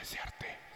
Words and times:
Hola 0.00 0.69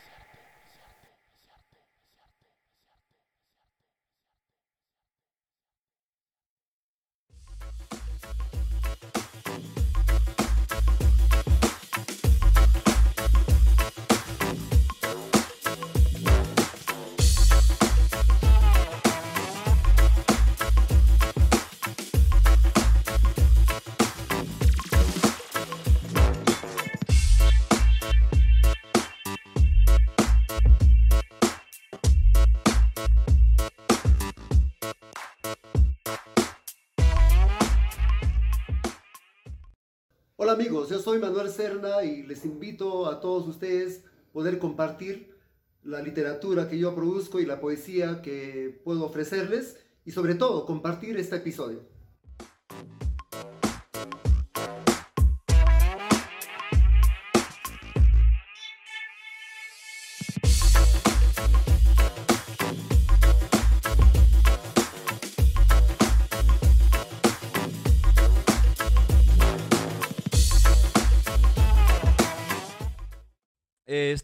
amigos, 40.55 40.89
yo 40.89 41.01
soy 41.01 41.19
Manuel 41.19 41.51
Serna 41.51 42.05
y 42.05 42.23
les 42.23 42.45
invito 42.45 43.07
a 43.07 43.21
todos 43.21 43.49
ustedes 43.49 44.05
poder 44.33 44.61
compartir 44.61 45.35
la 45.83 46.01
literatura 46.01 46.69
que 46.69 46.79
yo 46.79 46.95
produzco 46.95 47.41
y 47.41 47.45
la 47.45 47.59
poesía 47.59 48.23
que 48.23 48.81
puedo 48.85 49.05
ofrecerles 49.05 49.77
y 50.05 50.13
sobre 50.13 50.37
todo 50.37 50.65
compartir 50.65 51.17
este 51.17 51.35
episodio. 51.35 51.81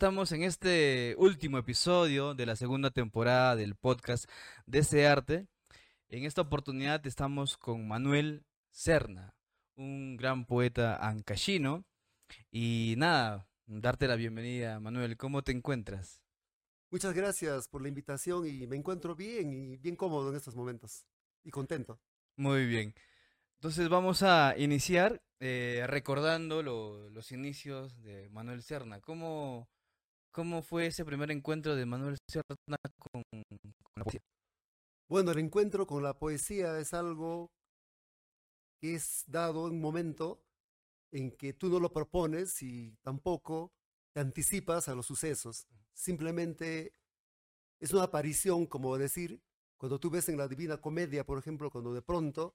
Estamos 0.01 0.33
en 0.33 0.45
este 0.45 1.15
último 1.19 1.59
episodio 1.59 2.33
de 2.33 2.47
la 2.47 2.57
segunda 2.57 2.91
temporada 2.91 3.55
del 3.55 3.75
podcast 3.75 4.25
de 4.65 4.79
ese 4.79 5.07
arte. 5.07 5.47
En 6.09 6.25
esta 6.25 6.41
oportunidad 6.41 7.07
estamos 7.07 7.59
con 7.59 7.87
Manuel 7.87 8.47
Serna, 8.71 9.35
un 9.77 10.17
gran 10.17 10.47
poeta 10.47 10.97
ancashino. 11.07 11.85
Y 12.51 12.95
nada, 12.97 13.47
darte 13.67 14.09
la 14.09 14.17
bienvenida, 14.17 14.81
Manuel. 14.81 15.19
¿Cómo 15.19 15.43
te 15.43 15.53
encuentras? 15.53 16.23
Muchas 16.91 17.13
gracias 17.13 17.69
por 17.69 17.83
la 17.83 17.89
invitación 17.89 18.47
y 18.47 18.67
me 18.67 18.77
encuentro 18.77 19.15
bien 19.15 19.53
y 19.53 19.77
bien 19.77 19.97
cómodo 19.97 20.31
en 20.31 20.37
estos 20.37 20.57
momentos 20.57 21.05
y 21.45 21.51
contento. 21.51 22.01
Muy 22.37 22.65
bien. 22.65 22.95
Entonces 23.57 23.91
vamos 23.91 24.23
a 24.23 24.55
iniciar 24.57 25.21
eh, 25.41 25.85
recordando 25.87 26.63
lo- 26.63 27.11
los 27.11 27.33
inicios 27.33 28.01
de 28.03 28.31
Manuel 28.31 28.63
Serna. 28.63 29.03
¿Cómo, 29.03 29.69
¿Cómo 30.33 30.63
fue 30.63 30.87
ese 30.87 31.05
primer 31.05 31.31
encuentro 31.33 31.75
de 31.75 31.87
Manuel 31.87 32.17
Serna 32.29 32.77
con, 33.13 33.23
con 33.33 33.93
la 33.97 34.05
poesía? 34.05 34.21
Bueno, 35.09 35.33
el 35.33 35.39
encuentro 35.39 35.87
con 35.87 36.05
la 36.05 36.19
poesía 36.19 36.79
es 36.79 36.95
algo 36.95 37.51
que 38.81 38.95
es 38.95 39.25
dado 39.27 39.67
en 39.67 39.75
un 39.75 39.81
momento 39.81 40.41
en 41.13 41.33
que 41.37 41.53
tú 41.53 41.69
no 41.69 41.81
lo 41.81 41.93
propones 41.93 42.63
y 42.63 42.97
tampoco 43.03 43.73
te 44.13 44.21
anticipas 44.21 44.89
a 44.89 44.95
los 44.95 45.07
sucesos. 45.07 45.67
Simplemente 45.93 46.95
es 47.81 47.93
una 47.93 48.05
aparición, 48.05 48.67
como 48.67 48.97
decir, 48.99 49.43
cuando 49.79 49.99
tú 49.99 50.11
ves 50.11 50.29
en 50.29 50.39
la 50.39 50.47
Divina 50.47 50.81
Comedia, 50.81 51.25
por 51.25 51.39
ejemplo, 51.39 51.71
cuando 51.71 51.93
de 51.93 52.03
pronto 52.03 52.55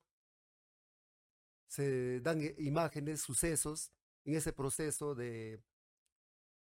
se 1.68 2.22
dan 2.22 2.42
imágenes, 2.60 3.22
sucesos 3.22 3.92
en 4.24 4.36
ese 4.36 4.54
proceso 4.54 5.14
de, 5.14 5.62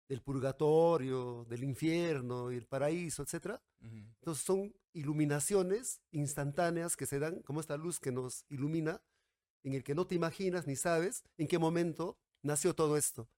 del 0.08 0.22
purgatorio, 0.22 1.46
del 1.46 1.64
infierno 1.64 2.52
y 2.52 2.58
el 2.58 2.68
paraíso, 2.68 3.24
etc. 3.24 3.60
Ujú. 3.82 3.98
Entonces 4.20 4.44
son 4.44 4.76
iluminaciones 4.94 6.02
instantáneas 6.12 6.96
que 6.96 7.06
se 7.06 7.20
dan, 7.20 7.42
como 7.42 7.60
esta 7.60 7.78
luz 7.78 8.00
que 8.00 8.12
nos 8.12 8.46
ilumina, 8.50 9.02
en 9.64 9.74
el 9.74 9.84
que 9.84 9.96
no 9.96 10.06
te 10.06 10.16
imaginas 10.16 10.68
ni 10.68 10.76
sabes 10.76 11.24
en 11.38 11.48
qué 11.48 11.58
momento 11.58 12.18
nació 12.44 12.76
todo 12.76 12.98
esto. 12.98 13.30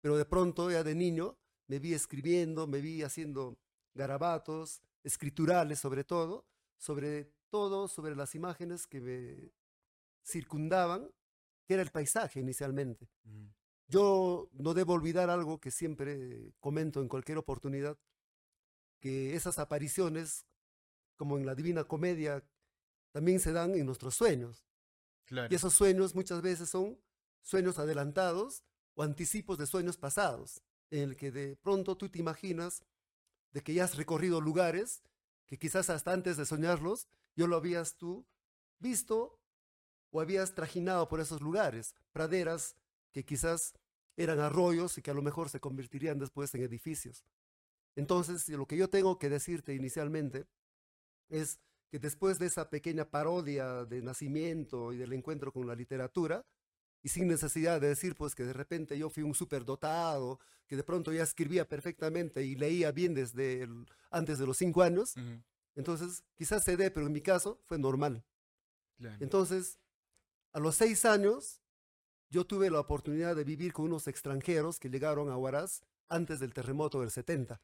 Pero 0.00 0.16
de 0.16 0.24
pronto, 0.24 0.70
ya 0.70 0.84
de 0.84 0.94
niño, 0.94 1.36
me 1.66 1.78
vi 1.78 1.94
escribiendo, 1.94 2.66
me 2.66 2.80
vi 2.80 3.02
haciendo 3.02 3.58
garabatos, 3.94 4.82
escriturales 5.02 5.78
sobre 5.80 6.04
todo, 6.04 6.46
sobre 6.76 7.32
todo, 7.50 7.88
sobre 7.88 8.14
las 8.14 8.34
imágenes 8.34 8.86
que 8.86 9.00
me 9.00 9.52
circundaban, 10.24 11.10
que 11.66 11.74
era 11.74 11.82
el 11.82 11.90
paisaje 11.90 12.40
inicialmente. 12.40 13.08
Ujú. 13.24 13.50
Yo 13.86 14.48
no 14.52 14.74
debo 14.74 14.94
olvidar 14.94 15.30
algo 15.30 15.60
que 15.60 15.70
siempre 15.70 16.52
comento 16.60 17.00
en 17.00 17.08
cualquier 17.08 17.38
oportunidad, 17.38 17.98
que 19.00 19.34
esas 19.36 19.58
apariciones, 19.58 20.46
como 21.16 21.36
en 21.36 21.46
la 21.46 21.54
Divina 21.54 21.84
Comedia, 21.84 22.42
también 23.12 23.40
se 23.40 23.52
dan 23.52 23.74
en 23.74 23.86
nuestros 23.86 24.14
sueños. 24.14 24.64
Claro. 25.24 25.48
Y 25.50 25.56
esos 25.56 25.74
sueños 25.74 26.14
muchas 26.14 26.42
veces 26.42 26.70
son 26.70 26.98
sueños 27.42 27.78
adelantados 27.78 28.64
o 28.94 29.02
anticipos 29.02 29.58
de 29.58 29.66
sueños 29.66 29.96
pasados, 29.96 30.62
en 30.90 31.10
el 31.10 31.16
que 31.16 31.30
de 31.30 31.56
pronto 31.56 31.96
tú 31.96 32.08
te 32.08 32.18
imaginas 32.18 32.82
de 33.52 33.62
que 33.62 33.74
ya 33.74 33.84
has 33.84 33.96
recorrido 33.96 34.40
lugares 34.40 35.02
que 35.46 35.58
quizás 35.58 35.90
hasta 35.90 36.12
antes 36.12 36.36
de 36.36 36.46
soñarlos, 36.46 37.08
yo 37.36 37.46
lo 37.46 37.56
habías 37.56 37.96
tú 37.96 38.26
visto 38.78 39.38
o 40.10 40.20
habías 40.20 40.54
trajinado 40.54 41.08
por 41.08 41.20
esos 41.20 41.40
lugares, 41.40 41.94
praderas 42.12 42.76
que 43.14 43.24
quizás 43.24 43.72
eran 44.16 44.40
arroyos 44.40 44.98
y 44.98 45.02
que 45.02 45.10
a 45.10 45.14
lo 45.14 45.22
mejor 45.22 45.48
se 45.48 45.60
convertirían 45.60 46.18
después 46.18 46.54
en 46.54 46.62
edificios. 46.62 47.24
Entonces, 47.96 48.48
lo 48.48 48.66
que 48.66 48.76
yo 48.76 48.90
tengo 48.90 49.18
que 49.18 49.30
decirte 49.30 49.74
inicialmente 49.74 50.46
es 51.28 51.60
que 51.90 52.00
después 52.00 52.38
de 52.40 52.46
esa 52.46 52.68
pequeña 52.68 53.08
parodia 53.08 53.84
de 53.84 54.02
nacimiento 54.02 54.92
y 54.92 54.98
del 54.98 55.12
encuentro 55.12 55.52
con 55.52 55.66
la 55.66 55.76
literatura, 55.76 56.44
y 57.02 57.08
sin 57.10 57.28
necesidad 57.28 57.80
de 57.80 57.88
decir 57.88 58.16
pues 58.16 58.34
que 58.34 58.44
de 58.44 58.54
repente 58.54 58.98
yo 58.98 59.10
fui 59.10 59.22
un 59.22 59.34
superdotado, 59.34 60.40
que 60.66 60.74
de 60.74 60.82
pronto 60.82 61.12
ya 61.12 61.22
escribía 61.22 61.68
perfectamente 61.68 62.42
y 62.42 62.56
leía 62.56 62.90
bien 62.92 63.14
desde 63.14 63.62
el- 63.62 63.86
antes 64.10 64.38
de 64.38 64.46
los 64.46 64.56
cinco 64.56 64.82
años, 64.82 65.14
entonces 65.76 66.24
quizás 66.34 66.64
se 66.64 66.76
dé, 66.76 66.90
pero 66.90 67.06
en 67.06 67.12
mi 67.12 67.20
caso 67.20 67.60
fue 67.62 67.78
normal. 67.78 68.24
Claro. 68.96 69.18
Entonces, 69.20 69.78
a 70.52 70.60
los 70.60 70.76
seis 70.76 71.04
años, 71.04 71.60
yo 72.30 72.46
tuve 72.46 72.70
la 72.70 72.80
oportunidad 72.80 73.36
de 73.36 73.44
vivir 73.44 73.72
con 73.72 73.86
unos 73.86 74.08
extranjeros 74.08 74.78
que 74.78 74.90
llegaron 74.90 75.30
a 75.30 75.36
Huaraz 75.36 75.82
antes 76.08 76.40
del 76.40 76.52
terremoto 76.52 77.00
del 77.00 77.10
70. 77.10 77.60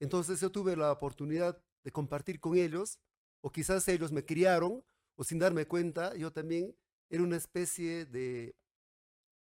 Entonces 0.00 0.40
yo 0.40 0.50
tuve 0.50 0.76
la 0.76 0.92
oportunidad 0.92 1.62
de 1.84 1.92
compartir 1.92 2.40
con 2.40 2.56
ellos, 2.56 2.98
o 3.42 3.52
quizás 3.52 3.86
ellos 3.88 4.10
me 4.12 4.24
criaron, 4.24 4.84
o 5.16 5.24
sin 5.24 5.38
darme 5.38 5.66
cuenta, 5.66 6.14
yo 6.16 6.32
también 6.32 6.74
era 7.08 7.22
una 7.22 7.36
especie 7.36 8.06
de 8.06 8.56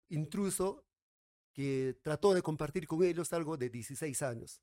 intruso 0.08 0.84
que 1.52 1.98
trató 2.02 2.34
de 2.34 2.42
compartir 2.42 2.86
con 2.86 3.02
ellos 3.02 3.32
algo 3.32 3.56
de 3.56 3.68
16 3.68 4.22
años. 4.22 4.62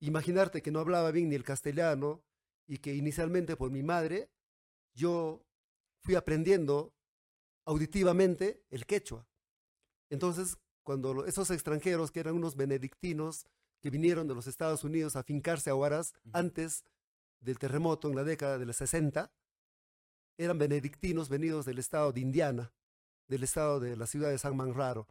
Imaginarte 0.00 0.62
que 0.62 0.70
no 0.70 0.80
hablaba 0.80 1.10
bien 1.10 1.28
ni 1.28 1.36
el 1.36 1.44
castellano 1.44 2.22
y 2.66 2.78
que 2.78 2.94
inicialmente 2.94 3.56
por 3.56 3.70
mi 3.70 3.82
madre 3.82 4.30
yo 4.94 5.44
fui 6.02 6.14
aprendiendo 6.14 6.95
auditivamente 7.66 8.64
el 8.70 8.86
quechua. 8.86 9.26
Entonces, 10.08 10.56
cuando 10.82 11.26
esos 11.26 11.50
extranjeros, 11.50 12.10
que 12.10 12.20
eran 12.20 12.34
unos 12.34 12.56
benedictinos 12.56 13.46
que 13.80 13.90
vinieron 13.90 14.26
de 14.26 14.34
los 14.34 14.46
Estados 14.46 14.84
Unidos 14.84 15.16
a 15.16 15.22
fincarse 15.22 15.68
a 15.68 15.74
Huaraz 15.74 16.14
antes 16.32 16.84
del 17.40 17.58
terremoto 17.58 18.08
en 18.08 18.16
la 18.16 18.24
década 18.24 18.56
de 18.58 18.66
los 18.66 18.76
60, 18.76 19.30
eran 20.38 20.58
benedictinos 20.58 21.28
venidos 21.28 21.66
del 21.66 21.78
estado 21.78 22.12
de 22.12 22.20
Indiana, 22.20 22.72
del 23.28 23.42
estado 23.42 23.80
de 23.80 23.96
la 23.96 24.06
ciudad 24.06 24.30
de 24.30 24.38
San 24.38 24.56
Manraro. 24.56 25.08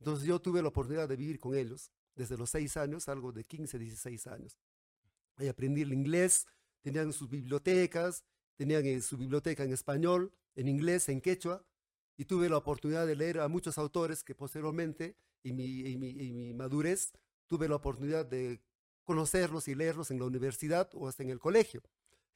Entonces 0.00 0.26
yo 0.26 0.40
tuve 0.40 0.60
la 0.60 0.68
oportunidad 0.68 1.08
de 1.08 1.16
vivir 1.16 1.38
con 1.38 1.54
ellos 1.54 1.92
desde 2.16 2.36
los 2.36 2.50
6 2.50 2.76
años, 2.76 3.08
algo 3.08 3.32
de 3.32 3.44
15, 3.44 3.78
16 3.78 4.26
años. 4.26 4.58
Ahí 5.36 5.48
aprendí 5.48 5.82
el 5.82 5.92
inglés, 5.92 6.46
tenían 6.80 7.12
sus 7.12 7.28
bibliotecas, 7.28 8.24
tenían 8.56 8.84
eh, 8.86 9.00
su 9.00 9.16
biblioteca 9.16 9.62
en 9.62 9.72
español, 9.72 10.32
en 10.56 10.68
inglés, 10.68 11.08
en 11.08 11.20
quechua, 11.20 11.64
y 12.16 12.24
tuve 12.24 12.48
la 12.48 12.56
oportunidad 12.58 13.06
de 13.06 13.16
leer 13.16 13.40
a 13.40 13.48
muchos 13.48 13.78
autores 13.78 14.22
que 14.22 14.34
posteriormente, 14.34 15.16
en 15.44 15.56
mi, 15.56 15.86
en 15.92 16.00
mi- 16.00 16.10
en 16.10 16.34
mi 16.36 16.52
madurez, 16.54 17.12
tuve 17.48 17.68
la 17.68 17.76
oportunidad 17.76 18.26
de 18.26 18.60
conocerlos 19.04 19.66
y 19.68 19.74
leerlos 19.74 20.10
en 20.10 20.18
la 20.18 20.26
universidad 20.26 20.88
o 20.94 21.08
hasta 21.08 21.22
en 21.22 21.30
el 21.30 21.38
colegio. 21.40 21.82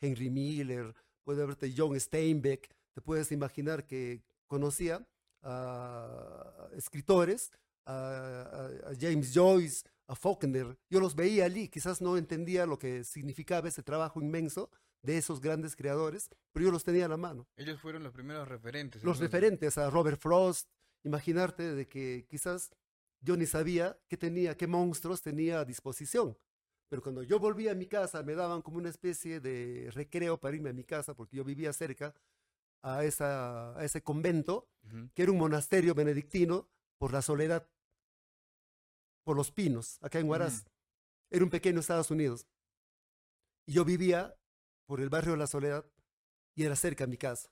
Henry 0.01 0.31
Miller, 0.31 0.95
puede 1.25 1.47
verte 1.47 1.73
John 1.77 1.99
Steinbeck, 1.99 2.69
te 2.95 3.01
puedes 3.01 3.31
imaginar 3.33 3.87
que 3.87 4.23
conocía 4.47 5.07
a 5.43 6.69
escritores, 6.77 7.53
a 7.87 8.71
James 9.01 9.33
Joyce, 9.33 9.85
a 10.09 10.15
Faulkner, 10.17 10.77
yo 10.91 11.01
los 11.01 11.15
veía 11.15 11.45
allí, 11.45 11.69
quizás 11.69 12.01
no 12.01 12.17
entendía 12.17 12.67
lo 12.67 12.79
que 12.79 13.05
significaba 13.05 13.69
ese 13.69 13.83
trabajo 13.83 14.21
inmenso 14.21 14.71
de 15.07 15.17
esos 15.17 15.41
grandes 15.41 15.77
creadores, 15.77 16.29
pero 16.53 16.67
yo 16.67 16.73
los 16.73 16.85
tenía 16.85 17.07
a 17.07 17.09
la 17.09 17.17
mano. 17.17 17.47
Ellos 17.57 17.81
fueron 17.81 18.03
los 18.03 18.13
primeros 18.13 18.47
referentes. 18.49 19.05
Los 19.05 19.17
entonces. 19.17 19.33
referentes 19.33 19.79
a 19.79 19.89
Robert 19.89 20.21
Frost, 20.21 20.69
imaginarte 21.05 21.75
de 21.75 21.87
que 21.89 22.27
quizás 22.29 22.73
yo 23.21 23.37
ni 23.37 23.47
sabía 23.47 23.99
qué 24.09 24.17
tenía, 24.17 24.57
qué 24.57 24.67
monstruos 24.67 25.23
tenía 25.23 25.61
a 25.61 25.65
disposición. 25.65 26.37
Pero 26.89 27.03
cuando 27.03 27.23
yo 27.23 27.39
volvía 27.39 27.73
a 27.73 27.75
mi 27.75 27.87
casa, 27.87 28.23
me 28.23 28.35
daban 28.35 28.63
como 28.63 28.79
una 28.79 28.89
especie 28.89 29.41
de 29.41 29.91
recreo 29.93 30.39
para 30.39 30.57
irme 30.57 30.71
a 30.71 30.73
mi 30.73 30.85
casa, 30.85 31.15
porque 31.15 31.37
yo 31.37 31.45
vivía 31.45 31.73
cerca 31.73 32.15
a, 32.83 33.05
esa, 33.05 33.77
a 33.79 33.85
ese 33.85 34.03
convento, 34.03 34.69
que 35.15 35.23
era 35.23 35.33
un 35.33 35.39
monasterio 35.39 35.95
benedictino 35.95 36.69
por 36.99 37.13
la 37.13 37.23
soledad, 37.23 37.69
por 39.25 39.37
los 39.37 39.51
pinos, 39.51 39.99
acá 40.03 40.19
en 40.19 40.29
Huaraz. 40.29 40.65
Era 41.31 41.45
un 41.45 41.51
pequeño 41.51 41.81
Estados 41.81 42.11
Unidos. 42.11 42.47
Y 43.67 43.73
yo 43.73 43.85
vivía 43.85 44.37
por 44.87 45.01
el 45.01 45.09
barrio 45.09 45.33
de 45.33 45.39
la 45.39 45.47
Soledad 45.47 45.85
y 46.55 46.65
era 46.65 46.77
cerca 46.77 47.05
a 47.05 47.07
mi 47.07 47.17
casa. 47.17 47.51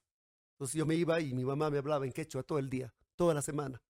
Entonces 0.52 0.76
yo 0.76 0.86
me 0.86 0.94
iba 0.94 1.20
y 1.20 1.34
mi 1.34 1.44
mamá 1.44 1.68
me 1.70 1.78
hablaba 1.78 2.06
en 2.06 2.12
quechua 2.12 2.42
todo 2.42 2.58
el 2.58 2.70
día, 2.70 2.94
toda 3.16 3.34
la 3.34 3.42
semana. 3.42 3.82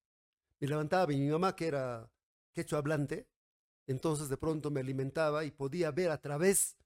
Me 0.61 0.69
levantaba 0.69 1.12
y 1.12 1.19
mi 1.19 1.29
mamá, 1.29 1.55
que 1.55 1.67
era 1.67 2.11
quechua 2.52 2.79
hablante, 2.79 3.29
entonces 3.87 4.29
de 4.29 4.37
pronto 4.37 4.70
me 4.70 4.81
alimentaba 4.81 5.44
y 5.44 5.50
podía 5.50 5.91
ver 5.91 6.11
a 6.11 6.20
través 6.20 6.76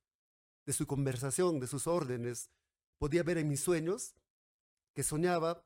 de 0.67 0.73
su 0.73 0.87
conversación, 0.87 1.61
de 1.61 1.67
sus 1.67 1.87
órdenes, 1.87 2.51
podía 2.99 3.23
ver 3.23 3.39
en 3.39 3.49
mis 3.49 3.61
sueños 3.61 4.15
que 4.95 5.03
soñaba 5.03 5.65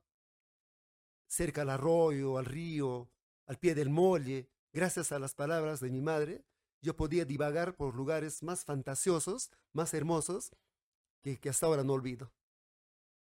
cerca 1.26 1.62
al 1.62 1.70
arroyo, 1.70 2.36
al 2.36 2.44
río, 2.44 3.10
al 3.46 3.58
pie 3.58 3.74
del 3.74 3.88
molle. 3.88 4.50
Gracias 4.72 5.10
a 5.12 5.18
las 5.18 5.34
palabras 5.34 5.80
de 5.80 5.90
mi 5.90 6.02
madre, 6.02 6.44
yo 6.82 6.96
podía 6.96 7.24
divagar 7.24 7.74
por 7.74 7.94
lugares 7.94 8.42
más 8.42 8.64
fantasiosos, 8.64 9.50
más 9.72 9.94
hermosos, 9.94 10.52
que, 11.22 11.48
hasta 11.48 11.66
ahora 11.66 11.84
no 11.84 11.92
olvido. 11.92 12.30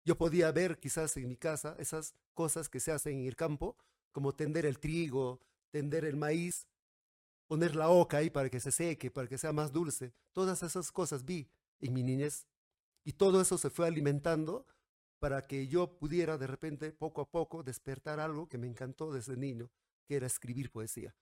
Yo 0.05 0.17
podía 0.17 0.51
ver 0.51 0.79
quizás 0.79 1.15
en 1.17 1.27
mi 1.27 1.35
casa 1.35 1.75
esas 1.77 2.15
cosas 2.33 2.69
que 2.69 2.79
se 2.79 2.91
hacen 2.91 3.19
en 3.19 3.27
el 3.27 3.35
campo, 3.35 3.77
como 4.11 4.33
tender 4.33 4.65
el 4.65 4.79
trigo, 4.79 5.41
tender 5.69 6.05
el 6.05 6.15
maíz, 6.15 6.67
poner 7.47 7.75
la 7.75 7.89
oca 7.89 8.17
ahí 8.17 8.29
para 8.29 8.49
que 8.49 8.59
se 8.59 8.71
seque, 8.71 9.11
para 9.11 9.27
que 9.27 9.37
sea 9.37 9.53
más 9.53 9.71
dulce. 9.71 10.13
Todas 10.33 10.63
esas 10.63 10.91
cosas 10.91 11.25
vi 11.25 11.49
en 11.79 11.93
mi 11.93 12.03
niñez. 12.03 12.47
Y 13.03 13.13
todo 13.13 13.41
eso 13.41 13.57
se 13.57 13.69
fue 13.69 13.87
alimentando 13.87 14.65
para 15.19 15.45
que 15.47 15.67
yo 15.67 15.97
pudiera 15.97 16.37
de 16.37 16.47
repente, 16.47 16.91
poco 16.91 17.21
a 17.21 17.29
poco, 17.29 17.61
despertar 17.61 18.19
algo 18.19 18.47
que 18.47 18.57
me 18.57 18.67
encantó 18.67 19.11
desde 19.11 19.35
niño, 19.35 19.69
que 20.05 20.15
era 20.15 20.27
escribir 20.27 20.71
poesía. 20.71 21.13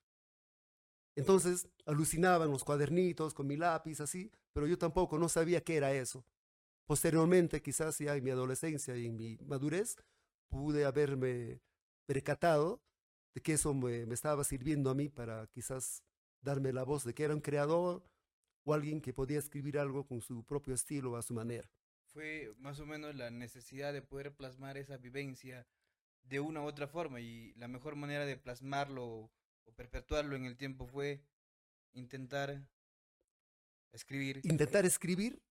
Entonces 1.15 1.67
alucinaban 1.85 2.51
los 2.51 2.63
cuadernitos 2.63 3.33
con 3.33 3.47
mi 3.47 3.57
lápiz, 3.57 3.99
así, 4.01 4.31
pero 4.53 4.67
yo 4.67 4.77
tampoco 4.77 5.17
no 5.17 5.27
sabía 5.27 5.63
qué 5.63 5.77
era 5.77 5.91
eso. 5.91 6.23
Posteriormente, 6.87 7.61
quizás 7.61 7.97
ya 7.99 8.15
en 8.15 8.23
mi 8.23 8.31
adolescencia 8.31 8.95
y 8.95 9.07
en 9.07 9.17
mi 9.17 9.37
madurez, 9.45 9.97
pude 10.47 10.85
haberme 10.85 11.59
percatado 12.05 12.81
de 13.35 13.41
que 13.41 13.53
eso 13.53 13.73
me, 13.73 14.05
me 14.05 14.13
estaba 14.13 14.45
sirviendo 14.45 14.89
a 14.89 14.95
mí 14.95 15.09
para 15.09 15.47
quizás 15.47 16.01
darme 16.41 16.71
la 16.71 16.83
voz 16.83 17.03
de 17.03 17.13
que 17.13 17.25
era 17.25 17.35
un 17.35 17.41
creador 17.41 18.09
o 18.63 18.73
alguien 18.73 19.01
que 19.01 19.13
podía 19.13 19.37
escribir 19.37 19.77
algo 19.77 20.07
con 20.07 20.21
su 20.21 20.45
propio 20.45 20.73
estilo, 20.73 21.17
a 21.17 21.21
su 21.21 21.33
manera. 21.33 21.69
Fue 22.05 22.53
más 22.57 22.79
o 22.79 22.85
menos 22.85 23.15
la 23.15 23.31
necesidad 23.31 23.91
de 23.91 24.01
poder 24.01 24.33
plasmar 24.33 24.77
esa 24.77 24.95
vivencia 24.95 25.67
de 26.23 26.39
una 26.39 26.61
u 26.61 26.65
otra 26.65 26.87
forma 26.87 27.19
y 27.19 27.53
la 27.55 27.67
mejor 27.67 27.97
manera 27.97 28.25
de 28.25 28.37
plasmarlo 28.37 29.05
o 29.05 29.31
perpetuarlo 29.75 30.37
en 30.37 30.45
el 30.45 30.55
tiempo 30.55 30.87
fue 30.87 31.21
intentar 31.93 32.65
escribir. 33.91 34.39
Intentar 34.43 34.85
escribir 34.85 35.41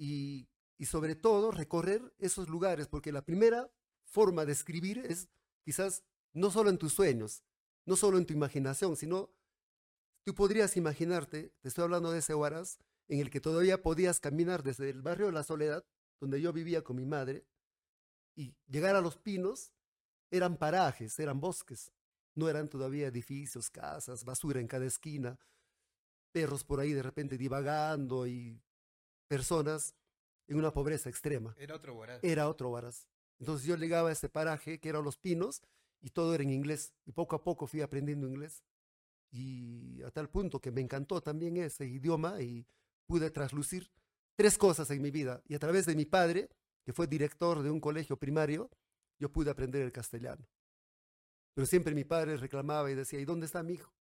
y, 0.00 0.48
y 0.78 0.86
sobre 0.86 1.14
todo 1.14 1.50
recorrer 1.50 2.14
esos 2.18 2.48
lugares, 2.48 2.88
porque 2.88 3.12
la 3.12 3.22
primera 3.22 3.70
forma 4.06 4.46
de 4.46 4.52
escribir 4.52 4.98
es 4.98 5.28
quizás 5.62 6.04
no 6.32 6.50
solo 6.50 6.70
en 6.70 6.78
tus 6.78 6.94
sueños, 6.94 7.44
no 7.84 7.96
solo 7.96 8.16
en 8.16 8.24
tu 8.24 8.32
imaginación, 8.32 8.96
sino 8.96 9.30
tú 10.24 10.34
podrías 10.34 10.78
imaginarte, 10.78 11.52
te 11.60 11.68
estoy 11.68 11.84
hablando 11.84 12.10
de 12.10 12.20
ese 12.20 12.34
Huaraz, 12.34 12.78
en 13.08 13.20
el 13.20 13.28
que 13.28 13.42
todavía 13.42 13.82
podías 13.82 14.20
caminar 14.20 14.62
desde 14.62 14.88
el 14.88 15.02
barrio 15.02 15.26
de 15.26 15.32
la 15.32 15.42
Soledad, 15.42 15.84
donde 16.18 16.40
yo 16.40 16.50
vivía 16.52 16.82
con 16.82 16.96
mi 16.96 17.04
madre, 17.04 17.46
y 18.34 18.56
llegar 18.66 18.96
a 18.96 19.02
los 19.02 19.18
pinos, 19.18 19.74
eran 20.30 20.56
parajes, 20.56 21.18
eran 21.18 21.40
bosques, 21.40 21.92
no 22.34 22.48
eran 22.48 22.68
todavía 22.68 23.08
edificios, 23.08 23.68
casas, 23.68 24.24
basura 24.24 24.60
en 24.60 24.66
cada 24.66 24.86
esquina, 24.86 25.38
perros 26.32 26.64
por 26.64 26.80
ahí 26.80 26.94
de 26.94 27.02
repente 27.02 27.36
divagando 27.36 28.26
y 28.26 28.62
personas 29.30 29.94
en 30.48 30.56
una 30.56 30.72
pobreza 30.72 31.08
extrema. 31.08 31.54
Era 31.56 31.76
otro 31.76 31.94
Huaraz. 31.94 32.18
Era 32.24 32.48
otro 32.48 32.70
Huaraz. 32.70 33.06
Entonces 33.38 33.64
yo 33.64 33.76
llegaba 33.76 34.08
a 34.08 34.12
este 34.12 34.28
paraje 34.28 34.80
que 34.80 34.88
eran 34.88 35.04
los 35.04 35.16
pinos 35.16 35.62
y 36.00 36.10
todo 36.10 36.34
era 36.34 36.42
en 36.42 36.50
inglés. 36.50 36.92
Y 37.06 37.12
poco 37.12 37.36
a 37.36 37.44
poco 37.44 37.68
fui 37.68 37.80
aprendiendo 37.80 38.26
inglés. 38.26 38.64
Y 39.30 40.02
a 40.02 40.10
tal 40.10 40.28
punto 40.28 40.60
que 40.60 40.72
me 40.72 40.80
encantó 40.80 41.20
también 41.20 41.56
ese 41.58 41.86
idioma 41.86 42.42
y 42.42 42.66
pude 43.06 43.30
traslucir 43.30 43.88
tres 44.34 44.58
cosas 44.58 44.90
en 44.90 45.00
mi 45.00 45.12
vida. 45.12 45.40
Y 45.46 45.54
a 45.54 45.60
través 45.60 45.86
de 45.86 45.94
mi 45.94 46.06
padre, 46.06 46.50
que 46.84 46.92
fue 46.92 47.06
director 47.06 47.62
de 47.62 47.70
un 47.70 47.78
colegio 47.78 48.16
primario, 48.16 48.68
yo 49.20 49.30
pude 49.30 49.50
aprender 49.52 49.82
el 49.82 49.92
castellano. 49.92 50.44
Pero 51.54 51.66
siempre 51.66 51.94
mi 51.94 52.02
padre 52.02 52.36
reclamaba 52.36 52.90
y 52.90 52.96
decía, 52.96 53.20
¿y 53.20 53.24
dónde 53.24 53.46
está 53.46 53.62
mi 53.62 53.74
hijo? 53.74 53.92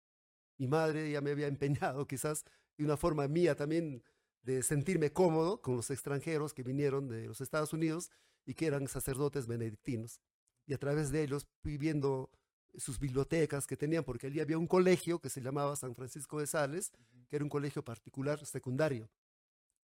Mi 0.58 0.68
madre 0.68 1.12
ya 1.12 1.22
me 1.22 1.30
había 1.30 1.46
empeñado 1.46 2.08
quizás 2.08 2.46
de 2.78 2.86
una 2.86 2.98
forma 2.98 3.28
mía 3.28 3.56
también 3.56 4.04
de 4.44 4.64
sentirme 4.64 5.12
cómodo 5.12 5.62
con 5.62 5.76
los 5.76 5.90
extranjeros 5.92 6.54
que 6.54 6.64
vinieron 6.64 7.08
de 7.08 7.28
los 7.28 7.42
Estados 7.42 7.74
Unidos 7.74 8.10
y 8.46 8.54
que 8.54 8.68
eran 8.68 8.88
sacerdotes 8.88 9.48
benedictinos. 9.48 10.22
Y 10.66 10.74
a 10.74 10.78
través 10.78 11.12
de 11.12 11.24
ellos 11.24 11.48
fui 11.62 11.78
viendo 11.78 12.32
sus 12.78 13.00
bibliotecas 13.00 13.66
que 13.68 13.76
tenían, 13.76 14.04
porque 14.04 14.28
allí 14.28 14.40
había 14.40 14.58
un 14.58 14.68
colegio 14.68 15.20
que 15.20 15.30
se 15.30 15.42
llamaba 15.42 15.76
San 15.76 15.96
Francisco 15.96 16.40
de 16.40 16.48
Sales, 16.48 16.92
que 17.28 17.36
era 17.36 17.44
un 17.44 17.50
colegio 17.50 17.84
particular 17.84 18.44
secundario. 18.46 19.10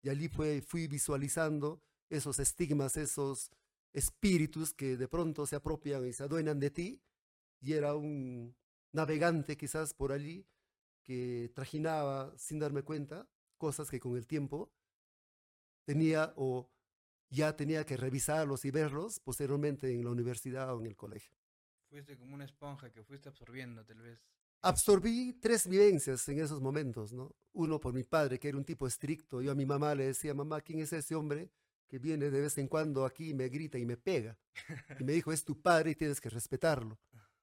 Y 0.02 0.10
allí 0.10 0.28
fue, 0.28 0.62
fui 0.62 0.88
visualizando 0.88 1.82
esos 2.10 2.40
estigmas, 2.40 2.98
esos 2.98 3.52
espíritus 3.94 4.74
que 4.74 4.98
de 4.98 5.08
pronto 5.08 5.46
se 5.46 5.56
apropian 5.56 6.06
y 6.06 6.14
se 6.14 6.24
adueñan 6.24 6.60
de 6.60 6.72
ti. 6.72 7.02
Y 7.62 7.74
era 7.74 7.96
un 7.96 8.56
navegante 8.92 9.56
quizás 9.56 9.94
por 9.94 10.12
allí 10.12 10.46
que 11.04 11.52
trajinaba 11.54 12.34
sin 12.38 12.60
darme 12.60 12.84
cuenta 12.84 13.28
cosas 13.58 13.90
que 13.90 14.00
con 14.00 14.18
el 14.18 14.28
tiempo 14.28 14.72
tenía 15.86 16.34
o 16.36 16.70
ya 17.30 17.56
tenía 17.56 17.86
que 17.86 17.98
revisarlos 17.98 18.64
y 18.66 18.72
verlos 18.72 19.20
posteriormente 19.20 19.92
en 19.92 20.04
la 20.04 20.12
universidad 20.12 20.74
o 20.74 20.80
en 20.80 20.86
el 20.86 20.96
colegio. 20.96 21.36
Fuiste 21.90 22.18
como 22.18 22.34
una 22.36 22.46
esponja 22.46 22.92
que 22.92 23.04
fuiste 23.04 23.30
absorbiendo, 23.30 23.84
tal 23.86 24.02
vez. 24.02 24.20
Absorbí 24.62 25.34
tres 25.42 25.68
vivencias 25.68 26.28
en 26.30 26.40
esos 26.40 26.62
momentos, 26.62 27.12
¿no? 27.12 27.36
Uno 27.52 27.80
por 27.80 27.94
mi 27.94 28.04
padre, 28.04 28.40
que 28.40 28.48
era 28.48 28.58
un 28.58 28.64
tipo 28.64 28.88
estricto. 28.88 29.42
Yo 29.42 29.52
a 29.52 29.56
mi 29.56 29.66
mamá 29.66 29.94
le 29.94 30.06
decía, 30.06 30.34
mamá, 30.34 30.62
¿quién 30.62 30.80
es 30.80 30.94
ese 30.94 31.16
hombre 31.16 31.52
que 31.88 32.00
viene 32.00 32.30
de 32.30 32.42
vez 32.42 32.58
en 32.58 32.68
cuando 32.68 33.06
aquí 33.06 33.32
y 33.32 33.34
me 33.34 33.50
grita 33.50 33.78
y 33.78 33.86
me 33.86 33.98
pega? 33.98 34.38
Y 35.00 35.04
me 35.04 35.12
dijo, 35.12 35.34
es 35.34 35.44
tu 35.44 35.62
padre 35.62 35.92
y 35.92 35.96
tienes 35.96 36.22
que 36.22 36.30
respetarlo. 36.30 36.98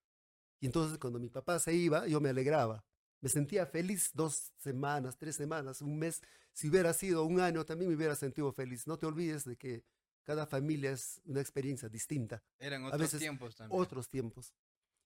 Y 0.63 0.67
entonces 0.67 0.99
cuando 0.99 1.19
mi 1.19 1.31
papá 1.31 1.59
se 1.59 1.73
iba, 1.73 2.07
yo 2.07 2.21
me 2.21 2.29
alegraba. 2.29 2.85
Me 3.21 3.29
sentía 3.29 3.67
feliz 3.67 4.11
dos 4.15 4.53
semanas, 4.57 5.17
tres 5.17 5.37
semanas, 5.37 5.83
un 5.83 5.99
mes. 5.99 6.23
Si 6.53 6.69
hubiera 6.69 6.93
sido 6.93 7.25
un 7.25 7.41
año, 7.41 7.65
también 7.65 7.91
me 7.91 7.97
hubiera 7.97 8.15
sentido 8.15 8.53
feliz. 8.53 8.87
No 8.87 8.99
te 8.99 9.07
olvides 9.07 9.45
de 9.45 9.57
que 9.57 9.85
cada 10.23 10.47
familia 10.47 10.93
es 10.93 11.21
una 11.25 11.41
experiencia 11.41 11.89
distinta. 11.89 12.43
Eran 12.59 12.85
A 12.85 12.87
otros 12.89 13.01
veces 13.01 13.21
tiempos 13.21 13.57
también. 13.57 13.81
Otros 13.81 14.09
tiempos. 14.09 14.55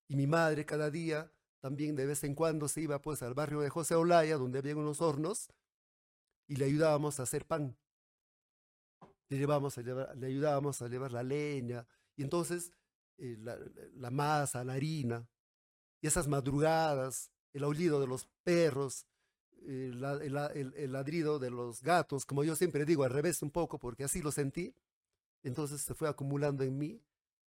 Y 0.08 0.16
mi 0.16 0.26
madre 0.26 0.64
cada 0.64 0.90
día 0.90 1.30
también 1.64 1.96
de 1.96 2.04
vez 2.04 2.22
en 2.24 2.34
cuando 2.34 2.68
se 2.68 2.82
iba 2.82 3.00
pues 3.00 3.22
al 3.22 3.32
barrio 3.32 3.60
de 3.60 3.70
José 3.70 3.94
Olaya, 3.94 4.36
donde 4.36 4.58
había 4.58 4.76
unos 4.76 5.00
hornos, 5.00 5.48
y 6.46 6.56
le 6.56 6.66
ayudábamos 6.66 7.18
a 7.18 7.22
hacer 7.22 7.46
pan. 7.46 7.74
Le, 9.30 9.36
a 9.38 9.80
llevar, 9.80 10.14
le 10.14 10.26
ayudábamos 10.26 10.82
a 10.82 10.88
llevar 10.88 11.10
la 11.10 11.22
leña, 11.22 11.86
y 12.16 12.22
entonces 12.22 12.70
eh, 13.16 13.38
la, 13.40 13.58
la 13.94 14.10
masa, 14.10 14.62
la 14.62 14.74
harina, 14.74 15.26
y 16.02 16.06
esas 16.06 16.28
madrugadas, 16.28 17.32
el 17.54 17.64
aullido 17.64 18.00
de 18.00 18.06
los 18.06 18.26
perros, 18.42 19.06
el 19.66 19.98
ladrido 20.92 21.38
de 21.38 21.50
los 21.50 21.82
gatos, 21.82 22.26
como 22.26 22.44
yo 22.44 22.54
siempre 22.54 22.84
digo, 22.84 23.04
al 23.04 23.10
revés 23.10 23.40
un 23.40 23.50
poco, 23.50 23.78
porque 23.78 24.04
así 24.04 24.20
lo 24.20 24.30
sentí. 24.30 24.74
Entonces 25.42 25.80
se 25.80 25.94
fue 25.94 26.08
acumulando 26.08 26.64
en 26.64 26.76
mí 26.76 27.00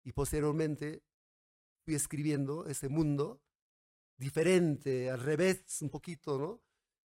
y 0.05 0.13
posteriormente 0.13 1.03
fui 1.85 1.95
escribiendo 1.95 2.67
ese 2.67 2.89
mundo 2.89 3.41
diferente, 4.17 5.11
al 5.11 5.21
revés 5.21 5.83
un 5.83 5.91
poquito, 5.91 6.39
¿no? 6.39 6.63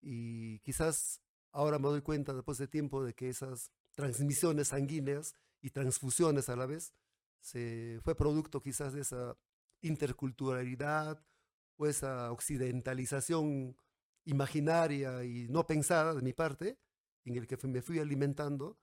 Y 0.01 0.59
quizás 0.59 1.21
ahora 1.51 1.79
me 1.79 1.87
doy 1.87 2.01
cuenta 2.01 2.33
después 2.33 2.57
de 2.57 2.67
tiempo 2.67 3.03
de 3.03 3.13
que 3.13 3.29
esas 3.29 3.71
transmisiones 3.95 4.69
sanguíneas 4.69 5.33
y 5.61 5.69
transfusiones 5.69 6.49
a 6.49 6.55
la 6.55 6.65
vez 6.65 6.93
se 7.41 7.99
fue 8.03 8.15
producto 8.15 8.61
quizás 8.61 8.93
de 8.93 9.01
esa 9.01 9.37
interculturalidad 9.81 11.23
o 11.79 11.87
esa 11.87 12.31
occidentalización 12.31 13.75
imaginaria 14.25 15.23
y 15.23 15.47
no 15.47 15.65
pensada 15.65 16.13
de 16.13 16.21
mi 16.21 16.33
parte, 16.33 16.77
en 17.23 17.37
el 17.37 17.47
que 17.47 17.57
me 17.67 17.81
fui 17.81 17.99
alimentando 17.99 18.77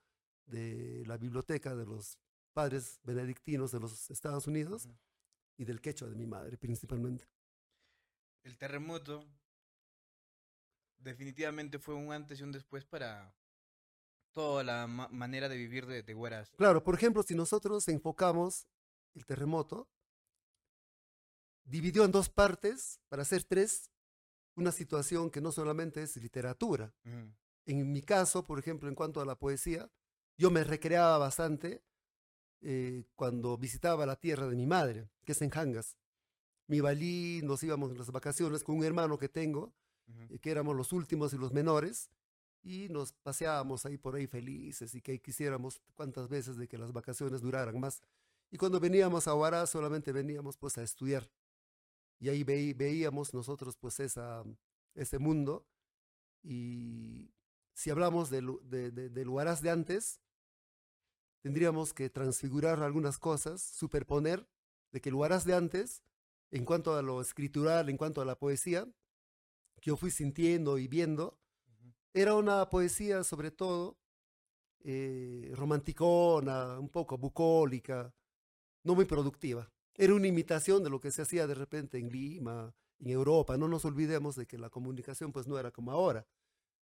de 0.46 1.04
la 1.06 1.18
biblioteca 1.18 1.76
de 1.76 1.84
los 1.84 2.18
padres 2.54 2.98
benedictinos 3.04 3.70
de 3.70 3.80
los 3.80 4.10
Estados 4.10 4.46
Unidos 4.46 4.88
y 5.58 5.64
del 5.66 5.82
quechua 5.82 6.08
de 6.08 6.16
mi 6.16 6.26
madre 6.26 6.56
principalmente. 6.56 7.28
El 8.44 8.56
terremoto 8.56 9.26
definitivamente 10.98 11.78
fue 11.78 11.94
un 11.94 12.12
antes 12.12 12.40
y 12.40 12.44
un 12.44 12.52
después 12.52 12.86
para 12.86 13.34
toda 14.32 14.64
la 14.64 14.86
manera 14.86 15.50
de 15.50 15.56
vivir 15.56 15.84
de, 15.86 16.02
de 16.02 16.14
Huaraz. 16.14 16.50
Claro, 16.56 16.82
por 16.82 16.94
ejemplo, 16.94 17.22
si 17.22 17.34
nosotros 17.34 17.88
enfocamos 17.88 18.66
el 19.14 19.26
terremoto, 19.26 19.86
dividió 21.66 22.04
en 22.04 22.12
dos 22.12 22.28
partes, 22.28 23.00
para 23.08 23.22
hacer 23.22 23.44
tres, 23.44 23.90
una 24.54 24.72
situación 24.72 25.30
que 25.30 25.40
no 25.40 25.52
solamente 25.52 26.02
es 26.02 26.16
literatura. 26.16 26.94
En 27.66 27.92
mi 27.92 28.02
caso, 28.02 28.42
por 28.44 28.58
ejemplo, 28.58 28.88
en 28.88 28.94
cuanto 28.94 29.20
a 29.20 29.26
la 29.26 29.38
poesía, 29.38 29.90
yo 30.38 30.50
me 30.50 30.64
recreaba 30.64 31.18
bastante 31.18 31.82
eh, 32.62 33.04
cuando 33.16 33.58
visitaba 33.58 34.06
la 34.06 34.16
tierra 34.16 34.46
de 34.46 34.56
mi 34.56 34.66
madre, 34.66 35.08
que 35.24 35.32
es 35.32 35.42
en 35.42 35.50
Hangas. 35.52 35.96
Mi 36.68 36.80
balí, 36.80 37.40
nos 37.42 37.62
íbamos 37.62 37.90
en 37.90 37.98
las 37.98 38.10
vacaciones 38.10 38.64
con 38.64 38.76
un 38.76 38.84
hermano 38.84 39.18
que 39.18 39.28
tengo, 39.28 39.74
eh, 40.30 40.38
que 40.38 40.50
éramos 40.50 40.74
los 40.74 40.92
últimos 40.92 41.32
y 41.32 41.38
los 41.38 41.52
menores, 41.52 42.10
y 42.62 42.88
nos 42.88 43.12
paseábamos 43.12 43.86
ahí 43.86 43.96
por 43.96 44.16
ahí 44.16 44.26
felices 44.26 44.94
y 44.94 45.00
que 45.00 45.20
quisiéramos 45.20 45.80
cuántas 45.94 46.28
veces 46.28 46.56
de 46.56 46.66
que 46.66 46.78
las 46.78 46.92
vacaciones 46.92 47.40
duraran 47.40 47.78
más. 47.78 48.02
Y 48.50 48.56
cuando 48.56 48.80
veníamos 48.80 49.28
a 49.28 49.34
Huaraz 49.34 49.70
solamente 49.70 50.12
veníamos 50.12 50.56
pues 50.56 50.76
a 50.78 50.82
estudiar. 50.82 51.30
Y 52.18 52.28
ahí 52.28 52.44
veíamos 52.44 53.34
nosotros 53.34 53.76
pues 53.76 54.00
esa, 54.00 54.42
ese 54.94 55.18
mundo. 55.18 55.66
Y 56.42 57.30
si 57.74 57.90
hablamos 57.90 58.30
de, 58.30 58.42
de, 58.64 58.90
del 58.90 59.28
Huaraz 59.28 59.60
de 59.60 59.70
antes, 59.70 60.20
tendríamos 61.40 61.92
que 61.92 62.10
transfigurar 62.10 62.82
algunas 62.82 63.18
cosas, 63.18 63.62
superponer 63.62 64.48
de 64.92 65.00
que 65.00 65.12
Huaraz 65.12 65.44
de 65.44 65.54
antes, 65.54 66.02
en 66.50 66.64
cuanto 66.64 66.94
a 66.94 67.02
lo 67.02 67.20
escritural, 67.20 67.88
en 67.88 67.96
cuanto 67.96 68.20
a 68.20 68.24
la 68.24 68.38
poesía, 68.38 68.86
que 69.80 69.90
yo 69.90 69.96
fui 69.96 70.10
sintiendo 70.10 70.78
y 70.78 70.88
viendo, 70.88 71.38
era 72.14 72.34
una 72.34 72.68
poesía 72.70 73.24
sobre 73.24 73.50
todo 73.50 73.98
eh, 74.80 75.52
romanticona, 75.54 76.78
un 76.78 76.88
poco 76.88 77.18
bucólica, 77.18 78.14
no 78.84 78.94
muy 78.94 79.04
productiva. 79.04 79.70
Era 79.98 80.14
una 80.14 80.26
imitación 80.26 80.84
de 80.84 80.90
lo 80.90 81.00
que 81.00 81.10
se 81.10 81.22
hacía 81.22 81.46
de 81.46 81.54
repente 81.54 81.98
en 81.98 82.10
Lima, 82.10 82.74
en 82.98 83.10
Europa. 83.10 83.56
No 83.56 83.66
nos 83.66 83.84
olvidemos 83.86 84.36
de 84.36 84.46
que 84.46 84.58
la 84.58 84.68
comunicación 84.68 85.32
pues 85.32 85.46
no 85.46 85.58
era 85.58 85.70
como 85.70 85.90
ahora. 85.90 86.26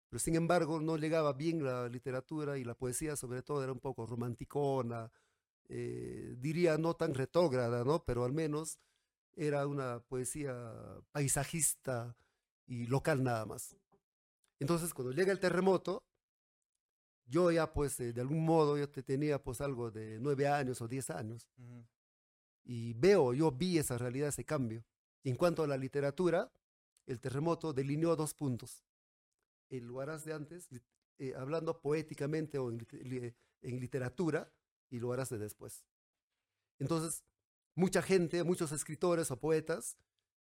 Pero 0.08 0.18
sin 0.18 0.34
embargo 0.34 0.80
no 0.80 0.96
llegaba 0.96 1.32
bien 1.32 1.62
la 1.64 1.88
literatura 1.88 2.58
y 2.58 2.64
la 2.64 2.74
poesía 2.74 3.16
sobre 3.16 3.42
todo 3.42 3.62
era 3.62 3.72
un 3.72 3.80
poco 3.80 4.06
romanticona, 4.06 5.12
eh, 5.68 6.34
diría 6.38 6.76
no 6.76 6.94
tan 6.94 7.14
retrógrada, 7.14 7.84
¿no? 7.84 8.04
Pero 8.04 8.24
al 8.24 8.32
menos 8.32 8.78
era 9.36 9.66
una 9.66 10.00
poesía 10.00 10.72
paisajista 11.12 12.16
y 12.66 12.86
local 12.86 13.22
nada 13.22 13.46
más. 13.46 13.76
Entonces 14.58 14.92
cuando 14.92 15.12
llega 15.12 15.32
el 15.32 15.40
terremoto, 15.40 16.04
yo 17.26 17.50
ya 17.52 17.72
pues 17.72 17.96
de 17.96 18.20
algún 18.20 18.44
modo 18.44 18.76
yo 18.76 18.88
te 18.90 19.02
tenía 19.02 19.42
pues 19.42 19.60
algo 19.60 19.90
de 19.90 20.18
nueve 20.20 20.48
años 20.48 20.80
o 20.80 20.88
diez 20.88 21.10
años 21.10 21.48
y 22.64 22.94
veo, 22.94 23.34
yo 23.34 23.50
vi 23.52 23.78
esa 23.78 23.98
realidad, 23.98 24.28
ese 24.28 24.44
cambio. 24.44 24.84
Y 25.22 25.30
en 25.30 25.36
cuanto 25.36 25.62
a 25.62 25.66
la 25.66 25.76
literatura, 25.76 26.50
el 27.06 27.20
terremoto 27.20 27.72
delineó 27.72 28.16
dos 28.16 28.34
puntos. 28.34 28.84
El 29.68 29.90
Huaraz 29.90 30.24
de 30.24 30.32
antes, 30.32 30.68
eh, 31.18 31.34
hablando 31.36 31.80
poéticamente 31.80 32.58
o 32.58 32.70
en, 32.70 32.86
en, 33.62 33.80
literatura, 33.80 34.50
y 34.90 34.96
el 34.96 35.04
Huaraz 35.04 35.30
de 35.30 35.38
después. 35.38 35.84
Entonces, 36.78 37.24
mucha 37.74 38.02
gente, 38.02 38.42
muchos 38.44 38.72
escritores 38.72 39.30
o 39.30 39.38
poetas 39.38 39.96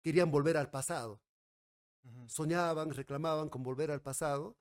querían 0.02 0.30
volver 0.30 0.56
al 0.56 0.70
pasado. 0.70 1.20
Soñaban, 2.26 2.90
reclamaban 2.90 3.48
con 3.48 3.62
volver 3.62 3.90
al 3.90 4.00
pasado 4.00 4.56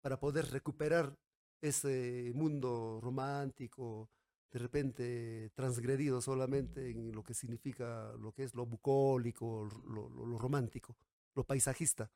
para 0.00 0.18
poder 0.20 0.50
recuperar 0.50 1.18
ese 1.60 2.30
mundo 2.34 3.00
romántico, 3.02 4.10
de 4.54 4.60
repente 4.60 5.50
transgredido 5.56 6.20
solamente 6.20 6.88
en 6.88 7.10
lo 7.10 7.24
que 7.24 7.34
significa 7.34 8.12
lo 8.20 8.30
que 8.30 8.44
es 8.44 8.54
lo 8.54 8.64
bucólico, 8.64 9.68
lo, 9.88 10.08
lo, 10.08 10.38
romántico, 10.38 10.96
lo 11.34 11.42
paisajista. 11.42 12.08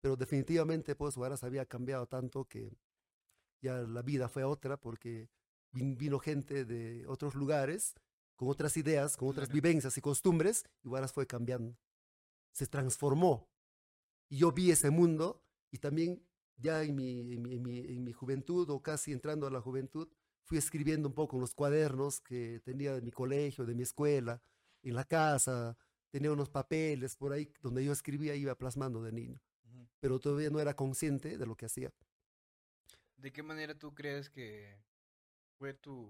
Pero 0.00 0.14
definitivamente 0.14 0.94
pues 0.94 1.16
Huaraz 1.16 1.42
había 1.42 1.66
cambiado 1.66 2.06
tanto 2.06 2.44
que 2.44 2.78
ya 3.60 3.78
la 3.78 4.02
vida 4.02 4.28
fue 4.28 4.44
otra 4.44 4.76
porque 4.76 5.28
vino 5.72 6.20
gente 6.20 6.64
de 6.64 7.04
otros 7.08 7.34
lugares 7.34 7.96
con 8.36 8.48
otras 8.48 8.76
ideas, 8.76 9.16
con 9.16 9.28
otras 9.28 9.48
vivencias 9.48 9.98
y 9.98 10.00
costumbres 10.00 10.64
y 10.84 10.88
Huaraz 10.88 11.12
fue 11.12 11.26
cambiando. 11.26 11.76
Se 12.52 12.68
transformó. 12.68 13.48
Y 14.28 14.38
yo 14.38 14.52
vi 14.52 14.70
ese 14.70 14.90
mundo 14.90 15.42
y 15.72 15.78
también 15.78 16.22
ya 16.58 16.84
en 16.84 16.94
mi, 16.94 17.18
en 17.18 17.42
mi, 17.42 17.80
en 17.80 18.04
mi 18.04 18.12
juventud 18.12 18.70
o 18.70 18.80
casi 18.80 19.10
entrando 19.10 19.48
a 19.48 19.50
la 19.50 19.60
juventud, 19.60 20.08
fui 20.46 20.58
escribiendo 20.58 21.08
un 21.08 21.14
poco 21.14 21.36
en 21.36 21.40
los 21.40 21.54
cuadernos 21.54 22.20
que 22.20 22.60
tenía 22.64 22.94
de 22.94 23.02
mi 23.02 23.10
colegio, 23.10 23.66
de 23.66 23.74
mi 23.74 23.82
escuela, 23.82 24.40
en 24.82 24.94
la 24.94 25.04
casa, 25.04 25.76
tenía 26.10 26.30
unos 26.30 26.48
papeles 26.48 27.16
por 27.16 27.32
ahí 27.32 27.52
donde 27.60 27.84
yo 27.84 27.92
escribía 27.92 28.34
iba 28.36 28.54
plasmando 28.54 29.02
de 29.02 29.12
niño, 29.12 29.42
pero 29.98 30.20
todavía 30.20 30.48
no 30.48 30.60
era 30.60 30.74
consciente 30.74 31.36
de 31.36 31.46
lo 31.46 31.56
que 31.56 31.66
hacía. 31.66 31.92
¿De 33.16 33.32
qué 33.32 33.42
manera 33.42 33.76
tú 33.76 33.92
crees 33.92 34.30
que 34.30 34.78
fue 35.58 35.74
tu, 35.74 36.08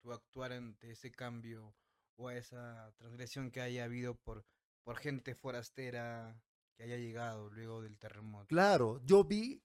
tu 0.00 0.12
actuar 0.12 0.52
ante 0.52 0.92
ese 0.92 1.10
cambio 1.12 1.74
o 2.16 2.28
a 2.28 2.36
esa 2.36 2.90
transgresión 2.96 3.50
que 3.50 3.60
haya 3.60 3.84
habido 3.84 4.14
por, 4.14 4.46
por 4.82 4.96
gente 4.96 5.34
forastera 5.34 6.40
que 6.74 6.84
haya 6.84 6.96
llegado 6.96 7.50
luego 7.50 7.82
del 7.82 7.98
terremoto? 7.98 8.46
Claro, 8.46 9.02
yo 9.04 9.24
vi 9.24 9.62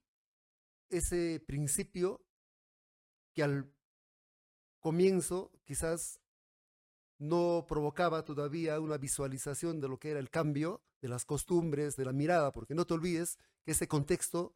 ese 0.90 1.42
principio 1.48 2.22
que 3.34 3.44
al 3.44 3.72
comienzo 4.80 5.52
quizás 5.66 6.20
no 7.18 7.66
provocaba 7.68 8.24
todavía 8.24 8.80
una 8.80 8.98
visualización 8.98 9.82
de 9.82 9.90
lo 9.90 10.00
que 10.00 10.12
era 10.12 10.20
el 10.20 10.30
cambio 10.30 10.82
de 11.02 11.10
las 11.10 11.26
costumbres, 11.26 11.96
de 11.96 12.06
la 12.06 12.14
mirada, 12.14 12.52
porque 12.52 12.76
no 12.76 12.86
te 12.86 12.94
olvides 12.94 13.38
que 13.64 13.72
ese 13.72 13.88
contexto 13.88 14.56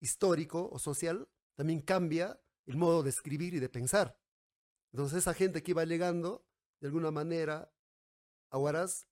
histórico 0.00 0.68
o 0.72 0.78
social 0.78 1.28
también 1.54 1.80
cambia 1.80 2.40
el 2.66 2.76
modo 2.76 3.02
de 3.02 3.10
escribir 3.10 3.54
y 3.54 3.60
de 3.60 3.68
pensar. 3.68 4.18
Entonces 4.92 5.18
esa 5.18 5.34
gente 5.34 5.62
que 5.62 5.72
iba 5.72 5.84
llegando, 5.84 6.46
de 6.80 6.88
alguna 6.88 7.10
manera, 7.10 7.72
a 8.50 8.58
Huaraz, 8.58 9.06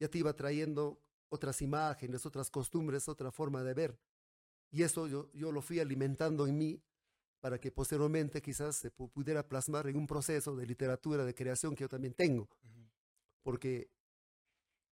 ya 0.00 0.08
te 0.08 0.18
iba 0.18 0.34
trayendo 0.34 1.02
otras 1.28 1.62
imágenes, 1.62 2.26
otras 2.26 2.50
costumbres, 2.50 3.08
otra 3.08 3.30
forma 3.30 3.62
de 3.62 3.74
ver. 3.74 4.00
Y 4.70 4.82
eso 4.82 5.06
yo, 5.06 5.30
yo 5.32 5.52
lo 5.52 5.62
fui 5.62 5.80
alimentando 5.80 6.46
en 6.46 6.58
mí 6.58 6.82
para 7.46 7.60
que 7.60 7.70
posteriormente 7.70 8.42
quizás 8.42 8.74
se 8.74 8.90
pudiera 8.90 9.46
plasmar 9.46 9.86
en 9.86 9.96
un 9.96 10.04
proceso 10.04 10.56
de 10.56 10.66
literatura, 10.66 11.24
de 11.24 11.32
creación 11.32 11.76
que 11.76 11.84
yo 11.84 11.88
también 11.88 12.12
tengo. 12.12 12.48
Porque 13.44 13.88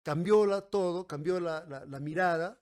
cambió 0.03 0.45
la, 0.45 0.61
todo, 0.61 1.07
cambió 1.07 1.41
la, 1.41 1.65
la, 1.65 1.99
mirada 1.99 2.61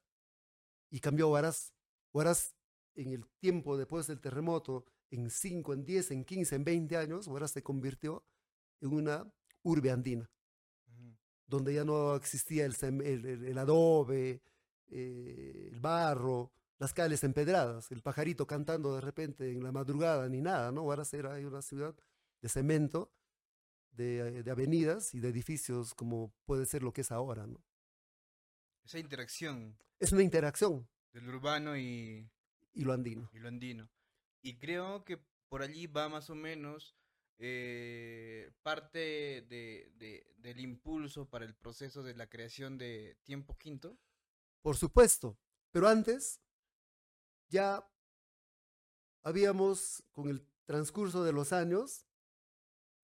y 0.91 1.01
cambió 1.01 1.31
Huaraz. 1.31 1.75
Huaraz 2.13 2.55
en 2.95 3.11
el 3.11 3.27
tiempo 3.41 3.77
después 3.77 4.07
del 4.07 4.21
terremoto, 4.21 4.85
en 5.11 5.29
5, 5.29 5.73
en 5.73 5.85
10, 5.85 6.11
en 6.13 6.25
15, 6.25 6.55
en 6.55 6.63
20 6.63 6.97
años, 6.97 7.27
Huaraz 7.27 7.51
se 7.51 7.65
convirtió 7.65 8.25
en 8.81 8.95
una 8.95 9.29
urbe 9.65 9.91
andina, 9.91 10.31
donde 11.49 11.75
ya 11.75 11.85
no 11.85 12.15
existía 12.15 12.65
el, 12.65 12.77
el, 13.03 13.45
el 13.45 13.59
adobe, 13.59 14.41
eh, 14.87 15.71
el 15.73 15.81
barro, 15.81 16.53
las 16.81 16.95
calles 16.95 17.23
empedradas, 17.25 17.93
el 17.93 18.01
pajarito 18.01 18.47
cantando 18.47 18.95
de 18.95 19.03
repente 19.03 19.53
en 19.53 19.63
la 19.63 19.71
madrugada, 19.71 20.29
ni 20.31 20.41
nada, 20.41 20.73
¿no? 20.73 20.81
Ahora 20.81 21.05
será 21.05 21.35
una 21.47 21.61
ciudad 21.61 21.95
de 22.41 22.49
cemento, 22.49 23.13
de, 23.93 24.43
de, 24.43 24.51
avenidas 24.51 25.15
y 25.15 25.21
de 25.21 25.29
edificios 25.29 25.95
como 25.95 26.33
puede 26.47 26.65
ser 26.65 26.83
lo 26.83 26.95
que 26.95 27.03
es 27.03 27.13
ahora, 27.13 27.47
¿no? 27.47 27.63
Esa 28.83 28.99
interacción. 28.99 29.77
Es 29.99 30.13
una 30.13 30.23
interacción. 30.23 30.89
Del 31.13 31.29
urbano 31.29 31.77
y... 31.77 32.31
Y 32.73 32.85
lo 32.85 32.95
andino. 32.95 33.29
Y 33.35 33.41
lo 33.41 33.49
andino. 33.49 33.91
Y 34.41 34.57
creo 34.57 35.05
que 35.05 35.21
por 35.51 35.61
allí 35.61 35.87
va 35.87 36.09
más 36.09 36.31
o 36.31 36.35
menos 36.35 36.97
eh, 37.39 38.53
parte 38.63 38.99
de, 39.51 39.93
de, 39.99 40.27
del 40.39 40.61
impulso 40.61 41.29
para 41.29 41.45
el 41.45 41.55
proceso 41.55 42.03
de 42.03 42.15
la 42.15 42.31
creación 42.31 42.79
de 42.79 43.19
Tiempo 43.25 43.59
Quinto. 43.59 43.99
Por 44.63 44.79
supuesto, 44.79 45.39
pero 45.73 45.89
antes 45.89 46.41
ya 47.51 47.87
habíamos, 49.23 50.03
con 50.13 50.29
el 50.29 50.47
transcurso 50.65 51.25
de 51.25 51.33
los 51.33 51.53
años, 51.53 52.07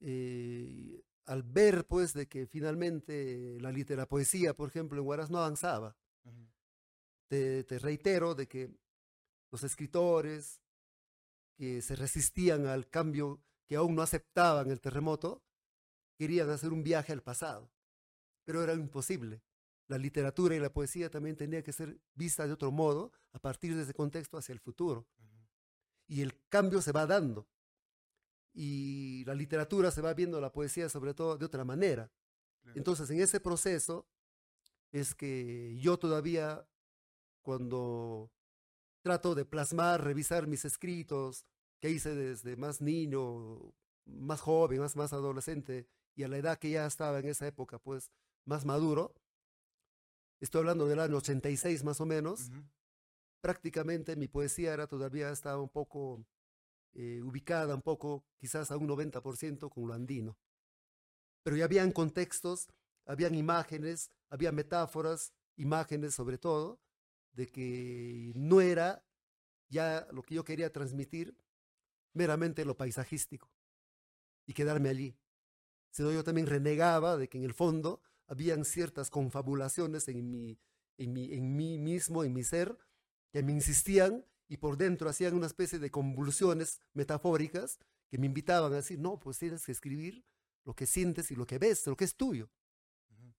eh, 0.00 1.02
al 1.26 1.42
ver 1.42 1.86
pues 1.86 2.14
de 2.14 2.28
que 2.28 2.46
finalmente 2.46 3.58
la 3.60 3.72
literatura 3.72 4.08
poesía, 4.08 4.54
por 4.54 4.68
ejemplo, 4.68 5.00
en 5.00 5.06
Huaraz 5.06 5.30
no 5.30 5.38
avanzaba. 5.38 5.96
te, 7.28 7.64
te, 7.64 7.78
reitero 7.80 8.34
de 8.34 8.46
que 8.46 8.70
los 9.50 9.64
escritores 9.64 10.60
que 11.56 11.82
se 11.82 11.96
resistían 11.96 12.66
al 12.66 12.88
cambio, 12.88 13.42
que 13.66 13.76
aún 13.76 13.96
no 13.96 14.02
aceptaban 14.02 14.70
el 14.70 14.80
terremoto, 14.80 15.42
querían 16.16 16.50
hacer 16.50 16.72
un 16.72 16.82
viaje 16.82 17.12
al 17.12 17.22
pasado, 17.22 17.70
pero 18.44 18.62
era 18.62 18.74
imposible. 18.74 19.42
La 19.88 19.98
literatura 19.98 20.54
y 20.54 20.60
la 20.60 20.72
poesía 20.72 21.10
también 21.10 21.36
tenía 21.36 21.62
que 21.62 21.72
ser 21.72 22.00
vista 22.14 22.46
de 22.46 22.52
otro 22.52 22.72
modo 22.72 23.12
a 23.32 23.38
partir 23.38 23.74
de 23.76 23.82
ese 23.82 23.94
contexto 23.94 24.36
hacia 24.36 24.52
el 24.52 24.60
futuro. 24.60 25.06
Y 26.08 26.22
el 26.22 26.34
cambio 26.48 26.82
se 26.82 26.92
va 26.92 27.06
dando 27.06 27.48
y 28.52 29.22
la 29.26 29.34
literatura 29.34 29.90
se 29.90 30.00
va 30.00 30.14
viendo 30.14 30.40
la 30.40 30.50
poesía 30.50 30.88
sobre 30.88 31.12
todo 31.12 31.36
de 31.36 31.44
otra 31.44 31.64
manera. 31.64 32.10
Entonces, 32.74 33.08
en 33.10 33.20
ese 33.20 33.38
proceso 33.38 34.08
es 34.90 35.14
que 35.14 35.76
yo 35.78 35.98
todavía, 35.98 36.66
cuando 37.42 38.32
trato 39.02 39.34
de 39.34 39.44
plasmar, 39.44 40.02
revisar 40.02 40.46
mis 40.46 40.64
escritos 40.64 41.46
que 41.78 41.90
hice 41.90 42.14
desde 42.14 42.56
más 42.56 42.80
niño, 42.80 43.74
más 44.06 44.40
joven, 44.40 44.80
más, 44.80 44.96
más 44.96 45.12
adolescente, 45.12 45.86
y 46.14 46.22
a 46.22 46.28
la 46.28 46.38
edad 46.38 46.58
que 46.58 46.70
ya 46.70 46.86
estaba 46.86 47.18
en 47.18 47.28
esa 47.28 47.46
época, 47.46 47.78
pues 47.78 48.10
más 48.46 48.64
maduro, 48.64 49.14
estoy 50.40 50.60
hablando 50.60 50.86
del 50.86 51.00
año 51.00 51.16
86 51.16 51.84
más 51.84 52.00
o 52.00 52.06
menos, 52.06 52.50
prácticamente 53.40 54.16
mi 54.16 54.28
poesía 54.28 54.72
era 54.72 54.86
todavía 54.86 55.30
estaba 55.30 55.60
un 55.60 55.68
poco 55.68 56.24
eh, 56.94 57.20
ubicada 57.22 57.74
un 57.74 57.82
poco, 57.82 58.24
quizás 58.38 58.70
a 58.70 58.76
un 58.76 58.88
90% 58.88 59.68
con 59.68 59.86
lo 59.86 59.94
andino. 59.94 60.38
Pero 61.42 61.56
ya 61.56 61.66
habían 61.66 61.92
contextos, 61.92 62.68
habían 63.04 63.34
imágenes, 63.34 64.10
había 64.30 64.50
metáforas, 64.50 65.34
imágenes 65.56 66.14
sobre 66.14 66.38
todo, 66.38 66.80
de 67.32 67.48
que 67.48 68.32
no 68.34 68.62
era 68.62 69.04
ya 69.68 70.08
lo 70.10 70.22
que 70.22 70.36
yo 70.36 70.44
quería 70.44 70.72
transmitir 70.72 71.36
meramente 72.14 72.64
lo 72.64 72.76
paisajístico 72.76 73.52
y 74.46 74.54
quedarme 74.54 74.88
allí. 74.88 75.18
Sino 75.90 76.12
yo 76.12 76.24
también 76.24 76.46
renegaba 76.46 77.16
de 77.18 77.28
que 77.28 77.36
en 77.36 77.44
el 77.44 77.52
fondo 77.52 78.00
habían 78.26 78.64
ciertas 78.64 79.10
confabulaciones 79.10 80.08
en 80.08 80.30
mi, 80.30 80.58
en 80.98 81.12
mi, 81.12 81.32
en 81.32 81.56
mí 81.56 81.78
mismo, 81.78 82.24
en 82.24 82.32
mi 82.32 82.44
ser, 82.44 82.76
que 83.32 83.42
me 83.42 83.52
insistían 83.52 84.24
y 84.48 84.58
por 84.58 84.76
dentro 84.76 85.08
hacían 85.08 85.34
una 85.34 85.46
especie 85.46 85.78
de 85.78 85.90
convulsiones 85.90 86.80
metafóricas 86.92 87.78
que 88.08 88.18
me 88.18 88.26
invitaban 88.26 88.72
a 88.72 88.76
decir, 88.76 88.98
no, 88.98 89.18
pues 89.18 89.38
tienes 89.38 89.64
que 89.64 89.72
escribir 89.72 90.24
lo 90.64 90.74
que 90.74 90.86
sientes 90.86 91.30
y 91.30 91.36
lo 91.36 91.46
que 91.46 91.58
ves, 91.58 91.86
lo 91.86 91.96
que 91.96 92.04
es 92.04 92.16
tuyo. 92.16 92.50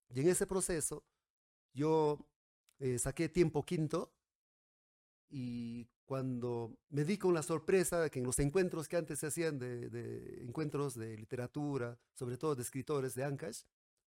Y 0.09 0.21
en 0.21 0.29
ese 0.29 0.47
proceso 0.47 1.03
yo 1.73 2.27
eh, 2.79 2.99
saqué 2.99 3.29
tiempo 3.29 3.65
quinto 3.65 4.13
y 5.29 5.87
cuando 6.05 6.77
me 6.89 7.03
di 7.03 7.17
con 7.17 7.33
la 7.33 7.43
sorpresa 7.43 8.01
de 8.01 8.09
que 8.09 8.19
en 8.19 8.25
los 8.25 8.39
encuentros 8.39 8.87
que 8.87 8.95
antes 8.95 9.19
se 9.19 9.27
hacían 9.27 9.59
de, 9.59 10.41
encuentros 10.41 10.95
de 10.95 11.17
literatura, 11.17 11.99
sobre 12.13 12.37
todo 12.37 12.55
de 12.55 12.61
escritores 12.61 13.13
de 13.13 13.25
Ancash, 13.25 13.63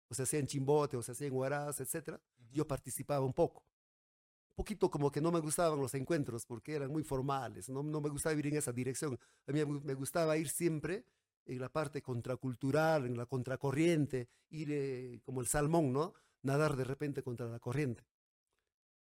o 0.10 0.14
se 0.14 0.24
hacía 0.24 0.40
en 0.40 0.48
Chimbote, 0.48 0.98
o 0.98 1.02
se 1.02 1.12
hacía 1.12 1.28
en 1.28 1.34
Huaraz, 1.34 1.80
etc., 1.82 2.18
yo 2.52 2.68
participaba 2.68 3.26
un 3.26 3.34
poco 3.34 3.64
poquito 4.60 4.92
como 4.92 5.10
que 5.10 5.22
no 5.22 5.32
me 5.32 5.40
gustaban 5.40 5.80
los 5.80 5.94
encuentros 5.94 6.46
porque 6.46 6.74
eran 6.74 6.92
muy 6.92 7.02
formales, 7.02 7.70
no, 7.70 7.82
no 7.82 8.02
me 8.02 8.10
gustaba 8.10 8.36
ir 8.38 8.48
en 8.48 8.58
esa 8.58 8.74
dirección. 8.74 9.18
A 9.48 9.54
mí 9.54 9.64
me 9.64 9.94
gustaba 9.94 10.36
ir 10.36 10.50
siempre 10.50 11.06
en 11.46 11.62
la 11.62 11.70
parte 11.70 12.02
contracultural, 12.02 13.06
en 13.06 13.16
la 13.16 13.26
contracorriente, 13.26 14.28
ir 14.50 14.68
eh, 14.74 15.22
como 15.24 15.40
el 15.40 15.48
salmón, 15.48 15.94
¿no? 15.94 16.14
Nadar 16.42 16.76
de 16.76 16.84
repente 16.84 17.24
contra 17.24 17.48
la 17.48 17.60
corriente. 17.60 18.04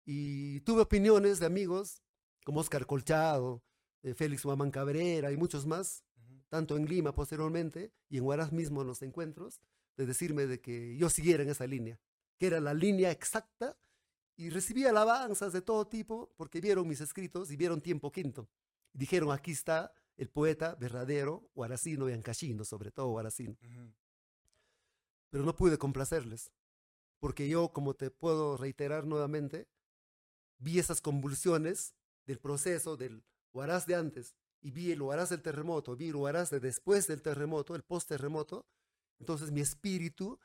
Y 0.05 0.61
tuve 0.61 0.83
opiniones 0.83 1.41
de 1.41 1.47
amigos 1.47 2.03
como 2.45 2.61
Oscar 2.61 2.85
Colchado, 2.85 3.63
eh, 4.03 4.13
Félix 4.13 4.45
Huamán 4.45 4.71
Cabrera 4.71 5.33
y 5.33 5.39
muchos 5.39 5.65
más, 5.65 6.05
tanto 6.51 6.77
en 6.77 6.85
Lima 6.85 7.15
posteriormente 7.15 7.95
y 8.11 8.19
en 8.19 8.25
Huaraz 8.25 8.53
mismo 8.53 8.83
en 8.83 8.89
los 8.89 9.01
encuentros, 9.01 9.63
de 9.97 10.07
decirme 10.07 10.47
de 10.47 10.61
que 10.61 10.97
yo 10.97 11.09
siguiera 11.11 11.43
en 11.43 11.51
esa 11.51 11.67
línea, 11.67 11.99
que 12.39 12.47
era 12.47 12.61
la 12.61 12.75
línea 12.75 13.11
exacta 13.11 13.79
y 14.37 14.51
recibí 14.51 14.85
alabanzas 14.85 15.53
de 15.53 15.63
todo 15.63 15.87
tipo 15.87 16.33
porque 16.37 16.61
vieron 16.61 16.87
mis 16.87 17.01
escritos 17.01 17.51
y 17.51 17.57
vieron 17.57 17.81
Tiempo 17.81 18.13
Quinto. 18.13 18.49
Y 18.93 18.99
dijeron, 18.99 19.33
aquí 19.33 19.53
está 19.53 19.93
el 20.17 20.29
poeta 20.29 20.75
verdadero, 20.75 21.51
Guaracino 21.55 22.09
y 22.09 22.13
Ancachino, 22.13 22.65
sobre 22.65 22.91
todo 22.91 23.09
Guaracino. 23.09 23.57
Pero 25.31 25.45
no 25.45 25.55
pude 25.55 25.79
complacerles, 25.79 26.53
porque 27.19 27.49
yo, 27.49 27.71
como 27.73 27.95
te 27.95 28.11
puedo 28.11 28.57
reiterar 28.57 29.07
nuevamente, 29.07 29.69
vi 30.59 30.79
esas 30.79 31.01
convulsiones 31.01 31.95
del 32.27 32.39
proceso 32.39 32.97
del 32.97 33.25
Huaraz 33.53 33.87
de 33.87 33.95
antes 33.95 34.35
y 34.61 34.71
vi 34.71 34.93
el 34.93 35.03
Huaraz 35.03 35.31
del 35.31 35.43
terremoto, 35.43 35.97
vi 35.97 36.09
el 36.09 36.17
Huaraz 36.17 36.51
de 36.51 36.61
después 36.61 37.07
del 37.07 37.23
terremoto, 37.23 37.75
el 37.75 37.83
post-terremoto. 37.83 38.67
Entonces 39.19 39.51
mi 39.51 39.61
espíritu 39.61 40.39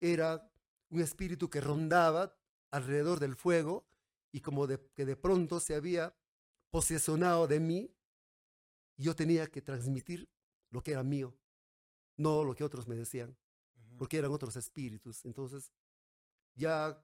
era 0.00 0.50
un 0.90 1.00
espíritu 1.00 1.50
que 1.50 1.60
rondaba 1.60 2.36
alrededor 2.70 3.20
del 3.20 3.34
fuego 3.34 3.86
y 4.32 4.40
como 4.40 4.66
de, 4.66 4.80
que 4.94 5.04
de 5.04 5.16
pronto 5.16 5.60
se 5.60 5.74
había 5.74 6.16
posesionado 6.70 7.46
de 7.46 7.60
mí, 7.60 7.90
yo 8.96 9.14
tenía 9.14 9.46
que 9.46 9.62
transmitir 9.62 10.28
lo 10.70 10.82
que 10.82 10.92
era 10.92 11.02
mío, 11.02 11.36
no 12.16 12.44
lo 12.44 12.54
que 12.54 12.64
otros 12.64 12.86
me 12.86 12.96
decían, 12.96 13.36
porque 13.98 14.18
eran 14.18 14.32
otros 14.32 14.56
espíritus. 14.56 15.24
Entonces, 15.24 15.72
ya 16.54 17.02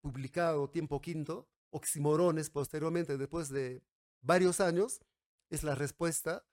publicado 0.00 0.70
tiempo 0.70 1.00
quinto, 1.00 1.48
Oximorones 1.70 2.50
posteriormente, 2.50 3.18
después 3.18 3.50
de 3.50 3.82
varios 4.22 4.60
años, 4.60 5.00
es 5.50 5.62
la 5.62 5.74
respuesta 5.74 6.46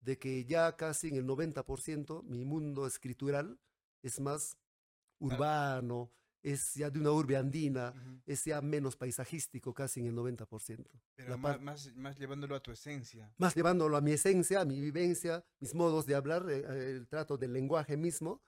de 0.00 0.18
que 0.18 0.44
ya 0.44 0.76
casi 0.76 1.08
en 1.08 1.16
el 1.16 1.26
90% 1.26 2.22
mi 2.24 2.44
mundo 2.44 2.86
escritural 2.86 3.58
es 4.02 4.18
más 4.20 4.56
urbano, 5.18 6.10
es 6.42 6.74
ya 6.74 6.90
de 6.90 6.98
una 6.98 7.10
urbe 7.10 7.36
andina, 7.36 7.94
es 8.26 8.44
ya 8.44 8.60
menos 8.62 8.96
paisajístico 8.96 9.74
casi 9.74 10.00
en 10.00 10.06
el 10.06 10.16
90%. 10.16 10.86
Pero 11.14 11.38
más, 11.38 11.60
más, 11.94 12.18
llevándolo 12.18 12.54
a 12.54 12.60
tu 12.60 12.70
esencia. 12.70 13.32
Más 13.36 13.54
llevándolo 13.54 13.96
a 13.96 14.00
mi 14.00 14.12
esencia, 14.12 14.62
a 14.62 14.64
mi 14.64 14.80
vivencia, 14.80 15.44
mis 15.58 15.74
modos 15.74 16.06
de 16.06 16.14
hablar, 16.14 16.46
eh, 16.48 16.64
eh, 16.66 16.90
el 16.96 17.06
trato 17.08 17.36
del 17.36 17.52
lenguaje 17.52 17.96
mismo 17.96 18.42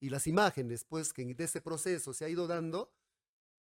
y 0.00 0.10
las 0.10 0.26
imágenes, 0.26 0.84
pues 0.84 1.12
que 1.12 1.24
de 1.34 1.44
ese 1.44 1.60
proceso 1.60 2.12
se 2.12 2.24
ha 2.24 2.28
ido 2.28 2.46
dando, 2.46 2.92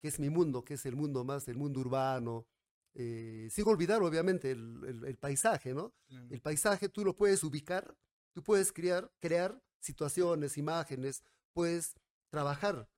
que 0.00 0.08
es 0.08 0.18
mi 0.18 0.30
mundo, 0.30 0.64
que 0.64 0.74
es 0.74 0.86
el 0.86 0.96
mundo 0.96 1.24
más, 1.24 1.46
el 1.48 1.56
mundo 1.56 1.80
urbano, 1.80 2.46
eh, 2.94 3.48
sin 3.50 3.68
olvidar 3.68 4.02
obviamente 4.02 4.50
el, 4.50 5.04
el, 5.06 5.16
paisaje, 5.16 5.74
¿no? 5.74 5.92
El 6.30 6.40
paisaje 6.40 6.88
tú 6.88 7.04
lo 7.04 7.14
puedes 7.14 7.44
ubicar, 7.44 7.96
tú 8.32 8.42
puedes 8.42 8.72
crear, 8.72 9.10
crear 9.20 9.62
situaciones, 9.80 10.58
imágenes, 10.58 11.22
puedes 11.52 11.94
trabajar 12.30 12.88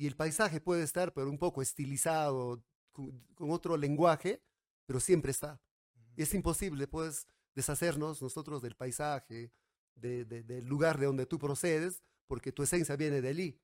y 0.00 0.06
el 0.06 0.16
paisaje 0.16 0.62
puede 0.62 0.82
estar, 0.82 1.12
pero 1.12 1.28
un 1.28 1.36
poco 1.36 1.60
estilizado, 1.60 2.64
con, 2.90 3.50
otro 3.50 3.76
lenguaje, 3.76 4.42
pero 4.86 4.98
siempre 4.98 5.30
está. 5.30 5.60
Es 6.16 6.32
imposible, 6.32 6.88
pues, 6.88 7.26
deshacernos 7.54 8.22
nosotros 8.22 8.62
del 8.62 8.76
paisaje, 8.76 9.52
del 9.94 10.64
lugar 10.64 10.98
de 10.98 11.04
donde 11.04 11.26
tú 11.26 11.38
procedes, 11.38 12.02
porque 12.26 12.50
tu 12.50 12.62
esencia 12.62 12.96
viene 12.96 13.20
de 13.20 13.28
allí. 13.28 13.60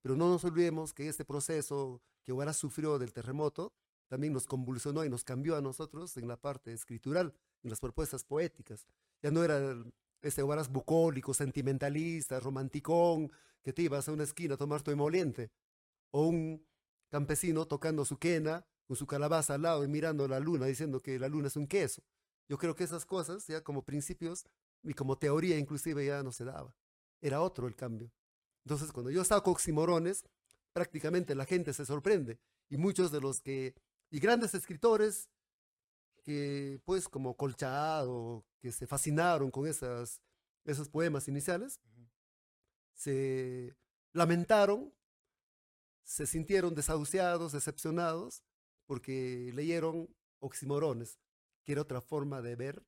Pero 0.00 0.16
no 0.16 0.30
nos 0.30 0.42
olvidemos 0.44 0.94
que 0.94 1.06
este 1.06 1.26
proceso 1.26 2.00
que 2.22 2.32
Huaraz 2.32 2.56
sufrió 2.56 2.98
del 2.98 3.12
terremoto 3.12 3.74
también 4.08 4.32
nos 4.32 4.46
convulsionó 4.46 5.04
y 5.04 5.08
nos 5.08 5.24
cambió 5.24 5.56
a 5.56 5.60
nosotros 5.60 6.16
en 6.16 6.28
la 6.28 6.36
parte 6.36 6.72
escritural, 6.72 7.34
en 7.62 7.70
las 7.70 7.80
propuestas 7.80 8.24
poéticas. 8.24 8.86
Ya 9.22 9.30
no 9.30 9.42
era 9.42 9.76
este 10.22 10.42
Huaraz 10.42 10.68
bucólico, 10.68 11.34
sentimentalista, 11.34 12.40
romanticón, 12.40 13.30
que 13.62 13.72
te 13.72 13.82
ibas 13.82 14.08
a 14.08 14.12
una 14.12 14.24
esquina 14.24 14.54
a 14.54 14.58
tomar 14.58 14.82
tu 14.82 14.90
emoliente 14.90 15.50
o 16.10 16.26
un 16.26 16.66
campesino 17.08 17.66
tocando 17.66 18.04
su 18.04 18.18
quena 18.18 18.64
con 18.86 18.96
su 18.96 19.06
calabaza 19.06 19.54
al 19.54 19.62
lado 19.62 19.84
y 19.84 19.88
mirando 19.88 20.28
la 20.28 20.40
luna 20.40 20.66
diciendo 20.66 21.00
que 21.00 21.18
la 21.18 21.28
luna 21.28 21.48
es 21.48 21.56
un 21.56 21.66
queso. 21.66 22.02
Yo 22.48 22.58
creo 22.58 22.74
que 22.74 22.84
esas 22.84 23.06
cosas 23.06 23.46
ya 23.46 23.62
como 23.62 23.82
principios 23.82 24.44
y 24.82 24.92
como 24.92 25.16
teoría 25.18 25.58
inclusive 25.58 26.04
ya 26.04 26.22
no 26.22 26.32
se 26.32 26.44
daba. 26.44 26.76
Era 27.20 27.40
otro 27.40 27.66
el 27.66 27.74
cambio. 27.74 28.12
Entonces 28.64 28.92
cuando 28.92 29.10
yo 29.10 29.24
saco 29.24 29.50
oximorones, 29.50 30.24
prácticamente 30.72 31.34
la 31.34 31.46
gente 31.46 31.72
se 31.72 31.86
sorprende 31.86 32.38
y 32.68 32.76
muchos 32.76 33.10
de 33.10 33.20
los 33.20 33.40
que, 33.40 33.74
y 34.10 34.18
grandes 34.20 34.54
escritores 34.54 35.28
que 36.22 36.80
pues 36.84 37.08
como 37.08 37.36
Colchado, 37.36 38.44
que 38.60 38.72
se 38.72 38.86
fascinaron 38.86 39.50
con 39.50 39.66
esas, 39.66 40.20
esos 40.64 40.88
poemas 40.88 41.28
iniciales, 41.28 41.80
se 42.94 43.74
lamentaron 44.12 44.92
se 46.04 46.26
sintieron 46.26 46.74
desahuciados, 46.74 47.52
decepcionados, 47.52 48.44
porque 48.86 49.50
leyeron 49.54 50.14
oximorones, 50.38 51.18
que 51.64 51.72
era 51.72 51.82
otra 51.82 52.00
forma 52.00 52.42
de 52.42 52.54
ver 52.56 52.86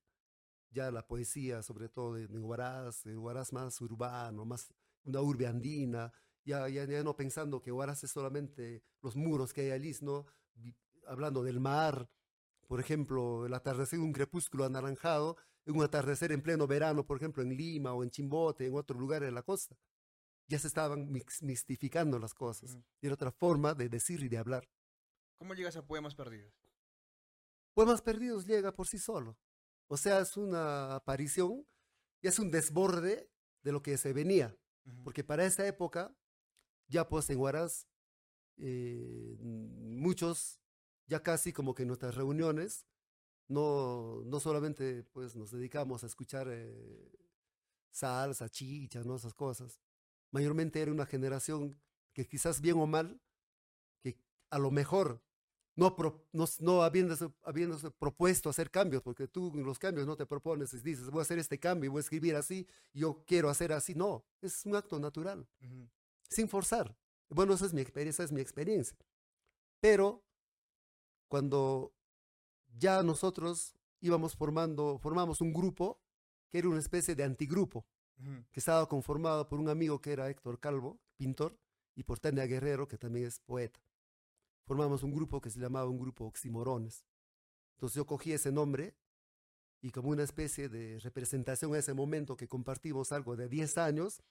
ya 0.69 0.91
la 0.91 1.05
poesía, 1.07 1.63
sobre 1.63 1.89
todo 1.89 2.13
de 2.13 2.27
Huaraz, 2.27 3.03
de 3.03 3.17
Huaraz 3.17 3.51
más 3.51 3.81
urbano, 3.81 4.45
más, 4.45 4.67
una 5.03 5.21
urbe 5.21 5.47
andina, 5.47 6.13
ya, 6.45 6.69
ya, 6.69 6.85
ya 6.85 7.03
no 7.03 7.15
pensando 7.15 7.61
que 7.61 7.71
Huaraz 7.71 8.03
es 8.03 8.11
solamente 8.11 8.83
los 9.01 9.15
muros 9.15 9.53
que 9.53 9.61
hay 9.61 9.71
allí, 9.71 9.93
¿no? 10.01 10.25
Hablando 11.07 11.43
del 11.43 11.59
mar, 11.59 12.09
por 12.67 12.79
ejemplo, 12.79 13.45
el 13.45 13.53
atardecer, 13.53 13.99
un 13.99 14.13
crepúsculo 14.13 14.65
anaranjado, 14.65 15.37
un 15.65 15.83
atardecer 15.83 16.31
en 16.31 16.41
pleno 16.41 16.67
verano, 16.67 17.05
por 17.05 17.17
ejemplo, 17.17 17.43
en 17.43 17.55
Lima 17.55 17.93
o 17.93 18.03
en 18.03 18.09
Chimbote, 18.09 18.67
en 18.67 18.75
otro 18.75 18.99
lugar 18.99 19.21
de 19.21 19.31
la 19.31 19.41
costa. 19.41 19.77
Ya 20.47 20.59
se 20.59 20.67
estaban 20.67 21.11
mistificando 21.41 22.19
las 22.19 22.33
cosas. 22.33 22.77
Y 23.01 23.07
era 23.07 23.15
otra 23.15 23.31
forma 23.31 23.73
de 23.73 23.89
decir 23.89 24.23
y 24.23 24.29
de 24.29 24.37
hablar. 24.37 24.69
¿Cómo 25.37 25.53
llegas 25.53 25.75
a 25.75 25.85
Poemas 25.85 26.15
Perdidos? 26.15 26.53
Poemas 27.73 28.01
Perdidos 28.01 28.45
llega 28.45 28.73
por 28.73 28.87
sí 28.87 28.97
solo. 28.97 29.37
O 29.87 29.97
sea, 29.97 30.19
es 30.19 30.35
una 30.37 30.95
aparición 30.95 31.65
y 32.21 32.27
es 32.27 32.39
un 32.39 32.49
desborde 32.49 33.29
de 33.61 33.71
lo 33.71 33.81
que 33.81 33.97
se 33.97 34.13
venía. 34.13 34.57
Porque 35.03 35.23
para 35.23 35.45
esa 35.45 35.67
época, 35.67 36.15
ya 36.87 37.07
pues 37.07 37.29
en 37.29 37.39
Huaraz, 37.39 37.87
eh, 38.57 39.35
muchos, 39.39 40.61
ya 41.07 41.23
casi 41.23 41.53
como 41.53 41.73
que 41.73 41.83
en 41.83 41.87
nuestras 41.87 42.15
reuniones, 42.15 42.85
no, 43.47 44.21
no 44.25 44.39
solamente 44.39 45.03
pues 45.03 45.35
nos 45.35 45.51
dedicamos 45.51 46.03
a 46.03 46.07
escuchar 46.07 46.47
eh, 46.49 47.11
salsa, 47.91 48.49
chicha, 48.49 49.03
¿no? 49.03 49.15
esas 49.15 49.33
cosas. 49.33 49.79
Mayormente 50.31 50.81
era 50.81 50.91
una 50.91 51.05
generación 51.05 51.79
que 52.13 52.27
quizás 52.27 52.61
bien 52.61 52.77
o 52.77 52.87
mal, 52.87 53.21
que 54.01 54.17
a 54.49 54.59
lo 54.59 54.71
mejor 54.71 55.21
no, 55.75 55.95
no, 56.33 56.45
no 56.59 56.81
habiéndose, 56.81 57.31
habiéndose, 57.43 57.91
propuesto 57.91 58.49
hacer 58.49 58.71
cambios, 58.71 59.03
porque 59.03 59.27
tú 59.27 59.53
los 59.55 59.77
cambios 59.77 60.07
no 60.07 60.17
te 60.17 60.25
propones 60.25 60.73
y 60.73 60.79
dices, 60.79 61.09
voy 61.09 61.19
a 61.19 61.21
hacer 61.21 61.39
este 61.39 61.59
cambio, 61.59 61.91
voy 61.91 61.99
a 61.99 62.01
escribir 62.01 62.35
así, 62.35 62.67
yo 62.93 63.23
quiero 63.25 63.49
hacer 63.49 63.71
así. 63.71 63.93
No, 63.93 64.25
es 64.41 64.65
un 64.65 64.75
acto 64.75 64.99
natural, 64.99 65.47
sin 66.29 66.49
forzar. 66.49 66.97
Bueno, 67.29 67.53
esa 67.53 67.67
es 67.67 67.73
mi 67.73 67.81
experiencia, 67.81 68.25
es 68.25 68.31
mi 68.31 68.41
experiencia. 68.41 68.97
Pero 69.79 70.26
cuando 71.27 71.93
ya 72.77 73.03
nosotros 73.03 73.75
íbamos 73.99 74.35
formando, 74.35 74.99
formamos 74.99 75.41
un 75.41 75.53
grupo 75.53 75.99
que 76.49 76.59
era 76.59 76.69
una 76.69 76.79
especie 76.79 77.15
de 77.15 77.23
antigrupo, 77.23 77.85
que 78.51 78.59
estaba 78.59 78.87
conformado 78.87 79.47
por 79.47 79.59
un 79.59 79.69
amigo 79.69 80.01
que 80.01 80.11
era 80.11 80.29
Héctor 80.29 80.59
Calvo, 80.59 80.99
pintor, 81.17 81.59
y 81.95 82.03
por 82.03 82.19
Tania 82.19 82.45
Guerrero, 82.45 82.87
que 82.87 82.97
también 82.97 83.27
es 83.27 83.39
poeta 83.39 83.79
formamos 84.67 85.01
un 85.01 85.13
grupo 85.13 85.39
que 85.39 85.49
se 85.49 85.59
llamaba 85.59 85.89
un 85.89 85.97
grupo 85.97 86.25
Oximorones. 86.25 87.05
Entonces 87.75 87.95
yo 87.95 88.05
cogí 88.05 88.33
ese 88.33 88.51
nombre 88.51 88.95
y 89.81 89.91
como 89.91 90.09
una 90.09 90.23
especie 90.23 90.67
de 90.67 90.99
representación 90.99 91.71
en 91.71 91.77
ese 91.77 91.93
momento 91.93 92.35
que 92.35 92.49
compartimos 92.49 93.13
algo 93.13 93.37
de 93.37 93.47
10 93.47 93.77
años, 93.77 94.21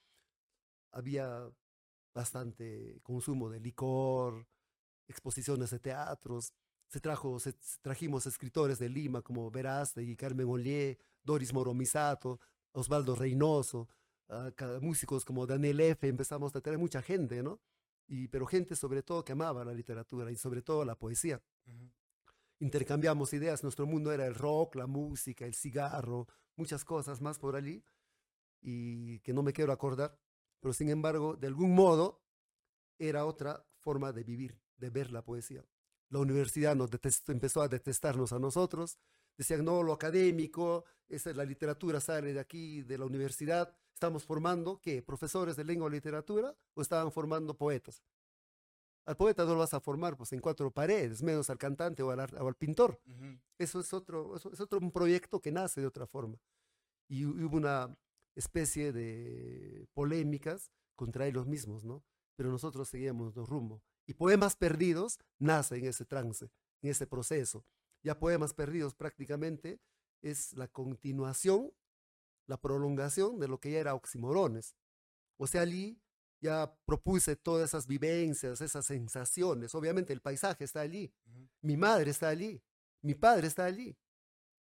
había 0.91 1.49
bastante 2.13 2.99
consumo 3.01 3.49
de 3.49 3.59
licor, 3.59 4.47
exposiciones 5.07 5.71
de 5.71 5.79
teatros, 5.79 6.53
se, 6.87 6.99
trajo, 6.99 7.39
se, 7.39 7.53
trajimos 7.81 8.25
escritores 8.25 8.79
de 8.79 8.89
Lima 8.89 9.21
como 9.21 9.51
y 9.97 10.15
Carmen 10.15 10.47
Ollier, 10.47 10.97
Doris 11.23 11.53
Moromisato, 11.53 12.39
Osvaldo 12.71 13.15
Reynoso, 13.15 13.89
ah, 14.29 14.51
músicos 14.81 15.25
como 15.25 15.45
Daniel 15.45 15.79
F., 15.81 16.07
empezamos 16.07 16.55
a 16.55 16.61
tener 16.61 16.79
mucha 16.79 17.01
gente, 17.01 17.43
¿no? 17.43 17.59
pero 18.31 18.45
gente 18.45 18.75
sobre 18.75 19.03
todo 19.03 19.25
que 19.25 19.33
amaba 19.33 19.65
la 19.65 19.73
literatura 19.73 20.31
y 20.31 20.37
sobre 20.37 20.61
todo 20.61 20.85
la 20.85 20.95
poesía. 20.95 21.41
Intercambiamos 22.59 23.33
ideas, 23.33 23.63
nuestro 23.63 23.85
mundo 23.85 24.11
era 24.11 24.25
el 24.25 24.33
rock, 24.33 24.75
la 24.75 24.87
música, 24.87 25.45
el 25.45 25.53
cigarro, 25.53 26.27
muchas 26.55 26.85
cosas 26.85 27.21
más 27.21 27.37
por 27.37 27.55
allí, 27.55 27.83
y 28.61 29.19
que 29.19 29.33
no 29.33 29.43
me 29.43 29.53
quiero 29.53 29.73
acordar, 29.73 30.17
pero 30.59 30.73
sin 30.73 30.89
embargo, 30.89 31.35
de 31.35 31.47
algún 31.47 31.75
modo, 31.75 32.23
era 32.97 33.25
otra 33.25 33.65
forma 33.79 34.11
de 34.11 34.23
vivir, 34.23 34.59
de 34.77 34.89
ver 34.89 35.11
la 35.11 35.23
poesía. 35.23 35.63
La 36.09 36.19
universidad 36.19 36.75
nos 36.75 36.89
empezó 37.27 37.61
a 37.61 37.67
detestarnos 37.67 38.31
a 38.33 38.39
nosotros, 38.39 38.97
decían, 39.37 39.65
no, 39.65 39.83
lo 39.83 39.93
académico, 39.93 40.85
esa, 41.07 41.33
la 41.33 41.43
literatura 41.43 41.99
sale 41.99 42.33
de 42.33 42.39
aquí, 42.39 42.81
de 42.83 42.97
la 42.97 43.05
universidad, 43.05 43.75
estamos 43.93 44.23
formando, 44.23 44.79
¿qué? 44.79 45.01
¿Profesores 45.01 45.55
de 45.55 45.63
lengua 45.63 45.89
y 45.89 45.93
literatura 45.93 46.55
o 46.73 46.81
estaban 46.81 47.11
formando 47.11 47.57
poetas? 47.57 48.03
Al 49.05 49.15
poeta 49.15 49.45
no 49.45 49.53
lo 49.53 49.59
vas 49.59 49.73
a 49.73 49.79
formar 49.79 50.17
pues, 50.17 50.33
en 50.33 50.41
cuatro 50.41 50.69
paredes, 50.69 51.23
menos 51.23 51.49
al 51.49 51.57
cantante 51.57 52.03
o 52.03 52.11
al, 52.11 52.55
pintor. 52.55 53.01
Eso 53.57 53.79
es 53.79 53.93
otro, 53.93 54.35
es 54.35 54.59
otro 54.59 54.79
un 54.79 54.91
proyecto 54.91 55.39
que 55.39 55.51
nace 55.51 55.79
de 55.79 55.87
otra 55.87 56.05
forma. 56.05 56.37
Y 57.07 57.25
hubo 57.25 57.55
una 57.55 57.97
especie 58.35 58.91
de 58.91 59.87
polémicas 59.93 60.71
contra 60.95 61.25
ellos 61.25 61.47
mismos, 61.47 61.85
¿no? 61.85 62.03
Pero 62.35 62.51
nosotros 62.51 62.89
seguíamos 62.89 63.23
nuestro 63.23 63.45
rumbo. 63.45 63.81
Y 64.07 64.13
Poemas 64.13 64.55
Perdidos 64.55 65.19
nace 65.37 65.77
en 65.77 65.85
ese 65.85 66.05
trance, 66.05 66.49
en 66.81 66.89
ese 66.89 67.05
proceso. 67.05 67.65
Ya 68.01 68.17
Poemas 68.17 68.53
Perdidos 68.53 68.95
prácticamente 68.95 69.81
es 70.21 70.53
la 70.53 70.69
continuación, 70.69 71.73
la 72.47 72.59
prolongación 72.59 73.37
de 73.37 73.49
lo 73.49 73.59
que 73.59 73.71
ya 73.71 73.79
era 73.79 73.93
Oximorones. 73.93 74.75
O 75.35 75.45
sea, 75.45 75.61
allí 75.61 76.01
ya 76.39 76.73
propuse 76.85 77.35
todas 77.35 77.69
esas 77.69 77.85
vivencias, 77.85 78.61
esas 78.61 78.85
sensaciones. 78.85 79.75
Obviamente 79.75 80.13
el 80.13 80.21
paisaje 80.21 80.63
está 80.63 80.81
allí, 80.81 81.13
mi 81.61 81.75
madre 81.75 82.11
está 82.11 82.29
allí, 82.29 82.63
mi 83.01 83.13
padre 83.13 83.47
está 83.47 83.65
allí, 83.65 83.97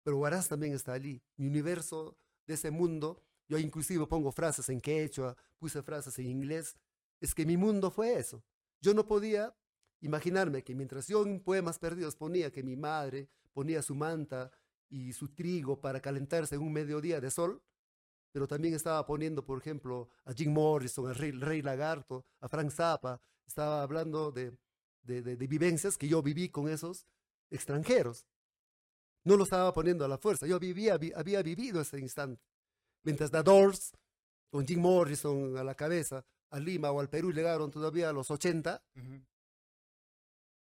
pero 0.03 0.19
Huaraz 0.19 0.49
también 0.49 0.73
está 0.73 0.95
allí. 0.95 1.23
Mi 1.37 1.47
universo 1.47 2.17
de 2.47 2.55
ese 2.55 2.71
mundo, 2.71 3.23
yo 3.49 3.59
inclusive 3.59 4.07
pongo 4.07 4.33
frases 4.33 4.69
en 4.71 4.81
quechua, 4.81 5.37
puse 5.59 5.83
frases 5.83 6.19
en 6.19 6.27
inglés, 6.27 6.75
es 7.21 7.35
que 7.35 7.45
mi 7.45 7.57
mundo 7.57 7.91
fue 7.91 8.15
eso. 8.15 8.43
Yo 8.81 8.95
no 8.95 9.07
podía 9.07 9.55
imaginarme 10.01 10.63
que 10.63 10.75
mientras 10.75 11.09
yo 11.09 11.25
en 11.25 11.41
Poemas 11.41 11.79
Perdidos 11.79 12.17
ponía 12.17 12.53
que 12.53 12.63
mi 12.63 12.77
madre 12.77 13.29
ponía 13.53 13.83
su 13.83 13.95
manta 13.95 14.51
y 14.89 15.13
su 15.13 15.29
trigo 15.29 15.81
para 15.81 16.01
calentarse 16.01 16.55
en 16.55 16.63
un 16.63 16.73
mediodía 16.73 17.21
de 17.21 17.31
sol, 17.31 17.63
pero 18.33 18.47
también 18.47 18.75
estaba 18.75 19.05
poniendo, 19.07 19.45
por 19.45 19.59
ejemplo, 19.59 20.11
a 20.25 20.33
Jim 20.33 20.53
Morrison, 20.53 21.09
al 21.09 21.15
rey, 21.15 21.63
Lagarto, 21.63 22.27
a 22.41 22.49
Frank 22.49 22.71
Zappa, 22.71 23.21
estaba 23.47 23.83
hablando 23.83 24.31
de, 24.31 24.53
de, 25.03 25.37
vivencias 25.47 25.97
que 25.97 26.07
yo 26.07 26.23
viví 26.23 26.51
con 26.51 26.69
esos 26.69 27.07
extranjeros. 27.51 28.27
No 29.25 29.37
lo 29.37 29.45
estaba 29.45 29.73
poniendo 29.73 30.05
a 30.05 30.09
la 30.09 30.19
fuerza, 30.19 30.47
yo 30.47 30.59
vivía, 30.59 30.99
había 31.15 31.43
vivido 31.43 31.81
ese 31.81 31.99
instante. 31.99 32.43
Mientras 33.03 33.31
The 33.31 33.43
Doors, 33.43 33.93
con 34.51 34.67
Jim 34.67 34.81
Morrison 34.81 35.57
a 35.57 35.65
la 35.65 35.75
cabeza, 35.75 36.25
a 36.57 36.61
Lima 36.61 36.91
o 36.91 37.01
al 37.01 37.11
Perú 37.11 37.33
llegaron 37.33 37.71
todavía 37.71 38.09
a 38.09 38.13
los 38.15 38.31
80, 38.31 38.83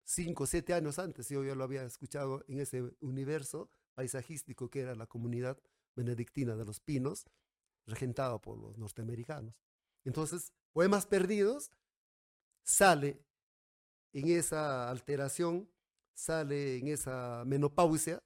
cinco, 0.05 0.45
siete 0.45 0.73
años 0.73 0.97
antes, 0.97 1.27
yo 1.27 1.43
ya 1.43 1.55
lo 1.55 1.63
había 1.63 1.83
escuchado 1.83 2.43
en 2.47 2.61
ese 2.61 2.95
universo 3.01 3.69
paisajístico 3.93 4.69
que 4.69 4.79
era 4.79 4.95
la 4.95 5.07
comunidad 5.07 5.61
benedictina 5.95 6.55
de 6.55 6.65
los 6.65 6.79
pinos, 6.79 7.25
regentado 7.85 8.41
por 8.41 8.57
los 8.57 8.77
norteamericanos. 8.77 9.55
Entonces, 10.05 10.53
Poemas 10.71 11.05
Perdidos 11.05 11.69
sale 12.63 13.21
en 14.13 14.29
esa 14.29 14.89
alteración, 14.89 15.69
sale 16.13 16.77
en 16.77 16.87
esa 16.87 17.43
menopausia, 17.45 18.23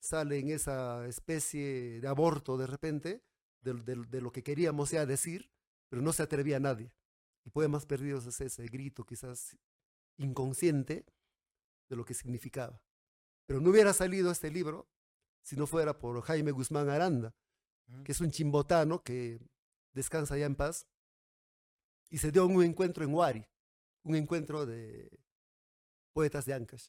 sale 0.00 0.38
en 0.38 0.50
esa 0.50 1.06
especie 1.06 2.00
de 2.00 2.08
aborto 2.08 2.56
de 2.56 2.66
repente 2.66 3.22
de, 3.60 4.20
lo 4.20 4.32
que 4.32 4.42
queríamos 4.42 4.90
ya 4.90 5.06
decir, 5.06 5.50
pero 5.88 6.02
no 6.02 6.12
se 6.12 6.22
atrevía 6.22 6.56
a 6.56 6.60
nadie. 6.60 6.92
Y 7.44 7.50
Poemas 7.50 7.86
Perdidos 7.86 8.26
es 8.26 8.40
ese 8.40 8.66
grito 8.66 9.04
quizás 9.04 9.56
inconsciente 10.16 11.04
de 11.88 11.96
lo 11.96 12.04
que 12.04 12.14
significaba. 12.14 12.80
Pero 13.46 13.60
no 13.60 13.70
hubiera 13.70 13.92
salido 13.92 14.30
este 14.30 14.50
libro 14.50 14.88
si 15.42 15.56
no 15.56 15.66
fuera 15.66 15.98
por 15.98 16.20
Jaime 16.22 16.52
Guzmán 16.52 16.88
Aranda, 16.88 17.34
que 18.04 18.12
es 18.12 18.20
un 18.20 18.30
chimbotano 18.30 19.02
que 19.02 19.38
descansa 19.92 20.38
ya 20.38 20.46
en 20.46 20.56
paz, 20.56 20.86
y 22.08 22.18
se 22.18 22.32
dio 22.32 22.46
un 22.46 22.62
encuentro 22.62 23.04
en 23.04 23.12
Huari, 23.12 23.46
un 24.04 24.16
encuentro 24.16 24.64
de 24.64 25.20
poetas 26.12 26.46
de 26.46 26.54
Ancash. 26.54 26.88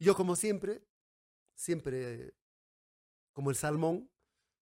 Yo 0.00 0.16
como 0.16 0.34
siempre, 0.34 0.82
siempre 1.54 2.34
como 3.32 3.50
el 3.50 3.56
salmón, 3.56 4.10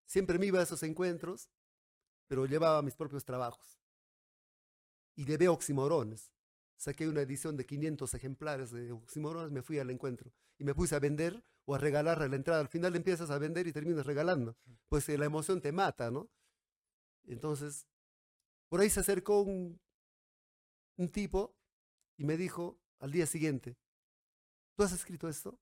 siempre 0.06 0.40
me 0.40 0.48
iba 0.48 0.60
a 0.60 0.64
esos 0.64 0.82
encuentros, 0.82 1.50
pero 2.28 2.46
llevaba 2.46 2.82
mis 2.82 2.96
propios 2.96 3.26
trabajos. 3.26 3.80
Y 5.16 5.26
de 5.26 5.48
oximorones 5.48 6.32
saqué 6.78 7.08
una 7.08 7.22
edición 7.22 7.56
de 7.56 7.66
500 7.66 8.14
ejemplares 8.14 8.72
de 8.72 8.92
oximorones, 8.92 9.52
me 9.52 9.62
fui 9.62 9.80
al 9.80 9.90
encuentro 9.90 10.34
y 10.58 10.64
me 10.64 10.76
puse 10.76 10.96
a 10.96 11.00
vender 11.00 11.44
o 11.66 11.76
a 11.76 11.78
regalar 11.78 12.22
a 12.22 12.28
la 12.28 12.36
entrada. 12.36 12.60
Al 12.60 12.68
final 12.68 12.96
empiezas 12.96 13.30
a 13.30 13.38
vender 13.38 13.68
y 13.68 13.74
terminas 13.74 14.06
regalando. 14.06 14.58
Pues 14.90 15.08
eh, 15.10 15.18
la 15.18 15.26
emoción 15.26 15.62
te 15.62 15.72
mata, 15.72 16.12
¿no? 16.12 16.30
Entonces, 17.26 17.88
por 18.68 18.82
ahí 18.82 18.90
se 18.90 19.00
acercó 19.00 19.42
un, 19.42 19.80
un 20.98 21.10
tipo 21.10 21.56
y 22.18 22.26
me 22.26 22.38
dijo 22.38 22.80
al 23.00 23.12
día 23.12 23.26
siguiente, 23.26 23.78
¿tú 24.76 24.84
has 24.84 24.92
escrito 24.92 25.30
esto? 25.30 25.60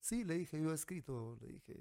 Sí, 0.00 0.24
le 0.24 0.34
dije, 0.34 0.60
yo 0.60 0.72
he 0.72 0.74
escrito, 0.74 1.36
le 1.40 1.48
dije, 1.48 1.74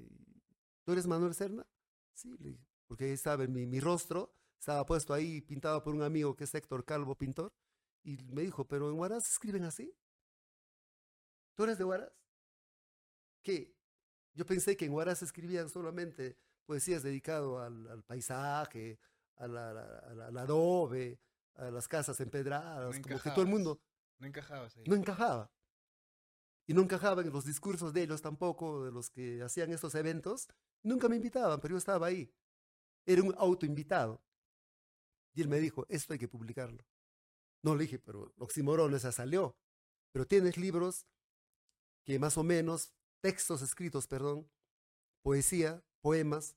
¿tú 0.84 0.92
eres 0.92 1.08
Manuel 1.08 1.34
Serna? 1.34 1.66
Sí, 2.14 2.36
le 2.38 2.50
dije, 2.50 2.69
porque 2.90 3.06
ahí 3.06 3.12
estaba 3.12 3.46
mi, 3.48 3.68
mi 3.68 3.80
rostro 3.80 4.34
estaba 4.60 4.86
puesto 4.86 5.14
ahí, 5.14 5.40
pintado 5.42 5.82
por 5.84 5.94
un 5.96 6.02
amigo 6.02 6.36
que 6.36 6.44
es 6.44 6.54
Héctor 6.54 6.84
Calvo, 6.84 7.16
pintor, 7.16 7.54
y 8.04 8.18
me 8.34 8.42
dijo, 8.42 8.68
pero 8.68 8.90
en 8.90 8.98
Huaraz 9.00 9.30
escriben 9.30 9.64
así. 9.64 9.96
¿Tú 11.56 11.64
eres 11.64 11.78
de 11.78 11.86
Huaraz? 11.86 12.12
¿Qué? 13.44 13.74
Yo 14.34 14.46
pensé 14.46 14.76
que 14.76 14.86
en 14.86 14.94
Huaraz 14.94 15.22
escribían 15.22 15.70
solamente 15.70 16.36
poesías 16.66 17.04
dedicado 17.04 17.60
al, 17.60 17.88
al 17.88 18.04
paisaje, 18.04 19.00
al, 19.38 19.56
al- 19.56 20.22
al- 20.22 20.38
adobe, 20.38 21.20
a 21.56 21.70
las 21.72 21.88
casas 21.88 22.20
empedradas, 22.20 22.96
No 22.98 23.02
como 23.02 23.22
que 23.22 23.30
todo 23.30 23.42
el 23.42 23.48
mundo 23.48 23.80
No 24.18 24.28
encajabas 24.28 24.76
ahí. 24.76 24.84
no 24.88 24.96
encajaba. 24.96 25.52
Y 26.68 26.74
no 26.74 26.82
encajaba 26.82 27.22
en 27.22 27.32
los 27.32 27.46
discursos 27.46 27.94
de 27.94 28.04
ellos 28.04 28.22
tampoco, 28.22 28.84
de 28.86 28.92
los 28.92 29.10
que 29.10 29.42
hacían 29.42 29.72
estos 29.72 29.96
eventos. 29.96 30.48
Nunca 30.84 31.08
me 31.10 31.16
invitaban, 31.16 31.60
pero 31.62 31.74
yo 31.74 31.78
estaba 31.78 32.08
ahí. 32.08 32.32
Era 33.10 33.24
un 33.24 33.34
autoinvitado. 33.40 34.22
Y 35.34 35.42
él 35.42 35.48
me 35.48 35.60
dijo, 35.60 35.88
esto 35.90 36.14
hay 36.14 36.20
que 36.20 36.28
publicarlo. 36.28 36.86
No 37.64 37.76
le 37.76 37.86
dije, 37.86 37.98
pero 37.98 38.32
Oxímoron 38.38 38.94
esa 38.94 39.12
salió. 39.12 39.58
Pero 40.12 40.28
tienes 40.28 40.58
libros 40.58 41.08
que 42.06 42.20
más 42.20 42.38
o 42.38 42.44
menos, 42.44 42.94
textos 43.20 43.64
escritos, 43.64 44.06
perdón, 44.06 44.48
poesía, 45.24 45.84
poemas, 46.02 46.56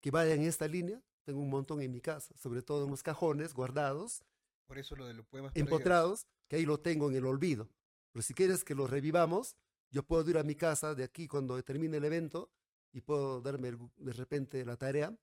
que 0.00 0.12
vayan 0.12 0.42
en 0.42 0.46
esta 0.46 0.68
línea. 0.68 1.02
Tengo 1.24 1.40
un 1.40 1.50
montón 1.50 1.80
en 1.80 1.90
mi 1.90 2.00
casa, 2.00 2.36
sobre 2.36 2.62
todo 2.62 2.84
en 2.84 2.90
los 2.92 3.02
cajones 3.02 3.52
guardados 3.52 4.22
Por 4.66 4.78
eso 4.78 4.94
lo 4.94 5.06
de 5.06 5.14
los 5.14 5.26
poemas 5.26 5.50
empotrados, 5.56 6.28
que 6.46 6.54
ahí 6.54 6.66
lo 6.66 6.78
tengo 6.78 7.10
en 7.10 7.16
el 7.16 7.26
olvido. 7.26 7.68
Pero 8.12 8.22
si 8.22 8.32
quieres 8.32 8.62
que 8.62 8.76
lo 8.76 8.86
revivamos, 8.86 9.56
yo 9.90 10.04
puedo 10.04 10.30
ir 10.30 10.38
a 10.38 10.44
mi 10.44 10.54
casa 10.54 10.94
de 10.94 11.02
aquí 11.02 11.26
cuando 11.26 11.60
termine 11.64 11.96
el 11.96 12.04
evento 12.04 12.52
y 12.92 13.00
puedo 13.00 13.40
darme 13.40 13.72
de 13.96 14.12
repente 14.12 14.64
la 14.64 14.76
tarea 14.76 15.18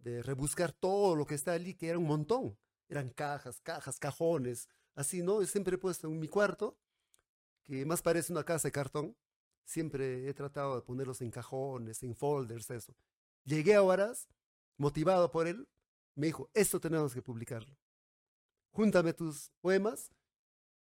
de 0.00 0.22
rebuscar 0.22 0.72
todo 0.72 1.14
lo 1.14 1.26
que 1.26 1.34
está 1.34 1.52
allí, 1.52 1.74
que 1.74 1.88
era 1.88 1.98
un 1.98 2.06
montón. 2.06 2.58
Eran 2.88 3.10
cajas, 3.10 3.60
cajas, 3.60 3.98
cajones, 3.98 4.68
así, 4.94 5.22
¿no? 5.22 5.40
Yo 5.40 5.46
siempre 5.46 5.76
he 5.76 5.78
puesto 5.78 6.08
en 6.08 6.18
mi 6.18 6.28
cuarto, 6.28 6.78
que 7.64 7.84
más 7.86 8.02
parece 8.02 8.32
una 8.32 8.44
casa 8.44 8.68
de 8.68 8.72
cartón. 8.72 9.16
Siempre 9.64 10.28
he 10.28 10.34
tratado 10.34 10.74
de 10.74 10.82
ponerlos 10.82 11.20
en 11.20 11.30
cajones, 11.30 12.02
en 12.02 12.16
folders, 12.16 12.70
eso. 12.70 12.96
Llegué 13.44 13.74
a 13.74 13.82
Huaraz, 13.82 14.28
motivado 14.76 15.30
por 15.30 15.46
él, 15.46 15.68
me 16.16 16.26
dijo, 16.26 16.50
esto 16.54 16.80
tenemos 16.80 17.14
que 17.14 17.22
publicarlo 17.22 17.76
júntame 18.70 19.12
tus 19.12 19.50
poemas, 19.60 20.12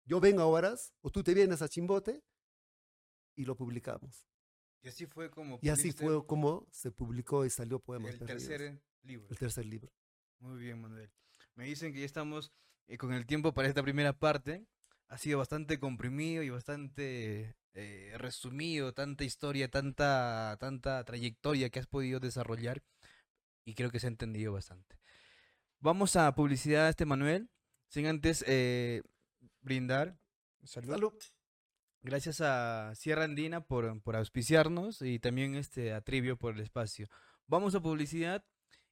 yo 0.05 0.19
vengo 0.19 0.41
a 0.41 0.47
Huaraz, 0.47 0.93
o 1.01 1.09
tú 1.09 1.23
te 1.23 1.33
vienes 1.33 1.61
a 1.61 1.69
Chimbote, 1.69 2.23
y 3.35 3.45
lo 3.45 3.55
publicamos. 3.55 4.27
Y 4.81 4.87
así 4.87 5.05
fue 5.05 5.29
como 5.29 5.59
Y 5.61 5.69
así 5.69 5.91
fue 5.91 6.25
como 6.25 6.67
se 6.71 6.91
publicó 6.91 7.45
y 7.45 7.49
salió 7.49 7.79
Poemas 7.79 8.13
el 8.13 8.19
Perdidos, 8.19 8.47
tercer 8.47 8.81
libro. 9.03 9.27
el 9.29 9.37
tercer 9.37 9.65
libro. 9.65 9.91
Muy 10.39 10.59
bien, 10.59 10.81
Manuel. 10.81 11.11
Me 11.55 11.65
dicen 11.65 11.93
que 11.93 11.99
ya 11.99 12.05
estamos 12.05 12.51
eh, 12.87 12.97
con 12.97 13.13
el 13.13 13.25
tiempo 13.25 13.53
para 13.53 13.67
esta 13.67 13.83
primera 13.83 14.13
parte. 14.13 14.65
Ha 15.07 15.17
sido 15.17 15.39
bastante 15.39 15.79
comprimido 15.79 16.43
y 16.43 16.49
bastante 16.49 17.55
eh, 17.73 18.13
resumido, 18.17 18.93
tanta 18.93 19.23
historia, 19.23 19.69
tanta, 19.69 20.57
tanta 20.59 21.03
trayectoria 21.03 21.69
que 21.69 21.79
has 21.79 21.87
podido 21.87 22.19
desarrollar 22.19 22.83
y 23.65 23.75
creo 23.75 23.91
que 23.91 23.99
se 23.99 24.07
ha 24.07 24.09
entendido 24.09 24.53
bastante. 24.53 24.97
Vamos 25.79 26.15
a 26.15 26.33
publicidad, 26.35 26.89
este 26.89 27.05
Manuel, 27.05 27.49
sin 27.87 28.07
antes 28.07 28.43
eh, 28.47 29.01
brindar. 29.61 30.19
Salud. 30.63 30.91
Salud. 30.91 31.13
Gracias 32.01 32.41
a 32.41 32.93
Sierra 32.95 33.25
Andina 33.25 33.61
por, 33.61 34.01
por 34.01 34.15
auspiciarnos 34.15 35.01
y 35.01 35.19
también 35.19 35.55
este, 35.55 35.93
a 35.93 36.01
Trivio 36.01 36.37
por 36.37 36.55
el 36.55 36.61
espacio. 36.61 37.07
Vamos 37.47 37.75
a 37.75 37.81
publicidad 37.81 38.45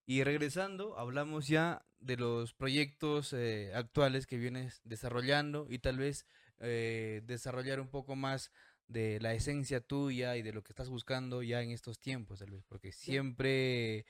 y 0.08 0.24
regresando 0.24 0.98
hablamos 0.98 1.48
ya 1.48 1.86
de 2.00 2.16
los 2.16 2.54
proyectos 2.54 3.34
eh, 3.34 3.72
actuales 3.76 4.26
que 4.26 4.38
vienes 4.38 4.82
desarrollando 4.86 5.68
y 5.70 5.80
tal 5.80 5.98
vez 5.98 6.26
eh, 6.60 7.22
desarrollar 7.26 7.82
un 7.82 7.90
poco 7.90 8.16
más 8.16 8.52
de 8.88 9.20
la 9.20 9.34
esencia 9.34 9.82
tuya 9.82 10.38
y 10.38 10.42
de 10.42 10.54
lo 10.54 10.64
que 10.64 10.72
estás 10.72 10.90
buscando 10.90 11.44
ya 11.44 11.62
en 11.62 11.72
estos 11.72 12.00
tiempos, 12.00 12.40
tal 12.40 12.52
vez, 12.52 12.64
porque 12.70 12.94
siempre 12.94 14.06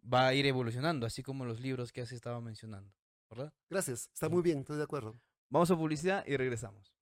va 0.00 0.28
a 0.28 0.34
ir 0.34 0.46
evolucionando, 0.46 1.04
así 1.04 1.24
como 1.24 1.44
los 1.44 1.60
libros 1.60 1.92
que 1.92 2.00
has 2.00 2.12
estado 2.12 2.40
mencionando, 2.40 2.94
¿verdad? 3.28 3.52
Gracias, 3.68 4.08
está 4.14 4.28
muy 4.28 4.42
bien, 4.42 4.60
estoy 4.60 4.76
de 4.76 4.84
acuerdo. 4.84 5.20
Vamos 5.48 5.68
a 5.72 5.76
publicidad 5.76 6.24
y 6.28 6.36
regresamos. 6.36 6.94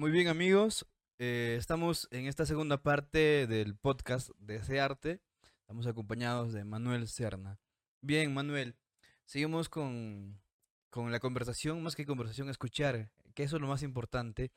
Muy 0.00 0.12
bien 0.12 0.28
amigos, 0.28 0.86
eh, 1.18 1.56
estamos 1.58 2.08
en 2.10 2.26
esta 2.26 2.46
segunda 2.46 2.82
parte 2.82 3.46
del 3.46 3.76
podcast 3.76 4.30
de 4.38 4.56
ese 4.56 4.80
arte. 4.80 5.20
Estamos 5.60 5.86
acompañados 5.86 6.54
de 6.54 6.64
Manuel 6.64 7.06
Serna. 7.06 7.60
Bien, 8.00 8.32
Manuel, 8.32 8.76
seguimos 9.26 9.68
con, 9.68 10.40
con 10.88 11.12
la 11.12 11.20
conversación, 11.20 11.82
más 11.82 11.96
que 11.96 12.06
conversación, 12.06 12.48
escuchar, 12.48 13.10
que 13.34 13.42
eso 13.42 13.56
es 13.56 13.60
lo 13.60 13.68
más 13.68 13.82
importante 13.82 14.52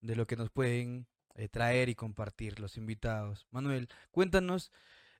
de 0.00 0.16
lo 0.16 0.26
que 0.26 0.36
nos 0.36 0.48
pueden 0.48 1.06
eh, 1.34 1.50
traer 1.50 1.90
y 1.90 1.94
compartir 1.94 2.58
los 2.58 2.78
invitados. 2.78 3.46
Manuel, 3.50 3.90
cuéntanos 4.10 4.72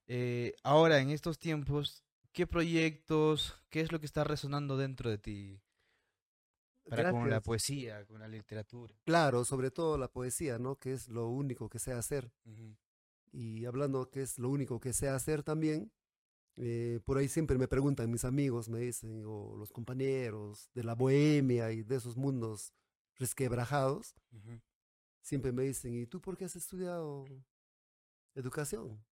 eh, 0.06 0.54
ahora 0.62 1.00
en 1.00 1.10
estos 1.10 1.38
tiempos, 1.38 2.04
¿qué 2.32 2.46
proyectos, 2.46 3.54
qué 3.68 3.82
es 3.82 3.92
lo 3.92 4.00
que 4.00 4.06
está 4.06 4.24
resonando 4.24 4.78
dentro 4.78 5.10
de 5.10 5.18
ti 5.18 5.60
para 6.88 7.10
con 7.10 7.28
la 7.28 7.40
poesía, 7.40 8.04
con 8.06 8.20
la 8.20 8.28
literatura? 8.28 8.94
Claro, 9.04 9.44
sobre 9.44 9.70
todo 9.70 9.98
la 9.98 10.08
poesía, 10.08 10.58
¿no? 10.58 10.76
Que 10.76 10.92
es 10.92 11.08
lo 11.08 11.28
único 11.28 11.68
que 11.68 11.78
sé 11.78 11.92
hacer. 11.92 12.32
Y 13.32 13.64
hablando 13.66 14.10
que 14.10 14.22
es 14.22 14.38
lo 14.38 14.48
único 14.48 14.80
que 14.80 14.92
sé 14.92 15.08
hacer 15.08 15.42
también, 15.42 15.92
eh, 16.56 17.00
por 17.04 17.18
ahí 17.18 17.28
siempre 17.28 17.56
me 17.56 17.68
preguntan 17.68 18.10
mis 18.10 18.24
amigos, 18.24 18.68
me 18.68 18.80
dicen, 18.80 19.22
o 19.26 19.56
los 19.56 19.70
compañeros 19.70 20.70
de 20.74 20.82
la 20.82 20.94
bohemia 20.94 21.70
y 21.70 21.82
de 21.82 21.96
esos 21.96 22.16
mundos 22.16 22.72
resquebrajados, 23.16 24.16
siempre 25.20 25.52
me 25.52 25.62
dicen, 25.64 25.94
¿y 25.94 26.06
tú 26.06 26.20
por 26.20 26.36
qué 26.36 26.46
has 26.46 26.56
estudiado 26.56 27.26
educación? 28.34 29.04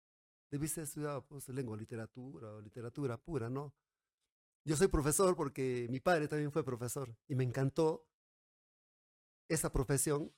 Debiste 0.50 0.80
haber 0.80 0.88
estudiado 0.88 1.26
pues, 1.26 1.48
lengua, 1.48 1.76
literatura 1.76 2.54
o 2.54 2.60
literatura 2.60 3.16
pura, 3.16 3.48
¿no? 3.48 3.74
Yo 4.66 4.76
soy 4.76 4.88
profesor 4.88 5.36
porque 5.36 5.86
mi 5.90 6.00
padre 6.00 6.26
también 6.26 6.50
fue 6.50 6.64
profesor 6.64 7.16
y 7.28 7.36
me 7.36 7.44
encantó 7.44 8.04
esa 9.48 9.70
profesión 9.72 10.32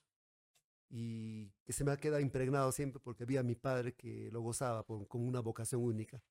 y 0.90 1.48
que 1.64 1.72
se 1.72 1.82
me 1.82 1.92
ha 1.92 1.96
quedado 1.96 2.20
impregnado 2.20 2.70
siempre 2.70 3.00
porque 3.00 3.24
vi 3.24 3.38
a 3.38 3.42
mi 3.42 3.54
padre 3.54 3.94
que 3.94 4.30
lo 4.30 4.42
gozaba 4.42 4.84
con, 4.84 5.06
con 5.06 5.26
una 5.26 5.40
vocación 5.40 5.82
única. 5.82 6.22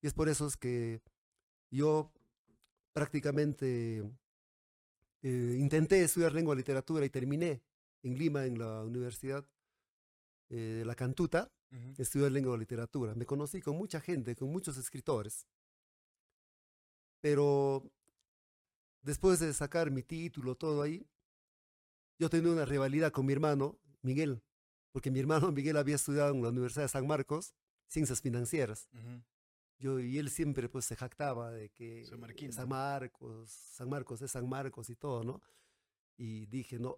Y 0.00 0.06
es 0.06 0.14
por 0.14 0.28
eso 0.28 0.46
es 0.46 0.56
que 0.56 1.02
yo 1.72 2.12
prácticamente 2.92 3.98
eh, 5.22 5.56
intenté 5.58 6.04
estudiar 6.04 6.32
lengua 6.32 6.54
y 6.54 6.58
literatura 6.58 7.04
y 7.04 7.10
terminé 7.10 7.64
en 8.04 8.16
Lima, 8.16 8.46
en 8.46 8.60
la 8.60 8.84
Universidad 8.84 9.44
eh, 10.50 10.54
de 10.54 10.84
la 10.84 10.94
Cantuta, 10.94 11.50
Ujú. 11.72 11.94
estudié 11.98 12.30
lengua 12.30 12.54
y 12.56 12.60
literatura. 12.60 13.14
Me 13.16 13.26
conocí 13.26 13.60
con 13.60 13.76
mucha 13.76 14.00
gente, 14.00 14.36
con 14.36 14.50
muchos 14.50 14.78
escritores. 14.78 15.46
Pero 17.20 17.90
después 19.02 19.40
de 19.40 19.52
sacar 19.52 19.90
mi 19.90 20.02
título, 20.02 20.54
todo 20.54 20.82
ahí, 20.82 21.06
yo 22.18 22.28
tenía 22.28 22.52
una 22.52 22.64
rivalidad 22.64 23.12
con 23.12 23.26
mi 23.26 23.32
hermano, 23.32 23.78
Miguel, 24.02 24.42
porque 24.92 25.10
mi 25.10 25.20
hermano 25.20 25.52
Miguel 25.52 25.76
había 25.76 25.96
estudiado 25.96 26.34
en 26.34 26.42
la 26.42 26.48
Universidad 26.48 26.84
de 26.84 26.88
San 26.88 27.06
Marcos, 27.06 27.54
ciencias 27.86 28.20
financieras. 28.20 28.88
Ujú. 28.92 29.22
Yo, 29.80 30.00
y 30.00 30.18
él 30.18 30.28
siempre 30.28 30.68
pues 30.68 30.86
se 30.86 30.96
jactaba 30.96 31.52
de 31.52 31.70
que. 31.70 32.04
San 32.52 32.68
Marcos, 32.68 33.50
San 33.50 33.88
Marcos 33.88 34.22
es 34.22 34.32
San 34.32 34.48
Marcos 34.48 34.90
y 34.90 34.96
todo, 34.96 35.22
¿no? 35.22 35.40
Y 36.16 36.46
dije, 36.46 36.80
no, 36.80 36.96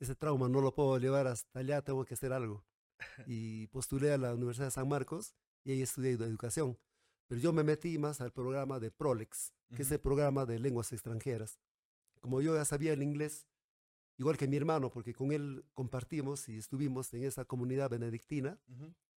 ese 0.00 0.16
trauma 0.16 0.48
no 0.48 0.60
lo 0.60 0.74
puedo 0.74 0.98
llevar 0.98 1.28
hasta 1.28 1.60
allá, 1.60 1.82
tengo 1.82 2.04
que 2.04 2.14
hacer 2.14 2.32
algo. 2.32 2.64
Y 3.28 3.66
postulé 3.68 4.12
a 4.12 4.18
la 4.18 4.34
Universidad 4.34 4.66
de 4.66 4.70
San 4.72 4.88
Marcos 4.88 5.34
y 5.64 5.72
ahí 5.72 5.82
estudié 5.82 6.12
educación. 6.12 6.78
Pero 7.26 7.40
yo 7.40 7.52
me 7.52 7.64
metí 7.64 7.98
más 7.98 8.20
al 8.20 8.32
programa 8.32 8.78
de 8.80 8.90
Prolex, 8.90 9.52
que 9.74 9.82
es 9.82 9.90
el 9.90 10.00
programa 10.00 10.46
de 10.46 10.58
lenguas 10.58 10.92
extranjeras. 10.92 11.58
como 12.20 12.40
yo 12.40 12.54
ya 12.54 12.64
sabía 12.64 12.94
el 12.94 13.02
inglés, 13.02 13.46
igual 14.16 14.38
que 14.38 14.48
mi 14.48 14.56
hermano, 14.56 14.90
porque 14.90 15.12
con 15.12 15.32
él 15.32 15.64
compartimos 15.74 16.48
y 16.48 16.56
estuvimos 16.56 17.12
en 17.12 17.24
esa 17.24 17.44
comunidad 17.44 17.90
benedictina, 17.90 18.58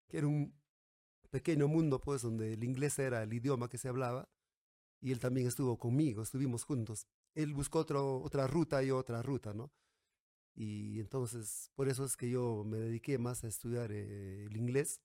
que 0.08 0.17
era 0.17 0.28
un 0.28 0.54
pequeño 1.30 1.67
mundo, 1.67 2.02
pues, 2.02 2.22
donde 2.22 2.54
el 2.54 2.63
inglés 2.63 3.00
era 3.00 3.24
el 3.24 3.34
idioma 3.34 3.70
que 3.70 3.78
se 3.78 3.88
hablaba, 3.88 4.30
y 5.00 5.12
él 5.12 5.20
también 5.20 5.48
estuvo 5.48 5.78
conmigo, 5.78 6.22
estuvimos 6.22 6.63
juntos. 6.63 7.08
Él 7.36 7.54
buscó 7.54 7.80
otro, 7.80 8.20
otra 8.22 8.48
ruta 8.48 8.84
y 8.84 8.91
otra 8.91 9.22
ruta, 9.22 9.54
¿no? 9.54 9.72
Y 10.56 11.00
entonces, 11.00 11.72
por 11.76 11.88
eso 11.88 12.04
es 12.04 12.17
que 12.17 12.30
yo 12.30 12.63
me 12.65 12.78
dediqué 12.80 13.20
más 13.20 13.43
a 13.43 13.48
estudiar 13.48 13.91
eh, 13.91 14.46
el 14.46 14.58
inglés, 14.58 15.02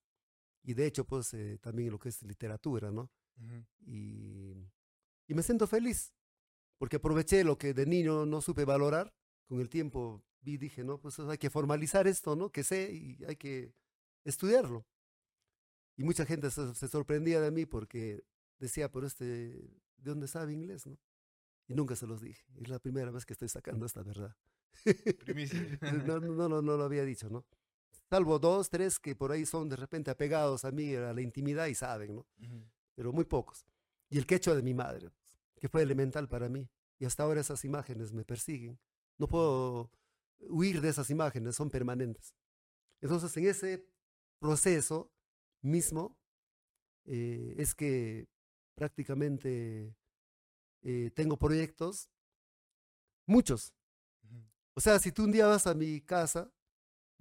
y 0.62 0.75
de 0.75 0.87
hecho, 0.87 1.05
pues, 1.05 1.35
eh, 1.35 1.59
también 1.61 1.90
lo 1.90 1.98
que 1.98 2.09
es 2.11 2.22
literatura, 2.22 2.90
¿no? 2.90 3.11
Ujú. 3.38 3.64
y, 3.87 4.68
y 5.27 5.35
me 5.35 5.42
siento 5.42 5.66
feliz 5.66 6.12
porque 6.83 6.96
aproveché 6.96 7.44
lo 7.44 7.57
que 7.59 7.75
de 7.75 7.87
niño 7.87 8.27
no 8.27 8.40
supe 8.40 8.64
valorar. 8.64 9.14
Con 9.46 9.61
el 9.61 9.68
tiempo 9.68 10.25
vi, 10.40 10.57
dije, 10.57 10.83
no, 10.83 10.98
pues 11.01 11.16
hay 11.20 11.38
que 11.38 11.48
formalizar 11.48 12.09
esto, 12.09 12.35
¿no? 12.35 12.51
Que 12.51 12.64
sé 12.64 12.92
y 12.92 13.25
hay 13.25 13.37
que 13.37 13.72
estudiarlo. 14.25 14.85
Y 15.96 16.03
mucha 16.03 16.27
gente 16.27 16.51
se, 16.51 16.75
se 16.75 16.88
sorprendía 16.88 17.40
de 17.40 17.53
mí 17.53 17.66
porque 17.66 18.25
decía, 18.59 18.90
pero 18.90 19.07
este, 19.07 19.25
¿de 19.25 19.70
dónde 19.96 20.27
sabe 20.27 20.55
inglés, 20.55 20.87
no? 20.88 20.98
Y 21.68 21.75
nunca 21.75 21.94
se 21.94 22.09
los 22.09 22.20
dije. 22.20 22.42
Es 22.61 22.68
la 22.68 22.81
primera 22.81 23.12
vez 23.12 23.25
que 23.25 23.35
estoy 23.35 23.48
sacando 23.48 23.87
esta 23.87 24.03
verdad. 24.03 24.35
Primicia. 25.25 25.61
no, 26.09 26.18
no, 26.18 26.35
no, 26.35 26.48
no, 26.48 26.62
no 26.62 26.77
lo 26.77 26.83
había 26.83 27.05
dicho, 27.05 27.31
¿no? 27.31 27.46
Salvo 28.12 28.38
dos, 28.38 28.68
tres 28.68 28.98
que 28.98 29.16
por 29.16 29.33
ahí 29.33 29.46
son 29.46 29.70
de 29.70 29.77
repente 29.77 30.11
apegados 30.11 30.66
a 30.66 30.70
mí, 30.70 30.94
a 30.94 31.14
la 31.14 31.22
intimidad 31.22 31.68
y 31.68 31.75
saben, 31.75 32.16
¿no? 32.16 32.27
Pero 32.94 33.11
muy 33.11 33.25
pocos. 33.25 33.64
Y 34.11 34.18
el 34.18 34.27
quechua 34.27 34.55
de 34.55 34.61
mi 34.61 34.75
madre, 34.75 35.09
que 35.59 35.70
fue 35.70 35.81
elemental 35.81 36.29
para 36.29 36.51
mí. 36.51 36.68
Y 36.98 37.07
hasta 37.07 37.22
ahora 37.22 37.40
esas 37.40 37.64
imágenes 37.64 38.12
me 38.12 38.22
persiguen. 38.22 38.79
No 39.16 39.29
puedo 39.29 39.90
huir 40.40 40.83
de 40.83 40.90
esas 40.90 41.09
imágenes, 41.09 41.57
son 41.57 41.70
permanentes. 41.70 42.35
Entonces, 43.01 43.35
en 43.38 43.46
ese 43.46 43.88
proceso 44.38 45.11
mismo, 45.62 46.14
eh, 47.07 47.55
es 47.57 47.75
que 47.75 48.29
prácticamente 48.75 49.96
eh, 50.83 51.11
tengo 51.14 51.38
proyectos, 51.38 52.11
muchos. 53.25 53.72
O 54.75 54.83
sea, 54.83 54.98
si 54.98 55.12
tú 55.12 55.25
un 55.25 55.33
día 55.33 55.46
vas 55.46 55.66
a 55.66 55.72
mi 55.72 56.03
casa, 56.03 56.53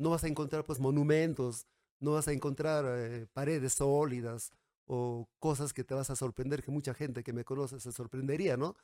no 0.01 0.09
vas 0.09 0.23
a 0.23 0.27
encontrar 0.27 0.65
pues 0.65 0.79
monumentos, 0.79 1.67
no 1.99 2.13
vas 2.13 2.27
a 2.27 2.33
encontrar 2.33 2.83
eh, 2.87 3.27
paredes 3.33 3.73
sólidas 3.73 4.51
o 4.85 5.29
cosas 5.39 5.73
que 5.73 5.83
te 5.83 5.93
vas 5.93 6.09
a 6.09 6.15
sorprender, 6.15 6.63
que 6.63 6.71
mucha 6.71 6.93
gente 6.93 7.23
que 7.23 7.33
me 7.33 7.43
conoce 7.45 7.79
se 7.79 7.91
sorprendería, 7.91 8.57
¿no? 8.57 8.75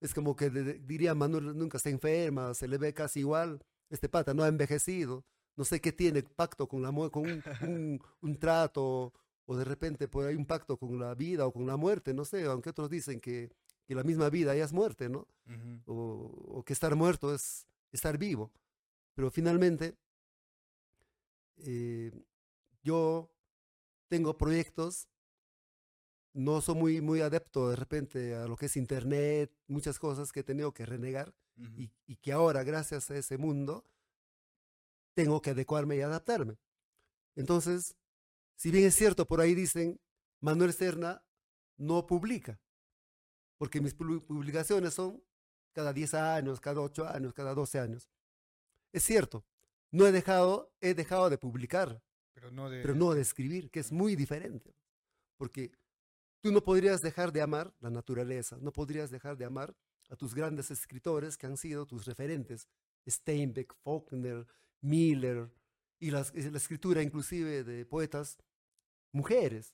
Es 0.00 0.14
como 0.14 0.34
que 0.36 0.50
de- 0.50 0.62
de- 0.64 0.78
diría 0.78 1.14
Manuel 1.14 1.56
nunca 1.56 1.76
está 1.78 1.90
enferma, 1.90 2.54
se 2.54 2.68
le 2.68 2.78
ve 2.78 2.94
casi 2.94 3.20
igual, 3.20 3.60
este 3.90 4.08
pata 4.08 4.34
no 4.34 4.42
ha 4.44 4.48
envejecido, 4.48 5.24
no 5.56 5.64
sé 5.64 5.80
qué 5.80 5.92
tiene 5.92 6.22
pacto 6.22 6.66
con 6.68 6.80
la 6.82 6.90
con 7.10 7.24
un, 7.30 7.42
un- 7.62 8.00
un 8.22 8.36
trato 8.38 9.12
o 9.46 9.56
de 9.56 9.64
repente 9.64 10.08
por 10.08 10.24
ahí 10.26 10.36
un 10.36 10.46
pacto 10.46 10.76
con 10.78 10.98
la 10.98 11.14
vida 11.14 11.46
o 11.46 11.52
con 11.52 11.66
la 11.66 11.76
muerte, 11.76 12.14
no 12.14 12.24
sé, 12.24 12.44
aunque 12.44 12.70
otros 12.70 12.88
dicen 12.88 13.20
que, 13.20 13.50
que 13.86 13.94
la 13.94 14.04
misma 14.04 14.30
vida 14.30 14.54
ya 14.54 14.64
es 14.64 14.72
muerte, 14.72 15.08
¿no? 15.08 15.26
O 15.86 16.62
que 16.64 16.72
estar 16.72 16.94
muerto 16.94 17.34
es 17.34 17.66
estar 17.90 18.16
vivo. 18.16 18.52
Pero 19.14 19.30
finalmente, 19.30 19.96
eh, 21.58 22.12
yo 22.82 23.30
tengo 24.08 24.38
proyectos, 24.38 25.08
no 26.34 26.60
soy 26.60 26.74
muy, 26.74 27.00
muy 27.00 27.20
adepto 27.20 27.68
de 27.68 27.76
repente 27.76 28.34
a 28.34 28.46
lo 28.46 28.56
que 28.56 28.66
es 28.66 28.76
Internet, 28.76 29.52
muchas 29.66 29.98
cosas 29.98 30.32
que 30.32 30.40
he 30.40 30.44
tenido 30.44 30.72
que 30.72 30.86
renegar 30.86 31.34
y, 31.76 31.90
y 32.06 32.16
que 32.16 32.32
ahora, 32.32 32.64
gracias 32.64 33.10
a 33.10 33.16
ese 33.16 33.36
mundo, 33.36 33.84
tengo 35.14 35.40
que 35.42 35.50
adecuarme 35.50 35.96
y 35.96 36.00
adaptarme. 36.00 36.58
Entonces, 37.36 37.96
si 38.56 38.70
bien 38.70 38.86
es 38.86 38.94
cierto, 38.94 39.26
por 39.26 39.40
ahí 39.40 39.54
dicen, 39.54 40.00
Manuel 40.40 40.72
Serna 40.72 41.24
no 41.78 42.06
publica, 42.06 42.60
porque 43.58 43.80
mis 43.80 43.96
pu- 43.96 44.24
publicaciones 44.26 44.94
son 44.94 45.22
cada 45.72 45.92
10 45.92 46.14
años, 46.14 46.60
cada 46.60 46.80
8 46.80 47.06
años, 47.08 47.32
cada 47.34 47.54
12 47.54 47.78
años. 47.78 48.08
Es 48.92 49.04
cierto, 49.04 49.44
no 49.92 50.06
he 50.06 50.12
dejado, 50.12 50.72
he 50.80 50.94
dejado 50.94 51.30
de 51.30 51.38
publicar, 51.38 52.02
Pero 52.34 52.50
no 52.50 52.68
de. 52.68 52.82
pero 52.82 52.94
no 52.94 53.14
de 53.14 53.20
escribir, 53.20 53.70
que 53.70 53.78
es 53.80 53.92
muy 53.92 54.16
diferente. 54.16 54.74
Porque 55.36 55.70
tú 56.40 56.50
no 56.50 56.62
podrías 56.64 57.00
dejar 57.00 57.30
de 57.32 57.42
amar 57.42 57.72
la 57.80 57.90
naturaleza, 57.90 58.58
no 58.60 58.72
podrías 58.72 59.10
dejar 59.10 59.36
de 59.36 59.44
amar 59.44 59.76
a 60.10 60.16
tus 60.16 60.34
grandes 60.34 60.70
escritores 60.70 61.36
que 61.38 61.46
han 61.46 61.56
sido 61.56 61.86
tus 61.86 62.04
referentes, 62.06 62.68
Steinbeck, 63.08 63.74
Faulkner, 63.82 64.46
Miller, 64.80 65.48
y 66.00 66.10
la 66.10 66.20
escritura 66.20 67.00
inclusive 67.02 67.62
de 67.62 67.86
poetas 67.86 68.36
mujeres. 69.12 69.72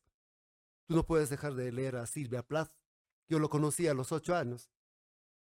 Tú 0.86 0.94
no 0.94 1.04
puedes 1.06 1.30
dejar 1.30 1.54
de 1.54 1.72
leer 1.72 1.96
a 1.96 2.06
Silvia 2.06 2.42
Plath. 2.42 2.70
Yo 3.28 3.38
lo 3.38 3.48
conocí 3.48 3.86
a 3.86 3.94
los 3.94 4.12
ocho 4.12 4.34
años. 4.34 4.70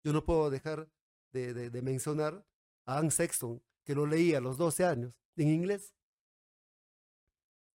Yo 0.03 0.12
no 0.12 0.24
puedo 0.24 0.50
dejar 0.50 0.88
de, 1.33 1.55
de- 1.55 1.70
de 1.70 1.83
mencionar 1.83 2.44
a 2.87 2.98
Anne 2.98 3.11
Sexton, 3.11 3.62
que 3.85 3.94
lo 3.94 4.07
leí 4.07 4.35
a 4.35 4.40
los 4.40 4.57
12 4.57 4.85
años, 4.85 5.14
en 5.37 5.49
inglés. 5.49 5.94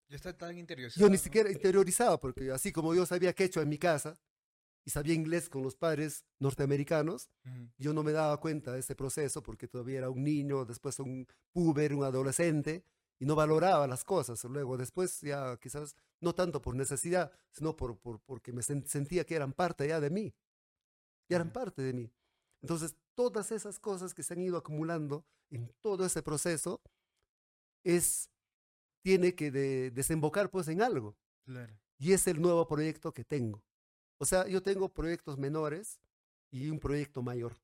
Ya 0.08 0.16
está 0.16 0.36
tan 0.36 0.58
interiorizado. 0.58 1.06
Yo 1.06 1.10
ni 1.10 1.16
¿no? 1.16 1.22
siquiera 1.22 1.50
interiorizaba, 1.50 2.18
porque 2.18 2.50
así 2.50 2.72
como 2.72 2.94
yo 2.94 3.06
sabía 3.06 3.32
quechua 3.32 3.62
en 3.62 3.68
mi 3.68 3.78
casa 3.78 4.18
y 4.84 4.90
sabía 4.90 5.14
inglés 5.14 5.48
con 5.48 5.62
los 5.62 5.76
padres 5.76 6.24
norteamericanos, 6.40 7.30
Ujú. 7.44 7.68
yo 7.78 7.92
no 7.92 8.02
me 8.02 8.12
daba 8.12 8.40
cuenta 8.40 8.72
de 8.72 8.80
ese 8.80 8.96
proceso 8.96 9.42
porque 9.42 9.68
todavía 9.68 9.98
era 9.98 10.10
un 10.10 10.24
niño, 10.24 10.64
después 10.64 10.98
un 10.98 11.26
puber, 11.52 11.94
un 11.94 12.02
adolescente, 12.04 12.84
y 13.20 13.26
no 13.26 13.34
valoraba 13.36 13.86
las 13.86 14.02
cosas. 14.02 14.42
Luego, 14.44 14.78
después 14.78 15.20
ya 15.20 15.56
quizás 15.58 15.94
no 16.20 16.34
tanto 16.34 16.60
por 16.62 16.74
necesidad, 16.74 17.30
sino 17.52 17.76
por, 17.76 17.98
por, 17.98 18.20
porque 18.20 18.52
me 18.52 18.62
sen- 18.62 18.86
sentía 18.86 19.24
que 19.24 19.36
eran 19.36 19.52
parte 19.52 19.86
ya 19.86 20.00
de 20.00 20.10
mí, 20.10 20.34
que 21.28 21.34
eran 21.36 21.48
Ujú. 21.48 21.52
parte 21.52 21.82
de 21.82 21.92
mí. 21.92 22.10
Entonces, 22.62 22.96
todas 23.14 23.52
esas 23.52 23.78
cosas 23.78 24.14
que 24.14 24.22
se 24.22 24.34
han 24.34 24.40
ido 24.42 24.56
acumulando 24.56 25.24
en 25.50 25.72
todo 25.82 26.04
ese 26.06 26.22
proceso 26.22 26.80
es, 27.84 28.30
tiene 29.02 29.34
que 29.34 29.50
de- 29.50 29.90
desembocar 29.90 30.50
pues 30.50 30.68
en 30.68 30.82
algo. 30.82 31.16
Claro. 31.44 31.72
Y 31.98 32.12
es 32.12 32.26
el 32.26 32.40
nuevo 32.40 32.66
proyecto 32.66 33.12
que 33.12 33.24
tengo. 33.24 33.62
O 34.18 34.24
sea, 34.24 34.46
yo 34.46 34.62
tengo 34.62 34.88
proyectos 34.92 35.38
menores 35.38 36.00
y 36.50 36.68
un 36.68 36.78
proyecto 36.78 37.22
mayor. 37.22 37.56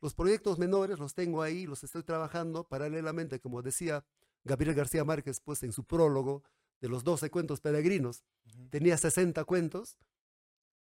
Los 0.00 0.14
proyectos 0.14 0.58
menores 0.58 0.98
los 0.98 1.14
tengo 1.14 1.42
ahí, 1.42 1.66
los 1.66 1.82
estoy 1.82 2.02
trabajando 2.04 2.64
paralelamente, 2.64 3.40
como 3.40 3.62
decía 3.62 4.04
Gabriel 4.44 4.74
García 4.74 5.04
Márquez, 5.04 5.40
pues 5.40 5.62
en 5.62 5.72
su 5.72 5.84
prólogo 5.84 6.44
de 6.80 6.88
los 6.88 7.02
12 7.02 7.30
cuentos 7.30 7.60
peregrinos. 7.60 8.22
Tenía 8.70 8.96
60 8.96 9.44
cuentos 9.44 9.98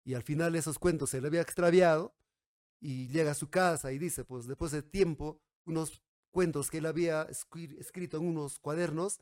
y 0.04 0.16
al 0.16 0.24
final 0.24 0.56
esos 0.56 0.80
cuentos 0.80 1.12
se 1.12 1.22
le 1.22 1.28
había 1.28 1.42
extraviado 1.42 2.16
y 2.86 3.08
llega 3.08 3.32
a 3.32 3.36
su 3.36 3.50
casa 3.50 3.94
y 3.94 3.98
dice, 3.98 4.26
pues 4.26 4.46
después 4.46 4.74
de 4.74 4.84
tiempo, 4.84 5.40
unos 5.66 6.02
cuentos 6.32 6.70
que 6.70 6.80
él 6.80 6.86
había 6.86 7.26
escri- 7.30 7.80
escrito 7.80 8.18
en 8.18 8.28
unos 8.28 8.60
cuadernos 8.60 9.22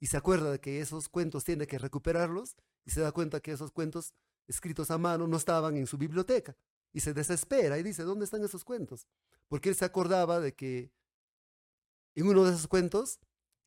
y 0.00 0.08
se 0.08 0.18
acuerda 0.18 0.50
de 0.52 0.60
que 0.60 0.80
esos 0.80 1.08
cuentos 1.08 1.44
tiene 1.44 1.66
que 1.66 1.78
recuperarlos 1.78 2.56
y 2.84 2.90
se 2.90 3.00
da 3.00 3.10
cuenta 3.10 3.40
que 3.40 3.52
esos 3.52 3.70
cuentos 3.72 4.12
escritos 4.46 4.90
a 4.90 4.98
mano 4.98 5.26
no 5.26 5.38
estaban 5.38 5.78
en 5.78 5.86
su 5.86 5.96
biblioteca 5.96 6.58
y 6.92 7.00
se 7.00 7.14
desespera 7.14 7.78
y 7.78 7.82
dice, 7.82 8.02
¿dónde 8.02 8.26
están 8.26 8.44
esos 8.44 8.64
cuentos? 8.64 9.06
Porque 9.48 9.70
él 9.70 9.76
se 9.76 9.86
acordaba 9.86 10.38
de 10.38 10.54
que 10.54 10.92
en 12.14 12.26
uno 12.28 12.44
de 12.44 12.50
esos 12.50 12.68
cuentos, 12.68 13.18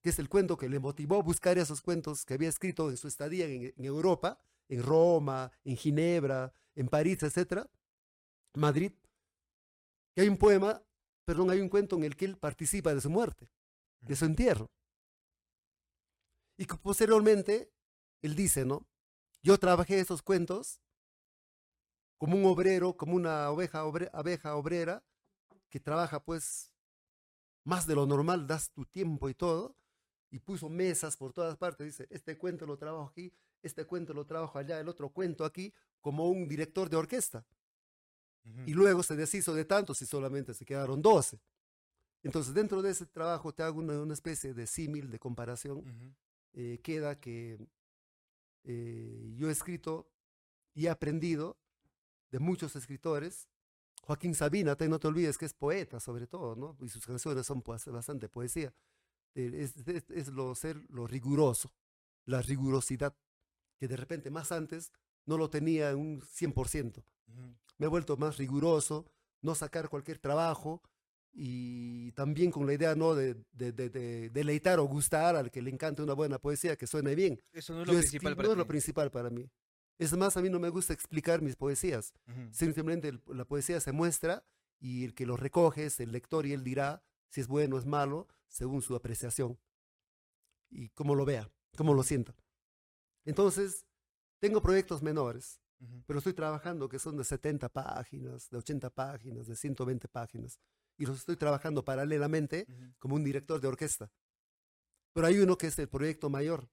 que 0.03 0.11
es 0.11 0.19
el 0.19 0.29
cuento 0.29 0.57
que 0.57 0.69
le 0.69 0.77
motivó 0.79 1.15
a 1.15 1.23
buscar 1.23 1.57
esos 1.57 1.81
cuentos 1.81 2.23
que 2.23 2.35
había 2.35 2.49
escrito 2.49 2.91
en 2.91 2.97
su 2.97 3.07
estadía 3.07 3.47
en, 3.47 3.73
Europa, 3.83 4.39
en 4.69 4.83
Roma, 4.83 5.51
en 5.63 5.75
Ginebra, 5.75 6.53
en 6.75 6.87
París, 6.87 7.23
etcétera, 7.23 7.67
Madrid, 8.53 8.91
que 10.17 10.21
hay 10.21 10.29
un 10.29 10.37
poema, 10.37 10.81
perdón, 11.25 11.51
hay 11.51 11.59
un 11.61 11.69
cuento 11.69 11.95
en 11.95 12.03
el 12.03 12.15
que 12.15 12.25
él 12.25 12.39
participa 12.39 12.91
de 12.91 13.01
su 13.01 13.07
muerte, 13.07 13.51
de 13.99 14.15
su 14.15 14.25
entierro. 14.25 14.71
Y 16.57 16.65
que 16.65 16.75
posteriormente, 16.75 17.71
él 18.23 18.35
dice, 18.35 18.65
¿no? 18.65 18.87
Yo 19.43 19.59
trabajé 19.59 19.99
esos 19.99 20.23
cuentos 20.23 20.81
como 22.17 22.35
un 22.35 22.45
obrero, 22.47 22.97
como 22.97 23.15
una 23.15 23.51
oveja, 23.51 23.85
obre- 23.85 24.09
abeja 24.11 24.55
obrera, 24.55 25.03
que 25.69 25.79
trabaja 25.79 26.19
pues 26.19 26.73
más 27.63 27.85
de 27.85 27.93
lo 27.93 28.07
normal, 28.07 28.47
das 28.47 28.71
tu 28.71 28.85
tiempo 28.85 29.29
y 29.29 29.35
todo, 29.35 29.75
y 30.31 30.39
puso 30.39 30.67
mesas 30.67 31.15
por 31.15 31.31
todas 31.31 31.57
partes, 31.57 31.85
dice, 31.85 32.07
este 32.09 32.39
cuento 32.39 32.65
lo 32.65 32.79
trabajo 32.79 33.09
aquí, 33.11 33.31
este 33.61 33.85
cuento 33.85 34.15
lo 34.15 34.25
trabajo 34.25 34.57
allá, 34.57 34.79
el 34.79 34.89
otro 34.89 35.09
cuento 35.09 35.45
aquí, 35.45 35.75
como 36.01 36.27
un 36.27 36.47
director 36.47 36.89
de 36.89 36.97
orquesta. 36.97 37.45
Ujú. 38.49 38.61
Y 38.65 38.73
luego 38.73 39.03
se 39.03 39.15
deshizo 39.15 39.53
de 39.53 39.65
tantos 39.65 40.01
y 40.01 40.05
solamente 40.05 40.53
se 40.53 40.65
quedaron 40.65 41.01
12. 41.01 41.39
Entonces, 42.23 42.53
dentro 42.53 42.81
de 42.81 42.91
ese 42.91 43.05
trabajo 43.05 43.53
te 43.53 43.63
hago 43.63 43.79
una, 43.79 43.99
una 44.01 44.13
especie 44.13 44.53
de 44.53 44.65
símil, 44.67 45.09
de 45.09 45.19
comparación, 45.19 45.77
Ujú. 45.79 46.13
eh, 46.53 46.79
queda 46.83 47.19
que 47.19 47.57
eh, 48.63 49.33
yo 49.35 49.49
he 49.49 49.51
escrito 49.51 50.09
y 50.73 50.85
he 50.85 50.89
aprendido 50.89 51.57
de 52.31 52.39
muchos 52.39 52.75
escritores, 52.75 53.47
Joaquín 54.03 54.35
Sabina, 54.35 54.75
te- 54.75 54.87
no 54.89 54.99
te 54.99 55.07
olvides 55.07 55.37
que 55.37 55.45
es 55.45 55.53
poeta 55.53 55.99
sobre 55.99 56.27
todo, 56.27 56.55
¿no? 56.55 56.77
Y 56.81 56.89
sus 56.89 57.05
canciones 57.05 57.45
son 57.45 57.61
pues, 57.61 57.85
bastante 57.87 58.29
poesía. 58.29 58.73
Eh, 59.35 59.51
Es, 59.63 59.87
es- 59.87 60.09
es 60.09 60.27
lo 60.29 60.53
ser 60.55 60.77
lo 60.89 61.07
riguroso, 61.07 61.73
la 62.25 62.41
rigurosidad, 62.41 63.15
que 63.77 63.87
de 63.87 63.95
repente 63.97 64.29
más 64.31 64.51
antes 64.51 64.91
no 65.25 65.37
lo 65.37 65.49
tenía 65.49 65.91
en 65.91 65.97
un 65.99 66.21
100%. 66.21 67.03
Ujú. 67.27 67.55
Me 67.77 67.85
he 67.85 67.89
vuelto 67.89 68.17
más 68.17 68.37
riguroso, 68.37 69.05
no 69.41 69.55
sacar 69.55 69.89
cualquier 69.89 70.19
trabajo 70.19 70.81
y 71.33 72.11
también 72.13 72.49
con 72.51 72.65
la 72.65 72.73
idea 72.73 72.95
¿no? 72.95 73.13
de, 73.13 73.35
de- 73.51 73.71
de- 73.71 73.89
de 73.89 74.29
deleitar 74.31 74.79
o 74.79 74.85
gustar 74.85 75.35
al 75.35 75.51
que 75.51 75.61
le 75.61 75.69
encante 75.69 76.01
una 76.01 76.13
buena 76.13 76.39
poesía, 76.39 76.75
que 76.75 76.87
suene 76.87 77.13
bien. 77.15 77.39
Eso 77.53 77.73
no 77.73 77.81
es 77.81 77.87
lo 77.87 77.93
Yo 77.93 77.99
principal 77.99 78.35
para 78.35 78.47
no 78.47 78.51
es 78.53 78.57
lo 78.57 78.63
ti. 78.63 78.69
principal 78.69 79.11
para 79.11 79.29
mí. 79.29 79.49
Es 79.99 80.13
más, 80.17 80.37
a 80.37 80.41
mí 80.41 80.49
no 80.49 80.59
me 80.59 80.69
gusta 80.69 80.93
explicar 80.93 81.41
mis 81.41 81.55
poesías. 81.55 82.13
Simplemente 82.51 83.07
el- 83.09 83.21
la 83.27 83.45
poesía 83.45 83.79
se 83.79 83.91
muestra 83.91 84.43
y 84.79 85.03
el 85.05 85.13
que 85.13 85.25
lo 85.25 85.37
recoge 85.37 85.85
es 85.85 85.99
el 85.99 86.11
lector 86.11 86.45
y 86.45 86.53
él 86.53 86.63
dirá 86.63 87.03
si 87.29 87.41
es 87.41 87.47
bueno 87.47 87.75
o 87.75 87.79
es 87.79 87.85
malo 87.85 88.27
según 88.47 88.81
su 88.81 88.95
apreciación 88.95 89.59
y 90.69 90.89
cómo 90.89 91.13
lo 91.15 91.25
vea, 91.25 91.49
cómo 91.75 91.93
lo 91.93 92.03
sienta. 92.03 92.35
Entonces, 93.25 93.85
tengo 94.39 94.61
proyectos 94.61 95.01
menores, 95.01 95.59
Pero 96.05 96.19
estoy 96.19 96.33
trabajando 96.33 96.89
que 96.89 96.99
son 96.99 97.17
de 97.17 97.23
70 97.23 97.69
páginas, 97.69 98.49
de 98.49 98.57
80 98.57 98.89
páginas, 98.89 99.47
de 99.47 99.55
120 99.55 100.07
páginas, 100.07 100.59
y 100.97 101.05
los 101.05 101.19
estoy 101.19 101.37
trabajando 101.37 101.85
paralelamente 101.85 102.65
como 102.97 103.15
un 103.15 103.23
director 103.23 103.61
de 103.61 103.67
orquesta. 103.67 104.11
Pero 105.13 105.27
hay 105.27 105.39
uno 105.39 105.57
que 105.57 105.67
es 105.67 105.77
el 105.79 105.87
proyecto 105.87 106.29
mayor, 106.29 106.69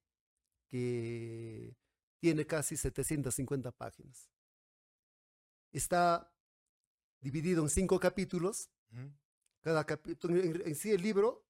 que 0.69 1.77
tiene 2.19 2.47
casi 2.47 2.77
750 2.77 3.73
páginas. 3.73 4.31
Está 5.73 6.33
dividido 7.21 7.63
en 7.63 7.69
cinco 7.69 8.01
capítulos. 8.01 8.71
Cada 9.61 9.85
capítulo, 9.85 10.37
en, 10.37 10.63
en 10.67 10.75
sí 10.75 10.93
el 10.93 11.03
libro 11.03 11.45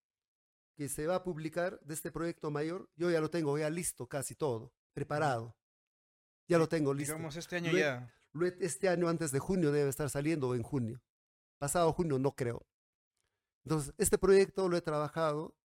que 0.74 0.88
se 0.88 1.06
va 1.06 1.16
a 1.16 1.22
publicar 1.22 1.80
de 1.80 1.94
este 1.94 2.10
proyecto 2.10 2.50
mayor, 2.50 2.90
yo 2.96 3.10
ya 3.10 3.20
lo 3.20 3.30
tengo 3.30 3.56
ya 3.58 3.70
listo, 3.70 4.08
casi 4.08 4.34
todo, 4.34 4.72
preparado. 4.92 5.56
Ya 6.48 6.58
lo 6.58 6.68
tengo 6.68 6.92
listo. 6.94 7.14
Digamos, 7.14 7.36
este 7.36 7.56
año 7.56 7.70
Lue- 7.72 7.80
ya. 7.80 8.14
Lo 8.32 8.46
Este 8.46 8.88
año 8.88 9.08
antes 9.08 9.30
de 9.30 9.38
junio 9.38 9.70
debe 9.72 9.88
estar 9.90 10.10
saliendo 10.10 10.48
o 10.48 10.54
en 10.54 10.62
junio. 10.62 11.00
Pasado 11.58 11.92
junio 11.92 12.18
no 12.18 12.34
creo. 12.34 12.66
Entonces, 13.64 13.94
este 13.96 14.18
proyecto 14.18 14.68
lo 14.68 14.76
he 14.76 14.82
trabajado 14.82 15.56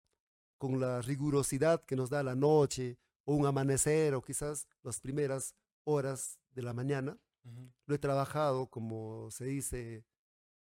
con 0.58 0.80
la 0.80 1.02
rigurosidad 1.02 1.84
que 1.84 1.96
nos 1.96 2.10
da 2.10 2.22
la 2.22 2.34
noche 2.34 2.98
o 3.24 3.34
un 3.34 3.44
amanecer 3.46 4.14
o 4.14 4.22
quizás 4.22 4.66
las 4.82 5.00
primeras 5.00 5.54
horas 5.84 6.38
de 6.52 6.62
la 6.62 6.72
mañana. 6.72 7.18
Ujú. 7.44 7.70
Lo 7.86 7.94
he 7.94 7.98
trabajado, 7.98 8.68
como 8.70 9.30
se 9.30 9.44
dice, 9.46 10.04